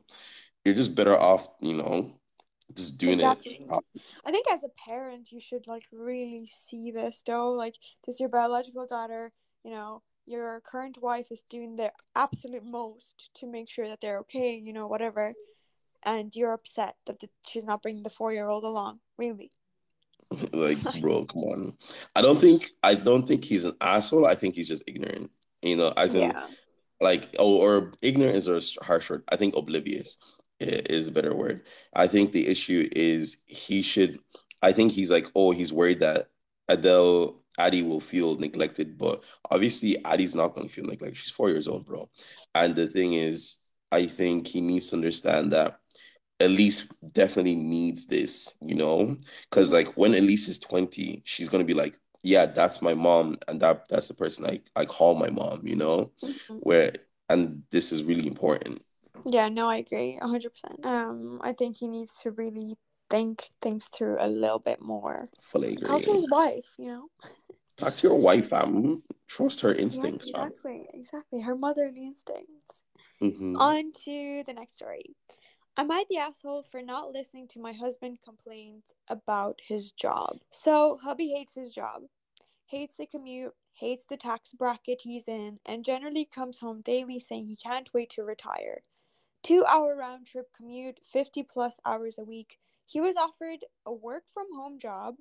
you're 0.65 0.75
just 0.75 0.95
better 0.95 1.17
off, 1.17 1.47
you 1.61 1.75
know, 1.75 2.19
just 2.73 2.97
doing 2.97 3.15
exactly. 3.15 3.59
it. 3.61 4.01
I 4.25 4.31
think 4.31 4.47
as 4.51 4.63
a 4.63 4.89
parent, 4.89 5.31
you 5.31 5.39
should 5.39 5.67
like 5.67 5.85
really 5.91 6.49
see 6.51 6.91
this 6.91 7.21
though. 7.25 7.51
Like, 7.51 7.75
does 8.03 8.19
your 8.19 8.29
biological 8.29 8.87
daughter, 8.87 9.31
you 9.63 9.71
know, 9.71 10.01
your 10.25 10.61
current 10.61 10.97
wife 10.99 11.27
is 11.31 11.43
doing 11.49 11.75
their 11.75 11.91
absolute 12.15 12.65
most 12.65 13.29
to 13.35 13.47
make 13.47 13.69
sure 13.69 13.87
that 13.87 14.01
they're 14.01 14.19
okay, 14.19 14.55
you 14.55 14.73
know, 14.73 14.87
whatever 14.87 15.33
and 16.03 16.35
you're 16.35 16.53
upset 16.53 16.95
that 17.05 17.19
the, 17.19 17.29
she's 17.47 17.65
not 17.65 17.81
bringing 17.81 18.03
the 18.03 18.09
four 18.09 18.33
year 18.33 18.47
old 18.47 18.63
along. 18.63 18.99
Really? 19.17 19.51
like, 20.53 20.77
bro, 21.01 21.25
come 21.25 21.43
on. 21.43 21.77
I 22.15 22.21
don't 22.21 22.39
think 22.39 22.67
I 22.83 22.95
don't 22.95 23.27
think 23.27 23.43
he's 23.43 23.65
an 23.65 23.75
asshole. 23.81 24.25
I 24.25 24.35
think 24.35 24.55
he's 24.55 24.67
just 24.67 24.83
ignorant. 24.87 25.31
You 25.61 25.77
know, 25.77 25.93
as 25.97 26.15
in, 26.15 26.29
yeah. 26.29 26.45
like, 27.01 27.35
oh, 27.39 27.57
or 27.57 27.93
ignorant 28.01 28.35
is 28.35 28.47
a 28.47 28.61
harsh 28.83 29.09
word. 29.09 29.23
I 29.31 29.35
think 29.35 29.55
oblivious 29.55 30.17
is 30.59 31.07
a 31.07 31.11
better 31.11 31.35
word. 31.35 31.65
I 31.93 32.07
think 32.07 32.31
the 32.31 32.47
issue 32.47 32.87
is 32.95 33.43
he 33.47 33.81
should. 33.81 34.19
I 34.61 34.71
think 34.71 34.91
he's 34.91 35.11
like, 35.11 35.27
oh, 35.35 35.51
he's 35.51 35.73
worried 35.73 35.99
that 35.99 36.27
Adele 36.67 37.41
Addie 37.59 37.83
will 37.83 37.99
feel 37.99 38.35
neglected, 38.35 38.97
but 38.97 39.23
obviously 39.51 40.03
Addie's 40.05 40.35
not 40.35 40.53
going 40.53 40.67
to 40.67 40.73
feel 40.73 40.85
neglected. 40.85 41.17
She's 41.17 41.31
four 41.31 41.49
years 41.49 41.67
old, 41.67 41.85
bro. 41.85 42.09
And 42.55 42.75
the 42.75 42.87
thing 42.87 43.13
is, 43.13 43.57
I 43.91 44.05
think 44.05 44.47
he 44.47 44.61
needs 44.61 44.89
to 44.89 44.95
understand 44.95 45.51
that 45.51 45.79
Elise 46.39 46.89
definitely 47.13 47.55
needs 47.55 48.05
this, 48.05 48.57
you 48.61 48.75
know, 48.75 49.17
because 49.49 49.73
like 49.73 49.87
when 49.97 50.13
Elise 50.13 50.47
is 50.47 50.59
20, 50.59 51.21
she's 51.25 51.49
gonna 51.49 51.63
be 51.63 51.73
like, 51.73 51.97
yeah, 52.23 52.45
that's 52.45 52.81
my 52.81 52.93
mom, 52.93 53.37
and 53.47 53.59
that 53.61 53.87
that's 53.89 54.07
the 54.07 54.13
person 54.13 54.45
I, 54.45 54.61
I 54.75 54.85
call 54.85 55.15
my 55.15 55.29
mom, 55.29 55.61
you 55.63 55.75
know, 55.75 56.11
mm-hmm. 56.23 56.55
where 56.55 56.91
and 57.29 57.63
this 57.71 57.91
is 57.91 58.03
really 58.03 58.27
important. 58.27 58.83
Yeah, 59.25 59.49
no, 59.49 59.69
I 59.69 59.77
agree, 59.77 60.19
hundred 60.21 60.51
percent. 60.51 60.85
Um, 60.85 61.39
I 61.41 61.53
think 61.53 61.77
he 61.77 61.87
needs 61.87 62.21
to 62.21 62.31
really 62.31 62.77
think 63.09 63.49
things 63.61 63.87
through 63.87 64.17
a 64.19 64.27
little 64.27 64.59
bit 64.59 64.81
more. 64.81 65.29
Fully 65.41 65.73
agree. 65.73 65.87
Talk 65.87 66.01
to 66.03 66.13
his 66.13 66.29
wife, 66.29 66.73
you 66.77 66.87
know. 66.87 67.07
Talk 67.77 67.95
to 67.95 68.07
your 68.07 68.19
wife, 68.19 68.49
fam. 68.49 69.03
Trust 69.27 69.61
her 69.61 69.73
instincts. 69.73 70.31
Yeah, 70.33 70.45
exactly, 70.45 70.87
fam. 70.91 70.99
exactly. 70.99 71.41
Her 71.41 71.55
motherly 71.55 72.05
instincts. 72.05 72.83
Mm-hmm. 73.21 73.55
On 73.57 73.91
to 74.05 74.43
the 74.45 74.53
next 74.53 74.75
story. 74.75 75.15
Am 75.79 75.91
I 75.91 76.05
the 76.09 76.17
asshole 76.17 76.63
for 76.63 76.81
not 76.81 77.11
listening 77.11 77.47
to 77.49 77.59
my 77.59 77.71
husband 77.71 78.17
complaints 78.25 78.95
about 79.07 79.59
his 79.67 79.91
job? 79.91 80.39
So, 80.49 80.97
hubby 81.03 81.27
hates 81.27 81.53
his 81.53 81.71
job, 81.71 82.01
hates 82.65 82.97
the 82.97 83.05
commute, 83.05 83.53
hates 83.73 84.07
the 84.07 84.17
tax 84.17 84.53
bracket 84.53 85.01
he's 85.03 85.27
in, 85.27 85.59
and 85.67 85.85
generally 85.85 86.25
comes 86.25 86.57
home 86.57 86.81
daily 86.81 87.19
saying 87.19 87.45
he 87.45 87.55
can't 87.55 87.93
wait 87.93 88.09
to 88.11 88.23
retire. 88.23 88.81
Two 89.43 89.63
hour 89.65 89.95
round 89.95 90.25
trip 90.25 90.47
commute, 90.51 90.99
50 91.03 91.43
plus 91.43 91.79
hours 91.85 92.17
a 92.17 92.23
week. 92.23 92.57
He 92.87 92.99
was 92.99 93.15
offered 93.15 93.59
a 93.85 93.93
work 93.93 94.23
from 94.33 94.47
home 94.55 94.79
job, 94.79 95.17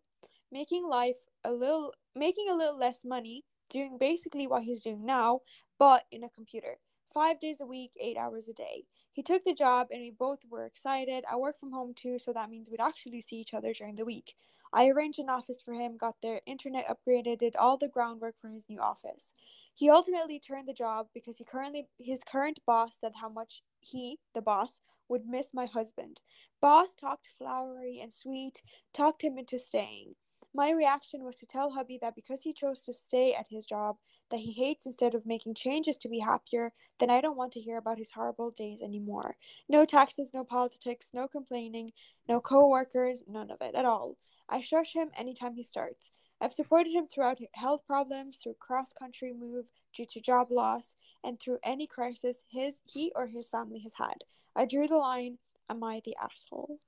making 0.51 0.89
life 0.89 1.27
a 1.45 1.53
little 1.53 1.93
making 2.15 2.49
a 2.51 2.57
little 2.57 2.79
less 2.79 3.05
money, 3.05 3.45
doing 3.69 3.99
basically 3.99 4.47
what 4.47 4.63
he's 4.63 4.83
doing 4.83 5.05
now, 5.05 5.41
but 5.79 6.05
in 6.11 6.25
a 6.25 6.31
computer. 6.31 6.79
Five 7.13 7.41
days 7.41 7.61
a 7.61 7.67
week, 7.67 7.93
eight 8.01 8.17
hours 8.17 8.49
a 8.49 8.55
day. 8.55 8.85
He 9.17 9.23
took 9.23 9.45
the 9.45 9.55
job 9.55 9.87
and 9.91 10.03
we 10.03 10.11
both 10.11 10.41
were 10.47 10.67
excited. 10.67 11.25
I 11.27 11.37
work 11.37 11.59
from 11.59 11.73
home 11.73 11.95
too, 11.95 12.19
so 12.19 12.35
that 12.35 12.51
means 12.51 12.69
we'd 12.69 12.83
actually 12.83 13.23
see 13.23 13.37
each 13.37 13.55
other 13.55 13.73
during 13.73 13.95
the 13.95 14.05
week. 14.05 14.35
I 14.75 14.89
arranged 14.89 15.19
an 15.19 15.31
office 15.31 15.57
for 15.65 15.73
him, 15.73 15.97
got 15.97 16.17
their 16.21 16.43
internet 16.45 16.87
upgraded, 16.87 17.39
did 17.39 17.57
all 17.57 17.79
the 17.79 17.89
groundwork 17.89 18.35
for 18.39 18.49
his 18.49 18.67
new 18.69 18.79
office. 18.79 19.33
He 19.75 19.89
ultimately 19.89 20.39
turned 20.39 20.69
the 20.69 20.75
job 20.75 21.07
because 21.15 21.39
he 21.39 21.45
currently 21.45 21.89
his 21.99 22.23
current 22.31 22.61
boss 22.67 22.99
said 23.01 23.13
how 23.19 23.31
much 23.31 23.63
he, 23.81 24.19
the 24.35 24.43
boss, 24.43 24.83
would 25.09 25.25
miss 25.25 25.55
my 25.55 25.65
husband. 25.65 26.21
Boss 26.61 26.95
talked 26.95 27.31
flowery 27.39 28.01
and 28.03 28.13
sweet, 28.13 28.63
talked 28.93 29.25
him 29.25 29.39
into 29.39 29.59
staying. 29.59 30.15
My 30.57 30.71
reaction 30.71 31.23
was 31.23 31.37
to 31.37 31.47
tell 31.47 31.73
hubby 31.73 31.99
that 32.01 32.15
because 32.15 32.41
he 32.41 32.55
chose 32.55 32.83
to 32.85 32.95
stay 32.95 33.35
at 33.35 33.45
his 33.51 33.67
job 33.67 33.97
that 34.31 34.41
he 34.41 34.53
hates 34.53 34.87
instead 34.87 35.15
of 35.15 35.27
making 35.27 35.55
changes 35.55 35.99
to 35.99 36.09
be 36.09 36.21
happier, 36.21 36.73
then 36.99 37.11
I 37.11 37.21
don't 37.21 37.37
want 37.37 37.53
to 37.53 37.61
hear 37.61 37.77
about 37.77 37.99
his 37.99 38.13
horrible 38.13 38.51
days 38.51 38.81
anymore. 38.81 39.37
No 39.69 39.85
taxes, 39.85 40.31
no 40.33 40.45
politics, 40.45 41.11
no 41.13 41.29
complaining, 41.29 41.93
no 42.27 42.41
co-workers, 42.41 43.23
none 43.29 43.51
of 43.51 43.59
it 43.61 43.75
at 43.75 43.85
all. 43.85 44.17
I 44.49 44.63
shush 44.63 44.95
him 44.95 45.11
anytime 45.15 45.57
he 45.57 45.63
starts. 45.63 46.13
I've 46.41 46.55
supported 46.55 46.93
him 46.95 47.07
throughout 47.07 47.39
health 47.53 47.83
problems, 47.87 48.39
through 48.39 48.55
cross-country 48.59 49.35
move 49.39 49.67
due 49.95 50.07
to 50.07 50.21
job 50.23 50.47
loss, 50.51 50.97
and 51.23 51.39
through 51.39 51.59
any 51.65 51.87
crisis 51.87 52.45
his 52.49 52.81
he 52.87 53.13
or 53.15 53.27
his 53.27 53.47
family 53.47 53.81
has 53.81 53.93
had. 53.99 54.25
I 54.57 54.65
drew 54.65 54.89
the 54.89 54.97
line. 54.97 55.37
Am 55.69 55.85
I 55.85 56.01
the 56.03 56.17
asshole? 56.19 56.81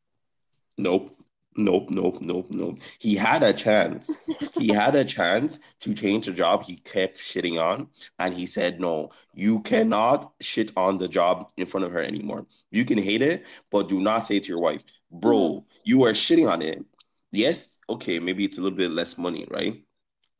Nope. 0.78 1.14
Nope, 1.58 1.90
nope, 1.90 2.18
nope, 2.20 2.46
nope. 2.50 2.78
He 3.00 3.16
had 3.16 3.42
a 3.42 3.52
chance. 3.52 4.24
he 4.56 4.68
had 4.72 4.94
a 4.94 5.04
chance 5.04 5.58
to 5.80 5.92
change 5.92 6.26
the 6.26 6.32
job 6.32 6.62
he 6.62 6.76
kept 6.76 7.16
shitting 7.16 7.60
on. 7.60 7.88
And 8.20 8.32
he 8.32 8.46
said, 8.46 8.80
No, 8.80 9.10
you 9.34 9.60
cannot 9.62 10.32
shit 10.40 10.70
on 10.76 10.98
the 10.98 11.08
job 11.08 11.50
in 11.56 11.66
front 11.66 11.84
of 11.84 11.90
her 11.92 12.00
anymore. 12.00 12.46
You 12.70 12.84
can 12.84 12.98
hate 12.98 13.22
it, 13.22 13.44
but 13.72 13.88
do 13.88 14.00
not 14.00 14.24
say 14.24 14.36
it 14.36 14.44
to 14.44 14.50
your 14.50 14.60
wife, 14.60 14.84
Bro, 15.10 15.36
mm-hmm. 15.36 15.64
you 15.82 16.04
are 16.04 16.12
shitting 16.12 16.48
on 16.48 16.62
it. 16.62 16.84
Yes, 17.32 17.78
okay, 17.90 18.20
maybe 18.20 18.44
it's 18.44 18.58
a 18.58 18.62
little 18.62 18.78
bit 18.78 18.92
less 18.92 19.18
money, 19.18 19.44
right? 19.50 19.82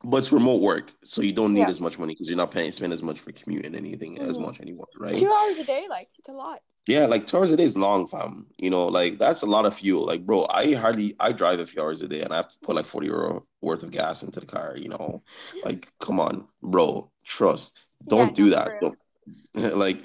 But 0.03 0.17
it's 0.17 0.31
remote 0.31 0.61
work, 0.61 0.93
so 1.03 1.21
you 1.21 1.33
don't 1.33 1.53
need 1.53 1.61
yeah. 1.61 1.69
as 1.69 1.81
much 1.81 1.99
money 1.99 2.13
because 2.13 2.29
you're 2.29 2.37
not 2.37 2.51
paying 2.51 2.71
spend 2.71 2.93
as 2.93 3.03
much 3.03 3.19
for 3.19 3.33
commute 3.33 3.65
and 3.65 3.75
anything 3.75 4.15
mm-hmm. 4.15 4.29
as 4.29 4.39
much 4.39 4.61
anymore, 4.61 4.87
right? 4.97 5.13
Two 5.13 5.31
hours 5.31 5.57
a 5.59 5.65
day, 5.65 5.87
like 5.89 6.07
it's 6.17 6.29
a 6.29 6.31
lot. 6.31 6.61
Yeah, 6.87 7.05
like 7.05 7.27
two 7.27 7.37
hours 7.37 7.51
a 7.51 7.57
day 7.57 7.63
is 7.63 7.77
long, 7.77 8.07
fam. 8.07 8.47
You 8.57 8.69
know, 8.69 8.87
like 8.87 9.17
that's 9.17 9.41
a 9.41 9.45
lot 9.45 9.65
of 9.65 9.75
fuel. 9.75 10.05
Like, 10.05 10.25
bro, 10.25 10.47
I 10.49 10.73
hardly 10.73 11.15
I 11.19 11.33
drive 11.33 11.59
a 11.59 11.65
few 11.65 11.81
hours 11.81 12.01
a 12.01 12.07
day 12.07 12.21
and 12.21 12.31
I 12.31 12.37
have 12.37 12.47
to 12.47 12.57
put 12.63 12.75
like 12.75 12.85
40 12.85 13.07
euro 13.07 13.45
worth 13.61 13.83
of 13.83 13.91
gas 13.91 14.23
into 14.23 14.39
the 14.39 14.45
car, 14.45 14.75
you 14.77 14.89
know. 14.89 15.21
Like, 15.65 15.85
come 15.99 16.19
on, 16.19 16.47
bro. 16.63 17.11
Trust. 17.23 17.77
Don't 18.07 18.29
yeah, 18.29 18.33
do 18.33 18.49
that. 18.51 18.71
Don't, 18.81 18.97
like 19.77 19.97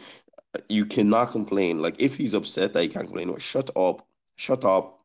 you 0.69 0.85
cannot 0.85 1.31
complain. 1.31 1.81
Like 1.81 2.03
if 2.03 2.17
he's 2.17 2.35
upset 2.35 2.73
that 2.73 2.83
he 2.83 2.89
can't 2.89 3.07
complain, 3.07 3.29
well, 3.29 3.39
shut 3.39 3.71
up. 3.77 4.07
Shut 4.37 4.65
up. 4.65 5.04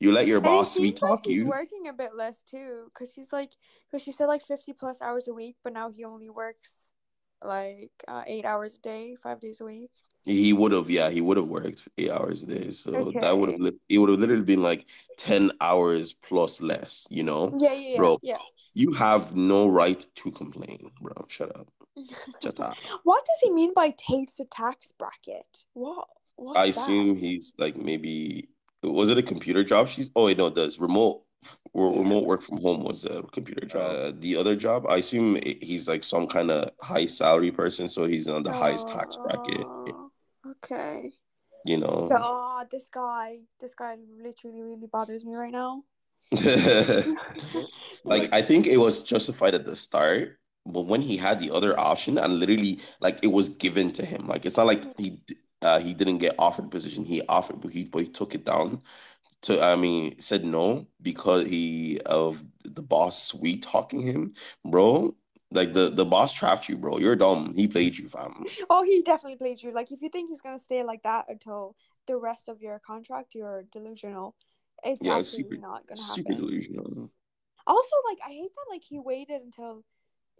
You 0.00 0.12
let 0.12 0.26
your 0.26 0.40
boss 0.40 0.74
sweet 0.74 0.96
talk 0.96 1.26
like 1.26 1.28
you. 1.28 1.48
working 1.48 1.88
a 1.88 1.92
bit 1.92 2.14
less 2.14 2.42
too, 2.42 2.90
because 2.92 3.14
he's 3.14 3.32
like, 3.32 3.52
because 3.90 4.02
she 4.02 4.12
said 4.12 4.26
like 4.26 4.42
fifty 4.42 4.72
plus 4.72 5.00
hours 5.00 5.28
a 5.28 5.34
week, 5.34 5.56
but 5.62 5.72
now 5.72 5.90
he 5.90 6.04
only 6.04 6.30
works 6.30 6.90
like 7.44 7.92
uh, 8.08 8.22
eight 8.26 8.44
hours 8.44 8.76
a 8.76 8.80
day, 8.80 9.16
five 9.22 9.40
days 9.40 9.60
a 9.60 9.64
week. 9.64 9.90
He 10.24 10.54
would 10.54 10.72
have, 10.72 10.88
yeah, 10.88 11.10
he 11.10 11.20
would 11.20 11.36
have 11.36 11.48
worked 11.48 11.86
eight 11.98 12.10
hours 12.10 12.42
a 12.42 12.46
day. 12.46 12.70
So 12.70 12.92
okay. 12.94 13.18
that 13.20 13.36
would 13.36 13.52
have, 13.52 13.74
it 13.88 13.98
would 13.98 14.08
have 14.08 14.18
literally 14.18 14.42
been 14.42 14.62
like 14.62 14.86
10 15.18 15.50
hours 15.60 16.14
plus 16.14 16.62
less, 16.62 17.06
you 17.10 17.22
know? 17.22 17.54
Yeah, 17.58 17.74
yeah, 17.74 17.96
Bro, 17.98 18.18
yeah. 18.22 18.34
you 18.72 18.92
have 18.92 19.36
no 19.36 19.68
right 19.68 20.04
to 20.14 20.30
complain, 20.30 20.90
bro. 21.00 21.12
Shut 21.28 21.54
up. 21.54 21.68
Shut 22.42 22.58
up. 22.58 22.74
What 23.04 23.24
does 23.26 23.40
he 23.42 23.50
mean 23.50 23.74
by 23.74 23.90
takes 23.96 24.40
a 24.40 24.46
tax 24.46 24.92
bracket? 24.92 25.66
What? 25.74 26.08
What's 26.36 26.58
I 26.58 26.64
assume 26.66 27.16
he's 27.16 27.54
like 27.58 27.76
maybe, 27.76 28.48
was 28.90 29.10
it 29.10 29.18
a 29.18 29.22
computer 29.22 29.64
job? 29.64 29.88
She's, 29.88 30.10
oh, 30.16 30.26
wait, 30.26 30.38
no, 30.38 30.46
it 30.46 30.54
does. 30.54 30.78
Remote 30.78 31.24
remote 31.74 32.24
work 32.24 32.40
from 32.40 32.58
home 32.58 32.82
was 32.82 33.04
a 33.04 33.22
computer 33.24 33.66
job. 33.66 33.82
Uh, 33.82 34.12
the 34.18 34.36
other 34.36 34.56
job, 34.56 34.86
I 34.88 34.96
assume 34.96 35.38
he's 35.60 35.88
like 35.88 36.04
some 36.04 36.26
kind 36.26 36.50
of 36.50 36.70
high 36.80 37.06
salary 37.06 37.50
person, 37.50 37.88
so 37.88 38.04
he's 38.04 38.28
on 38.28 38.42
the 38.42 38.52
highest 38.52 38.88
tax 38.88 39.16
bracket. 39.16 39.64
Oh. 39.64 40.10
Okay. 40.64 41.10
You 41.66 41.78
know. 41.78 42.08
oh, 42.12 42.64
this 42.70 42.88
guy, 42.88 43.38
this 43.60 43.74
guy 43.74 43.96
literally 44.22 44.62
really 44.62 44.86
bothers 44.90 45.24
me 45.24 45.34
right 45.34 45.52
now. 45.52 45.82
like 48.04 48.32
I 48.32 48.42
think 48.42 48.66
it 48.66 48.78
was 48.78 49.02
justified 49.02 49.54
at 49.54 49.66
the 49.66 49.76
start, 49.76 50.36
but 50.66 50.82
when 50.82 51.00
he 51.00 51.16
had 51.16 51.40
the 51.40 51.54
other 51.54 51.78
option 51.78 52.18
and 52.18 52.34
literally 52.34 52.80
like 53.00 53.22
it 53.22 53.32
was 53.32 53.50
given 53.50 53.92
to 53.92 54.04
him, 54.04 54.26
like 54.26 54.46
it's 54.46 54.56
not 54.56 54.66
like 54.66 54.84
he 54.98 55.20
uh, 55.64 55.80
he 55.80 55.94
didn't 55.94 56.18
get 56.18 56.34
offered 56.38 56.70
position, 56.70 57.04
he 57.04 57.22
offered, 57.28 57.60
but 57.62 57.72
he 57.72 57.84
but 57.86 58.02
he 58.02 58.08
took 58.08 58.34
it 58.34 58.44
down 58.44 58.82
to 59.42 59.62
I 59.62 59.76
mean 59.76 60.18
said 60.20 60.44
no 60.44 60.86
because 61.02 61.46
he 61.48 62.00
of 62.06 62.42
the 62.64 62.82
boss 62.82 63.22
sweet 63.22 63.62
talking 63.62 64.00
him, 64.00 64.34
bro. 64.64 65.14
Like 65.52 65.72
the 65.74 65.90
the 65.90 66.04
boss 66.04 66.32
trapped 66.34 66.68
you, 66.68 66.78
bro. 66.78 66.98
You're 66.98 67.16
dumb. 67.16 67.52
He 67.54 67.68
played 67.68 67.98
you, 67.98 68.08
fam. 68.08 68.46
Oh, 68.68 68.82
he 68.82 69.02
definitely 69.02 69.36
played 69.36 69.62
you. 69.62 69.72
Like 69.72 69.90
if 69.92 70.02
you 70.02 70.08
think 70.08 70.28
he's 70.30 70.40
gonna 70.40 70.58
stay 70.58 70.82
like 70.84 71.02
that 71.02 71.26
until 71.28 71.76
the 72.06 72.16
rest 72.16 72.48
of 72.48 72.60
your 72.60 72.78
contract, 72.78 73.34
you're 73.34 73.64
delusional. 73.70 74.34
It's 74.82 75.00
Yeah, 75.00 75.22
absolutely 75.22 75.56
super 75.56 75.58
not 75.58 75.86
gonna 75.86 76.04
happen. 76.04 76.24
super 76.24 76.34
delusional. 76.34 77.10
Also, 77.66 77.96
like 78.08 78.18
I 78.26 78.30
hate 78.32 78.54
that 78.54 78.66
like 78.70 78.84
he 78.84 78.98
waited 78.98 79.42
until 79.42 79.84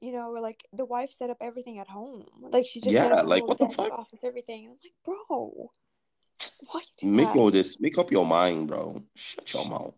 you 0.01 0.13
know 0.13 0.31
like 0.31 0.65
the 0.73 0.85
wife 0.85 1.11
set 1.13 1.31
up 1.31 1.39
everything 1.41 1.79
at 1.79 1.89
home. 1.89 2.27
Like 2.41 2.67
she 2.67 2.81
just 2.81 2.95
Yeah, 2.95 3.23
like 3.23 3.47
what 3.47 3.59
the 3.59 3.69
fuck? 3.69 3.93
office, 3.93 4.25
everything. 4.25 4.67
And 4.67 4.73
I'm 4.73 4.79
like, 4.83 4.95
bro, 5.29 5.71
why 6.71 6.81
you 6.81 7.11
do 7.11 7.17
Make 7.17 7.31
that? 7.31 7.37
all 7.37 7.51
this, 7.51 7.81
make 7.81 7.99
up 7.99 8.11
your 8.11 8.27
mind, 8.27 8.69
bro. 8.69 9.03
Shut 9.15 9.53
your 9.53 9.65
mouth. 9.67 9.95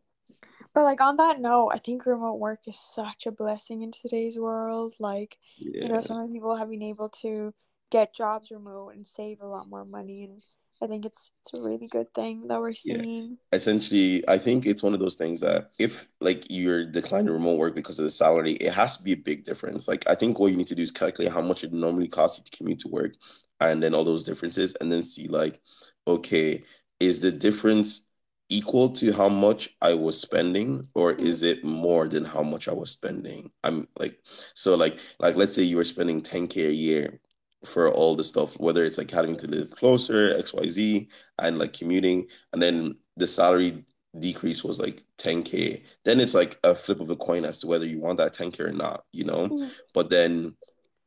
But 0.74 0.84
like 0.84 1.00
on 1.00 1.16
that 1.16 1.40
note, 1.40 1.70
I 1.72 1.78
think 1.78 2.06
remote 2.06 2.38
work 2.38 2.68
is 2.68 2.78
such 2.78 3.26
a 3.26 3.32
blessing 3.32 3.82
in 3.82 3.92
today's 3.92 4.38
world. 4.38 4.94
Like, 4.98 5.38
you 5.80 5.88
know, 5.88 5.96
Yeah. 5.96 6.00
so 6.00 6.14
many 6.18 6.32
people 6.32 6.56
have 6.56 6.70
been 6.70 6.82
able 6.82 7.08
to 7.22 7.54
get 7.90 8.14
jobs 8.14 8.50
remote 8.50 8.90
and 8.90 9.06
save 9.06 9.40
a 9.40 9.46
lot 9.46 9.68
more 9.68 9.84
money 9.84 10.24
and 10.24 10.42
I 10.82 10.86
think 10.86 11.06
it's 11.06 11.30
it's 11.42 11.54
a 11.54 11.62
really 11.62 11.86
good 11.88 12.12
thing 12.14 12.48
that 12.48 12.60
we're 12.60 12.70
Yeah. 12.84 12.96
seeing. 12.96 13.38
Essentially, 13.52 14.22
I 14.28 14.38
think 14.38 14.66
it's 14.66 14.82
one 14.82 14.92
of 14.94 15.00
those 15.00 15.16
things 15.16 15.40
that 15.40 15.70
if 15.78 16.06
like 16.20 16.44
you're 16.50 16.84
declining 16.84 17.32
remote 17.32 17.58
work 17.58 17.74
because 17.74 17.98
of 17.98 18.04
the 18.04 18.10
salary, 18.10 18.52
it 18.54 18.72
has 18.72 18.98
to 18.98 19.04
be 19.04 19.12
a 19.12 19.16
big 19.16 19.44
difference. 19.44 19.88
Like 19.88 20.04
I 20.08 20.14
think 20.14 20.38
what 20.38 20.50
you 20.50 20.56
need 20.56 20.66
to 20.68 20.74
do 20.74 20.82
is 20.82 20.92
calculate 20.92 21.32
how 21.32 21.40
much 21.40 21.64
it 21.64 21.72
normally 21.72 22.08
costs 22.08 22.38
you 22.38 22.44
to 22.44 22.56
commute 22.56 22.80
to 22.80 22.88
work 22.88 23.14
and 23.60 23.82
then 23.82 23.94
all 23.94 24.04
those 24.04 24.24
differences 24.24 24.74
and 24.80 24.92
then 24.92 25.02
see 25.02 25.28
like, 25.28 25.60
okay, 26.06 26.62
is 27.00 27.22
the 27.22 27.32
difference 27.32 28.10
equal 28.48 28.90
to 28.90 29.12
how 29.12 29.28
much 29.28 29.70
I 29.82 29.94
was 29.94 30.20
spending 30.20 30.84
or 30.94 31.14
mm-hmm. 31.14 31.26
is 31.26 31.42
it 31.42 31.64
more 31.64 32.06
than 32.08 32.24
how 32.24 32.42
much 32.42 32.68
I 32.68 32.72
was 32.74 32.90
spending? 32.90 33.50
I'm 33.64 33.88
like 33.98 34.18
so 34.54 34.74
like 34.76 35.00
like 35.18 35.36
let's 35.36 35.54
say 35.54 35.62
you 35.62 35.76
were 35.76 35.84
spending 35.84 36.22
10k 36.22 36.68
a 36.68 36.72
year 36.74 37.20
for 37.64 37.90
all 37.90 38.14
the 38.14 38.24
stuff, 38.24 38.58
whether 38.60 38.84
it's 38.84 38.98
like 38.98 39.10
having 39.10 39.36
to 39.36 39.46
live 39.48 39.70
closer, 39.70 40.34
XYZ, 40.36 41.08
and 41.38 41.58
like 41.58 41.72
commuting, 41.72 42.26
and 42.52 42.62
then 42.62 42.96
the 43.16 43.26
salary 43.26 43.84
decrease 44.18 44.64
was 44.64 44.80
like 44.80 45.02
10k. 45.18 45.82
Then 46.04 46.20
it's 46.20 46.34
like 46.34 46.58
a 46.64 46.74
flip 46.74 47.00
of 47.00 47.08
the 47.08 47.16
coin 47.16 47.44
as 47.44 47.58
to 47.60 47.66
whether 47.66 47.86
you 47.86 48.00
want 48.00 48.18
that 48.18 48.34
10k 48.34 48.60
or 48.60 48.72
not, 48.72 49.04
you 49.12 49.24
know? 49.24 49.48
Mhm. 49.48 49.70
But 49.94 50.10
then 50.10 50.56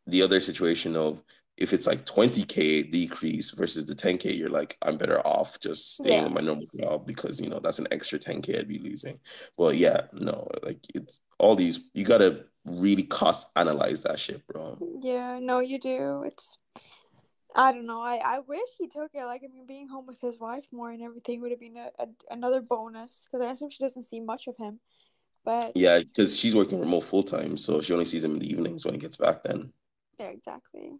the 0.08 0.22
other 0.22 0.39
situation 0.39 0.95
of 0.95 1.24
if 1.60 1.74
it's 1.74 1.86
like 1.88 2.05
20k 2.05 2.89
decrease 2.91 3.51
versus 3.51 3.86
the 3.86 3.93
10k, 3.95 4.38
you're 4.38 4.49
like, 4.49 4.78
I'm 4.82 4.97
better 4.97 5.20
off 5.28 5.60
just 5.60 5.95
staying 5.95 6.18
Yeah. 6.18 6.24
with 6.26 6.34
my 6.34 6.41
normal 6.41 6.68
job 6.80 7.05
because 7.05 7.39
you 7.41 7.49
know 7.49 7.60
that's 7.60 7.80
an 7.80 7.88
extra 7.91 8.18
10k 8.18 8.57
I'd 8.60 8.68
be 8.68 8.80
losing. 8.80 9.18
Well, 9.57 9.74
yeah, 9.74 10.01
no, 10.14 10.47
like 10.64 10.80
it's 10.95 11.22
all 11.38 11.55
these 11.55 11.89
you 11.93 12.05
gotta 12.05 12.45
really 12.66 13.03
cost 13.03 13.51
analyze 13.57 14.03
that 14.03 14.20
shit, 14.20 14.45
bro. 14.47 14.78
Yeah, 15.01 15.39
no, 15.39 15.60
you 15.60 15.80
do. 15.80 16.24
It's 16.26 16.57
I 17.55 17.72
don't 17.72 17.88
know. 17.88 18.01
I, 18.01 18.18
I 18.24 18.39
wish 18.39 18.70
he 18.78 18.88
took 18.88 19.10
it. 19.14 19.26
Like, 19.26 19.41
I 19.43 19.47
mean, 19.51 19.66
being 19.66 19.88
home 19.88 20.05
with 20.05 20.22
his 20.22 20.39
wife 20.39 20.66
more 20.72 20.91
and 20.91 21.01
everything 21.01 21.41
would 21.41 21.49
have 21.51 21.60
been 21.60 21.78
a, 21.78 21.89
a, 21.97 22.07
another 22.30 22.62
bonus 22.62 23.26
because 23.26 23.43
I 23.45 23.51
assume 23.51 23.72
she 23.72 23.84
doesn't 23.84 24.03
see 24.05 24.20
much 24.20 24.47
of 24.47 24.55
him. 24.55 24.80
But 25.43 25.72
Yeah, 25.76 25.97
because 25.99 26.38
she's 26.38 26.55
working 26.55 26.80
remote 26.80 27.01
full 27.01 27.24
time, 27.24 27.57
so 27.57 27.82
she 27.82 27.91
only 27.93 28.05
sees 28.05 28.24
him 28.24 28.34
in 28.34 28.39
the 28.39 28.49
evenings 28.49 28.86
when 28.86 28.93
he 28.93 28.99
gets 28.99 29.18
back 29.18 29.43
then. 29.43 29.74
Yeah, 30.20 30.28
exactly. 30.28 30.91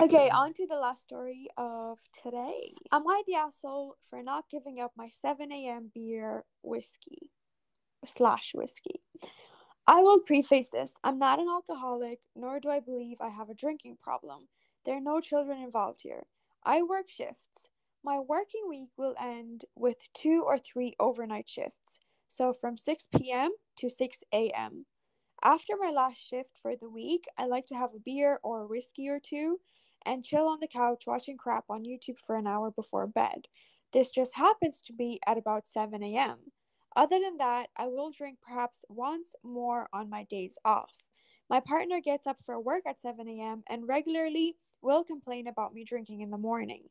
Okay, 0.00 0.30
on 0.30 0.52
to 0.54 0.66
the 0.66 0.78
last 0.78 1.02
story 1.02 1.48
of 1.56 1.98
today. 2.22 2.74
Am 2.92 3.06
I 3.06 3.22
the 3.26 3.34
asshole 3.34 3.96
for 4.08 4.22
not 4.22 4.44
giving 4.50 4.80
up 4.80 4.92
my 4.96 5.08
7 5.08 5.50
a.m. 5.52 5.90
beer 5.94 6.44
whiskey 6.62 7.30
slash 8.04 8.52
whiskey? 8.54 9.02
I 9.86 10.00
will 10.00 10.20
preface 10.20 10.68
this. 10.68 10.94
I'm 11.02 11.18
not 11.18 11.38
an 11.38 11.48
alcoholic, 11.48 12.20
nor 12.36 12.60
do 12.60 12.70
I 12.70 12.80
believe 12.80 13.18
I 13.20 13.28
have 13.28 13.50
a 13.50 13.54
drinking 13.54 13.98
problem. 14.02 14.48
There 14.84 14.96
are 14.96 15.00
no 15.00 15.20
children 15.20 15.62
involved 15.62 16.00
here. 16.02 16.24
I 16.64 16.82
work 16.82 17.08
shifts. 17.08 17.68
My 18.04 18.18
working 18.18 18.66
week 18.68 18.90
will 18.96 19.14
end 19.20 19.64
with 19.74 19.96
two 20.14 20.42
or 20.46 20.58
three 20.58 20.94
overnight 20.98 21.48
shifts, 21.48 22.00
so 22.28 22.52
from 22.52 22.78
6 22.78 23.08
p.m. 23.16 23.50
to 23.78 23.90
6 23.90 24.24
a.m. 24.32 24.86
After 25.42 25.72
my 25.78 25.90
last 25.90 26.18
shift 26.18 26.50
for 26.60 26.76
the 26.76 26.90
week, 26.90 27.24
I 27.38 27.46
like 27.46 27.66
to 27.68 27.74
have 27.74 27.94
a 27.94 27.98
beer 27.98 28.38
or 28.42 28.60
a 28.60 28.66
whiskey 28.66 29.08
or 29.08 29.18
two 29.18 29.60
and 30.04 30.24
chill 30.24 30.46
on 30.46 30.60
the 30.60 30.68
couch 30.68 31.04
watching 31.06 31.38
crap 31.38 31.64
on 31.70 31.84
YouTube 31.84 32.18
for 32.18 32.36
an 32.36 32.46
hour 32.46 32.70
before 32.70 33.06
bed. 33.06 33.46
This 33.92 34.10
just 34.10 34.36
happens 34.36 34.82
to 34.82 34.92
be 34.92 35.18
at 35.26 35.38
about 35.38 35.66
7 35.66 36.02
a.m. 36.02 36.36
Other 36.94 37.18
than 37.18 37.38
that, 37.38 37.70
I 37.74 37.86
will 37.86 38.10
drink 38.10 38.38
perhaps 38.42 38.84
once 38.90 39.34
more 39.42 39.88
on 39.94 40.10
my 40.10 40.24
days 40.24 40.58
off. 40.64 40.92
My 41.48 41.60
partner 41.60 42.00
gets 42.00 42.26
up 42.26 42.42
for 42.44 42.60
work 42.60 42.82
at 42.86 43.00
7 43.00 43.26
a.m. 43.26 43.62
and 43.66 43.88
regularly 43.88 44.56
will 44.82 45.04
complain 45.04 45.46
about 45.46 45.72
me 45.72 45.84
drinking 45.84 46.20
in 46.20 46.30
the 46.30 46.38
morning. 46.38 46.84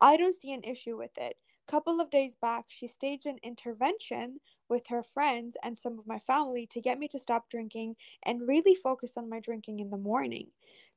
I 0.00 0.16
don't 0.16 0.34
see 0.34 0.52
an 0.52 0.62
issue 0.62 0.96
with 0.96 1.16
it. 1.16 1.36
Couple 1.66 2.00
of 2.00 2.10
days 2.10 2.36
back, 2.40 2.66
she 2.68 2.86
staged 2.86 3.26
an 3.26 3.38
intervention 3.42 4.38
with 4.68 4.86
her 4.88 5.02
friends 5.02 5.56
and 5.62 5.76
some 5.76 5.98
of 5.98 6.06
my 6.06 6.18
family 6.18 6.66
to 6.66 6.80
get 6.80 6.98
me 6.98 7.08
to 7.08 7.18
stop 7.18 7.48
drinking 7.48 7.96
and 8.24 8.46
really 8.46 8.74
focus 8.74 9.16
on 9.16 9.28
my 9.28 9.40
drinking 9.40 9.80
in 9.80 9.90
the 9.90 9.96
morning, 9.96 10.48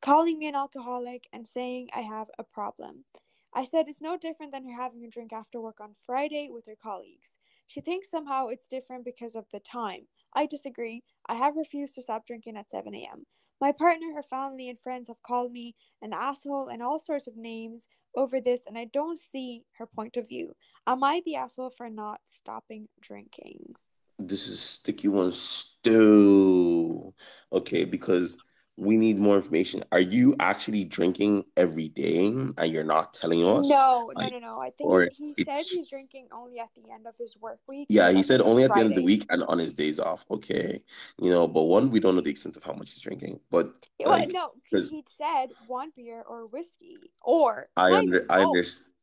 calling 0.02 0.40
me 0.40 0.48
an 0.48 0.56
alcoholic 0.56 1.28
and 1.34 1.48
saying 1.48 1.90
I 1.94 2.02
have 2.02 2.28
a 2.38 2.44
problem. 2.44 3.06
I 3.54 3.66
said 3.66 3.88
it's 3.88 4.02
no 4.02 4.18
different 4.18 4.52
than 4.52 4.68
her 4.70 4.76
having 4.76 5.04
a 5.04 5.10
drink 5.10 5.34
after 5.34 5.60
work 5.60 5.82
on 5.82 5.94
Friday 6.06 6.50
with 6.52 6.66
her 6.68 6.78
colleagues. 6.82 7.38
She 7.68 7.82
thinks 7.82 8.10
somehow 8.10 8.48
it's 8.48 8.68
different 8.68 9.06
because 9.06 9.36
of 9.36 9.46
the 9.52 9.60
time. 9.60 10.08
I 10.34 10.46
disagree. 10.46 11.04
I 11.28 11.36
have 11.36 11.56
refused 11.56 11.96
to 11.96 12.02
stop 12.02 12.26
drinking 12.26 12.58
at 12.58 12.72
7 12.72 12.94
a.m. 12.96 13.26
My 13.62 13.72
partner, 13.72 14.14
her 14.16 14.24
family, 14.24 14.70
and 14.70 14.80
friends 14.80 15.10
have 15.10 15.22
called 15.22 15.52
me 15.52 15.76
an 16.02 16.14
asshole 16.14 16.70
and 16.70 16.82
all 16.82 17.00
sorts 17.00 17.28
of 17.28 17.36
names 17.36 17.88
over 18.16 18.40
this, 18.40 18.62
and 18.66 18.78
I 18.78 18.86
don't 18.86 19.20
see 19.20 19.64
her 19.78 19.86
point 19.86 20.18
of 20.18 20.28
view. 20.28 20.56
Am 20.88 21.04
I 21.04 21.22
the 21.26 21.36
asshole 21.36 21.72
for 21.72 21.90
not 21.90 22.22
stopping 22.26 22.88
drinking? 23.02 23.76
This 24.18 24.48
is 24.48 24.60
sticky 24.60 25.08
one 25.10 25.32
still. 25.32 27.14
Okay, 27.52 27.86
because 27.86 28.38
we 28.80 28.96
need 28.98 29.20
more 29.20 29.36
information. 29.36 29.84
Are 29.92 30.00
you 30.00 30.36
actually 30.40 30.86
drinking 30.86 31.44
every 31.58 31.90
day 31.90 32.28
and 32.28 32.72
you're 32.72 32.84
not 32.84 33.14
telling 33.14 33.46
us? 33.46 33.70
No, 33.70 34.08
no, 34.08 34.12
Like, 34.16 34.32
no, 34.32 34.40
no. 34.40 34.60
I 34.60 34.70
think 34.72 35.14
he, 35.14 35.34
he 35.36 35.44
said 35.44 35.58
he's 35.70 35.88
drinking 35.88 36.28
only 36.32 36.60
at 36.60 36.70
the 36.76 36.90
end 36.92 37.06
of 37.06 37.16
his 37.18 37.36
work 37.38 37.60
week. 37.68 37.88
Yeah, 37.90 38.12
he 38.12 38.24
said 38.24 38.42
only 38.42 38.64
at 38.64 38.74
the 38.74 38.80
end 38.80 38.90
of 38.90 38.96
the 38.96 39.04
week 39.04 39.26
and 39.30 39.44
on 39.44 39.60
his 39.60 39.74
days 39.74 40.00
off. 40.00 40.26
Okay. 40.32 40.80
You 41.22 41.32
know, 41.32 41.48
but 41.48 41.64
one, 41.64 41.92
we 41.92 42.00
don't 42.00 42.16
know 42.16 42.22
the 42.22 42.30
extent 42.30 42.56
of 42.56 42.64
how 42.64 42.74
much 42.74 42.92
he's 42.92 43.02
drinking. 43.02 43.42
But 43.52 43.74
well, 44.00 44.10
like, 44.10 44.32
no, 44.32 44.52
he 44.70 45.04
said 45.16 45.50
one 45.68 45.92
beer 45.96 46.24
or 46.28 46.48
whiskey 46.48 47.12
or 47.22 47.68
I 47.76 47.94
under 47.94 48.26
I 48.30 48.44
understand. 48.44 48.94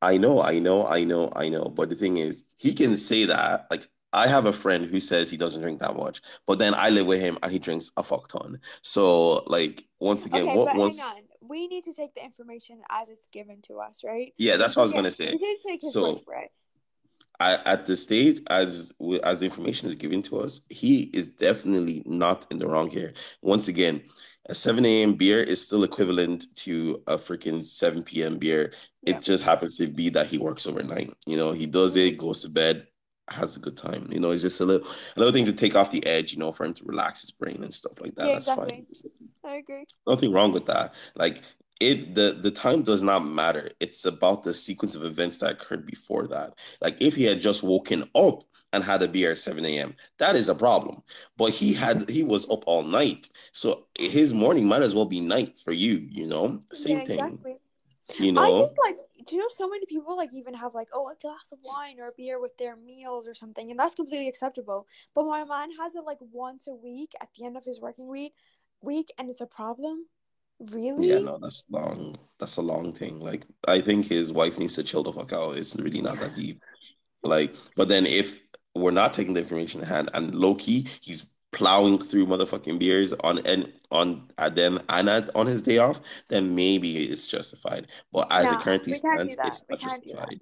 I 0.00 0.16
know, 0.16 0.40
I 0.40 0.58
know, 0.60 0.86
I 0.86 1.02
know, 1.04 1.30
I 1.34 1.48
know. 1.48 1.64
But 1.64 1.90
the 1.90 1.96
thing 1.96 2.18
is, 2.18 2.54
he 2.56 2.72
can 2.72 2.96
say 2.96 3.24
that. 3.24 3.66
Like, 3.70 3.88
I 4.12 4.26
have 4.26 4.46
a 4.46 4.52
friend 4.52 4.86
who 4.86 5.00
says 5.00 5.30
he 5.30 5.36
doesn't 5.36 5.62
drink 5.62 5.80
that 5.80 5.96
much, 5.96 6.22
but 6.46 6.58
then 6.58 6.74
I 6.74 6.90
live 6.90 7.06
with 7.06 7.20
him 7.20 7.38
and 7.42 7.52
he 7.52 7.58
drinks 7.58 7.90
a 7.96 8.02
fuck 8.02 8.28
ton. 8.28 8.60
So, 8.82 9.42
like, 9.46 9.82
once 10.00 10.26
again, 10.26 10.48
Okay, 10.48 10.56
what 10.56 10.74
once 10.74 11.04
hang 11.04 11.16
on. 11.16 11.22
We 11.40 11.66
need 11.66 11.84
to 11.84 11.94
take 11.94 12.14
the 12.14 12.22
information 12.22 12.82
as 12.90 13.08
it's 13.08 13.26
given 13.32 13.62
to 13.62 13.78
us, 13.80 14.02
right? 14.04 14.34
yeah, 14.36 14.56
that's 14.56 14.76
what 14.76 14.82
I 14.82 14.84
was 14.84 14.92
gonna 14.92 15.10
say. 15.10 15.26
We 15.26 15.32
need 15.32 15.56
to 15.56 15.68
take 15.68 15.80
So- 15.84 16.14
word 16.14 16.22
for 16.24 16.34
it. 16.34 16.50
I, 17.40 17.54
at 17.66 17.86
the 17.86 17.96
stage 17.96 18.40
as 18.50 18.92
as 19.22 19.38
the 19.40 19.44
information 19.44 19.86
is 19.88 19.94
given 19.94 20.22
to 20.22 20.40
us, 20.40 20.62
he 20.70 21.02
is 21.14 21.28
definitely 21.28 22.02
not 22.04 22.46
in 22.50 22.58
the 22.58 22.66
wrong 22.66 22.90
here. 22.90 23.12
Once 23.42 23.68
again, 23.68 24.02
a 24.48 24.54
7 24.54 24.84
a.m. 24.84 25.14
beer 25.14 25.40
is 25.40 25.64
still 25.64 25.84
equivalent 25.84 26.46
to 26.56 27.02
a 27.06 27.16
freaking 27.16 27.62
7 27.62 28.02
p.m. 28.02 28.38
beer. 28.38 28.72
Yeah. 29.02 29.16
It 29.16 29.22
just 29.22 29.44
happens 29.44 29.76
to 29.76 29.86
be 29.86 30.08
that 30.10 30.26
he 30.26 30.38
works 30.38 30.66
overnight. 30.66 31.12
You 31.26 31.36
know, 31.36 31.52
he 31.52 31.66
does 31.66 31.96
it, 31.96 32.14
mm-hmm. 32.14 32.26
goes 32.26 32.42
to 32.42 32.50
bed, 32.50 32.86
has 33.30 33.56
a 33.56 33.60
good 33.60 33.76
time. 33.76 34.08
You 34.10 34.20
know, 34.20 34.30
it's 34.30 34.42
just 34.42 34.60
a 34.60 34.64
little 34.64 34.86
another 35.16 35.32
thing 35.32 35.46
to 35.46 35.52
take 35.52 35.74
off 35.74 35.90
the 35.90 36.04
edge, 36.06 36.32
you 36.32 36.38
know, 36.38 36.52
for 36.52 36.64
him 36.64 36.74
to 36.74 36.84
relax 36.84 37.22
his 37.22 37.30
brain 37.30 37.62
and 37.62 37.72
stuff 37.72 38.00
like 38.00 38.14
that. 38.16 38.26
Yeah, 38.26 38.32
That's 38.34 38.48
exactly. 38.48 38.86
fine. 39.44 39.52
I 39.52 39.56
agree. 39.56 39.84
Nothing 40.06 40.32
wrong 40.32 40.52
with 40.52 40.66
that. 40.66 40.94
Like 41.14 41.42
it 41.80 42.14
the 42.14 42.38
the 42.40 42.50
time 42.50 42.82
does 42.82 43.02
not 43.02 43.24
matter. 43.24 43.70
It's 43.80 44.04
about 44.04 44.42
the 44.42 44.54
sequence 44.54 44.94
of 44.94 45.04
events 45.04 45.38
that 45.38 45.52
occurred 45.52 45.86
before 45.86 46.26
that. 46.26 46.58
Like 46.82 47.00
if 47.00 47.14
he 47.14 47.24
had 47.24 47.40
just 47.40 47.62
woken 47.62 48.04
up 48.14 48.42
and 48.72 48.84
had 48.84 49.02
a 49.02 49.08
beer 49.08 49.30
at 49.30 49.38
7 49.38 49.64
a.m., 49.64 49.94
that 50.18 50.34
is 50.36 50.48
a 50.48 50.54
problem. 50.54 51.02
But 51.36 51.52
he 51.52 51.72
had 51.72 52.08
he 52.10 52.22
was 52.22 52.50
up 52.50 52.64
all 52.66 52.82
night. 52.82 53.28
So 53.52 53.86
his 53.98 54.34
morning 54.34 54.68
might 54.68 54.82
as 54.82 54.94
well 54.94 55.06
be 55.06 55.20
night 55.20 55.58
for 55.58 55.72
you, 55.72 56.06
you 56.10 56.26
know? 56.26 56.60
Same 56.72 56.98
yeah, 56.98 57.04
thing. 57.04 57.44
You 58.18 58.38
I 58.38 58.50
think 58.50 58.76
like 58.82 58.96
do 59.26 59.36
you 59.36 59.42
know 59.42 59.48
so 59.50 59.68
many 59.68 59.84
people 59.84 60.16
like 60.16 60.30
even 60.32 60.54
have 60.54 60.74
like 60.74 60.88
oh 60.94 61.10
a 61.10 61.14
glass 61.20 61.52
of 61.52 61.58
wine 61.62 62.00
or 62.00 62.08
a 62.08 62.12
beer 62.16 62.40
with 62.40 62.56
their 62.56 62.74
meals 62.74 63.28
or 63.28 63.34
something 63.34 63.70
and 63.70 63.78
that's 63.78 63.94
completely 63.94 64.28
acceptable. 64.28 64.86
But 65.14 65.24
my 65.24 65.44
man 65.44 65.70
has 65.78 65.94
it 65.94 66.04
like 66.06 66.18
once 66.32 66.66
a 66.66 66.72
week 66.72 67.12
at 67.20 67.28
the 67.36 67.44
end 67.44 67.56
of 67.56 67.64
his 67.64 67.80
working 67.80 68.08
week 68.08 68.32
week 68.80 69.12
and 69.18 69.30
it's 69.30 69.40
a 69.40 69.46
problem. 69.46 70.06
Really? 70.60 71.08
Yeah, 71.08 71.20
no, 71.20 71.38
that's 71.38 71.66
long. 71.70 72.16
That's 72.40 72.56
a 72.56 72.62
long 72.62 72.92
thing. 72.92 73.20
Like 73.20 73.44
I 73.66 73.80
think 73.80 74.06
his 74.06 74.32
wife 74.32 74.58
needs 74.58 74.74
to 74.76 74.82
chill 74.82 75.02
the 75.02 75.12
fuck 75.12 75.32
out. 75.32 75.56
It's 75.56 75.76
really 75.76 76.00
not 76.00 76.18
that 76.18 76.34
deep. 76.34 76.62
Like, 77.22 77.54
but 77.76 77.88
then 77.88 78.06
if 78.06 78.40
we're 78.74 78.90
not 78.90 79.12
taking 79.12 79.34
the 79.34 79.40
information 79.40 79.80
in 79.80 79.86
hand 79.86 80.10
and 80.14 80.34
low 80.34 80.54
key, 80.54 80.86
he's 81.02 81.37
plowing 81.52 81.98
through 81.98 82.26
motherfucking 82.26 82.78
beers 82.78 83.12
on 83.12 83.38
and 83.46 83.72
on 83.90 84.22
at 84.36 84.54
them 84.54 84.78
and 84.88 85.08
at, 85.08 85.34
on 85.34 85.46
his 85.46 85.62
day 85.62 85.78
off, 85.78 86.00
then 86.28 86.54
maybe 86.54 86.98
it's 86.98 87.26
justified. 87.26 87.86
But 88.12 88.28
as 88.30 88.52
it 88.52 88.60
currently 88.60 88.94
stands, 88.94 89.34
it's 89.44 89.64
not 89.68 89.78
justified. 89.78 90.40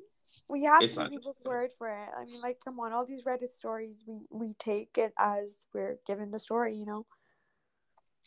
We 0.48 0.64
have 0.64 0.82
it's 0.82 0.94
to 0.94 1.08
people's 1.08 1.40
word 1.44 1.70
for 1.76 1.88
it. 1.88 2.08
I 2.16 2.24
mean, 2.24 2.40
like, 2.40 2.58
come 2.64 2.78
on, 2.78 2.92
all 2.92 3.04
these 3.04 3.24
Reddit 3.24 3.50
stories, 3.50 4.04
we 4.06 4.26
we 4.30 4.54
take 4.58 4.96
it 4.96 5.12
as 5.18 5.66
we're 5.74 5.98
given 6.06 6.30
the 6.30 6.38
story, 6.38 6.74
you 6.74 6.86
know. 6.86 7.04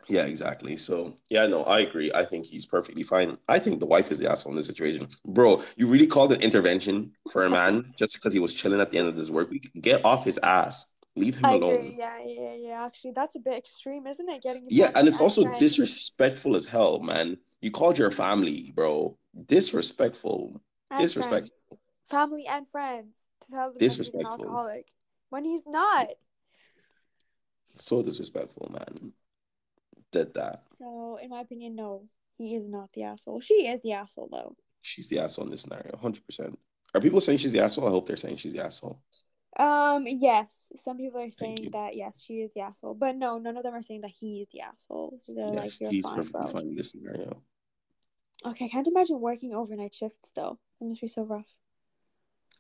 Yeah, 0.08 0.26
exactly. 0.26 0.76
So 0.76 1.18
yeah, 1.30 1.46
no, 1.48 1.64
I 1.64 1.82
agree. 1.82 2.12
I 2.14 2.26
think 2.26 2.46
he's 2.46 2.66
perfectly 2.66 3.04
fine. 3.04 3.38
I 3.48 3.60
think 3.60 3.80
the 3.80 3.86
wife 3.86 4.12
is 4.12 4.20
the 4.20 4.30
asshole 4.30 4.52
in 4.52 4.58
this 4.58 4.68
situation, 4.68 5.04
bro. 5.26 5.62
You 5.78 5.88
really 5.88 6.08
called 6.08 6.34
an 6.34 6.42
intervention 6.42 7.12
for 7.32 7.44
a 7.44 7.50
man 7.58 7.94
just 7.98 8.16
because 8.16 8.34
he 8.34 8.40
was 8.40 8.54
chilling 8.54 8.82
at 8.82 8.92
the 8.92 8.98
end 8.98 9.08
of 9.08 9.16
his 9.16 9.32
work 9.32 9.50
week. 9.50 9.70
Get 9.80 10.04
off 10.04 10.26
his 10.26 10.40
ass. 10.40 10.94
Leave 11.20 11.36
him 11.36 11.46
I 11.46 11.54
alone. 11.54 11.76
Agree. 11.76 11.96
Yeah, 11.98 12.18
yeah, 12.26 12.56
yeah. 12.56 12.86
Actually, 12.86 13.12
that's 13.12 13.36
a 13.36 13.40
bit 13.40 13.58
extreme, 13.58 14.08
isn't 14.08 14.30
it? 14.30 14.42
Getting 14.42 14.66
yeah, 14.70 14.90
and 14.96 15.08
it's 15.08 15.20
also 15.20 15.44
friends. 15.44 15.60
disrespectful 15.60 16.56
as 16.56 16.66
hell, 16.66 17.00
man. 17.00 17.38
You 17.62 17.72
called 17.72 17.98
your 17.98 18.12
family, 18.12 18.72
bro. 18.76 19.18
Disrespectful. 19.46 20.62
And 20.92 21.02
disrespectful. 21.02 21.58
Friends. 21.70 21.82
Family 22.10 22.46
and 22.50 22.68
friends 22.68 23.16
to 23.42 23.52
tell 23.52 23.68
them 23.74 23.78
he's 23.80 24.14
an 24.14 24.26
alcoholic 24.26 24.88
when 25.30 25.46
he's 25.46 25.64
not. 25.68 26.08
So 27.76 28.02
disrespectful, 28.02 28.72
man 28.72 29.14
did 30.12 30.34
that. 30.36 30.64
So, 30.78 31.20
in 31.22 31.30
my 31.30 31.42
opinion, 31.42 31.76
no, 31.76 32.08
he 32.38 32.56
is 32.56 32.68
not 32.68 32.90
the 32.94 33.04
asshole. 33.04 33.42
She 33.42 33.68
is 33.68 33.82
the 33.82 33.94
asshole, 33.94 34.30
though. 34.32 34.56
She's 34.82 35.10
the 35.10 35.20
asshole 35.20 35.46
in 35.46 35.52
this 35.52 35.62
scenario, 35.62 35.96
hundred 35.98 36.26
percent. 36.26 36.58
Are 36.96 37.02
people 37.02 37.22
saying 37.22 37.38
she's 37.40 37.52
the 37.52 37.64
asshole? 37.64 37.88
I 37.88 37.92
hope 37.92 38.08
they're 38.08 38.16
saying 38.16 38.38
she's 38.38 38.54
the 38.54 38.64
asshole. 38.64 39.02
Um. 39.58 40.06
Yes, 40.08 40.72
some 40.76 40.98
people 40.98 41.22
are 41.22 41.32
saying 41.32 41.70
that. 41.72 41.96
Yes, 41.96 42.24
she 42.26 42.36
is 42.36 42.54
the 42.54 42.62
asshole, 42.62 42.94
but 42.94 43.16
no, 43.16 43.38
none 43.38 43.58
of 43.58 43.64
them 43.64 43.74
are 43.74 43.84
saying 43.84 44.02
that 44.02 44.12
he's 44.12 44.48
the 44.50 44.62
asshole. 44.62 45.20
They're 45.28 45.54
yes, 45.54 45.82
like, 45.82 45.92
he's 45.92 46.06
fine, 46.06 46.16
perfectly 46.16 46.42
bro. 46.42 46.52
fine 46.52 46.68
in 46.68 46.76
this 46.76 46.92
scenario. 46.92 47.42
Okay, 48.46 48.66
I 48.66 48.68
can't 48.70 48.88
imagine 48.88 49.20
working 49.20 49.54
overnight 49.54 49.96
shifts 49.96 50.32
though. 50.36 50.60
It 50.80 50.86
must 50.86 51.02
be 51.02 51.08
so 51.08 51.24
rough. 51.24 51.52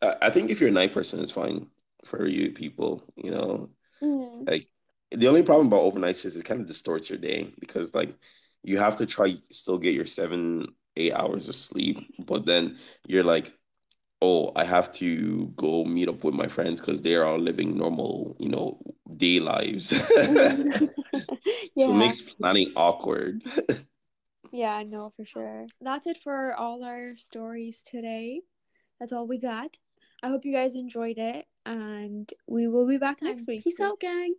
I 0.01 0.29
think 0.29 0.49
if 0.49 0.59
you're 0.59 0.69
a 0.69 0.73
night 0.73 0.93
person, 0.93 1.21
it's 1.21 1.31
fine 1.31 1.67
for 2.05 2.25
you 2.25 2.51
people. 2.51 3.03
You 3.17 3.31
know, 3.31 3.69
mm. 4.01 4.49
like 4.49 4.63
the 5.11 5.27
only 5.27 5.43
problem 5.43 5.67
about 5.67 5.81
overnight 5.81 6.17
shifts 6.17 6.35
is 6.35 6.37
it 6.37 6.45
kind 6.45 6.61
of 6.61 6.67
distorts 6.67 7.09
your 7.09 7.19
day 7.19 7.51
because 7.59 7.93
like 7.93 8.13
you 8.63 8.77
have 8.77 8.97
to 8.97 9.05
try 9.05 9.33
still 9.49 9.77
get 9.77 9.93
your 9.93 10.05
seven 10.05 10.67
eight 10.95 11.13
hours 11.13 11.47
of 11.47 11.55
sleep 11.55 12.13
but 12.25 12.45
then 12.45 12.77
you're 13.07 13.23
like 13.23 13.49
oh 14.21 14.51
i 14.55 14.63
have 14.63 14.91
to 14.91 15.47
go 15.55 15.85
meet 15.85 16.09
up 16.09 16.23
with 16.23 16.33
my 16.33 16.47
friends 16.47 16.81
because 16.81 17.01
they're 17.01 17.25
all 17.25 17.37
living 17.37 17.77
normal 17.77 18.35
you 18.39 18.49
know 18.49 18.79
day 19.17 19.39
lives. 19.39 19.91
Yeah. 20.17 20.53
so 21.77 21.91
it 21.91 21.95
makes 21.95 22.21
planning 22.21 22.71
awkward. 22.75 23.43
Yeah 24.51 24.73
i 24.73 24.83
know 24.83 25.11
for 25.15 25.25
sure. 25.25 25.67
That's 25.81 26.07
it 26.07 26.17
for 26.17 26.53
all 26.53 26.83
our 26.83 27.15
stories 27.17 27.83
today. 27.85 28.41
That's 28.99 29.13
all 29.13 29.27
we 29.27 29.37
got. 29.37 29.77
I 30.21 30.29
hope 30.29 30.43
you 30.43 30.53
guys 30.53 30.75
enjoyed 30.75 31.17
it 31.17 31.45
and 31.65 32.29
we 32.47 32.67
will 32.67 32.87
be 32.87 32.97
back 32.97 33.21
next 33.21 33.47
week. 33.47 33.63
Peace 33.63 33.79
out 33.79 33.99
gang. 33.99 34.35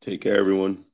Take 0.00 0.22
care, 0.22 0.36
everyone. 0.36 0.84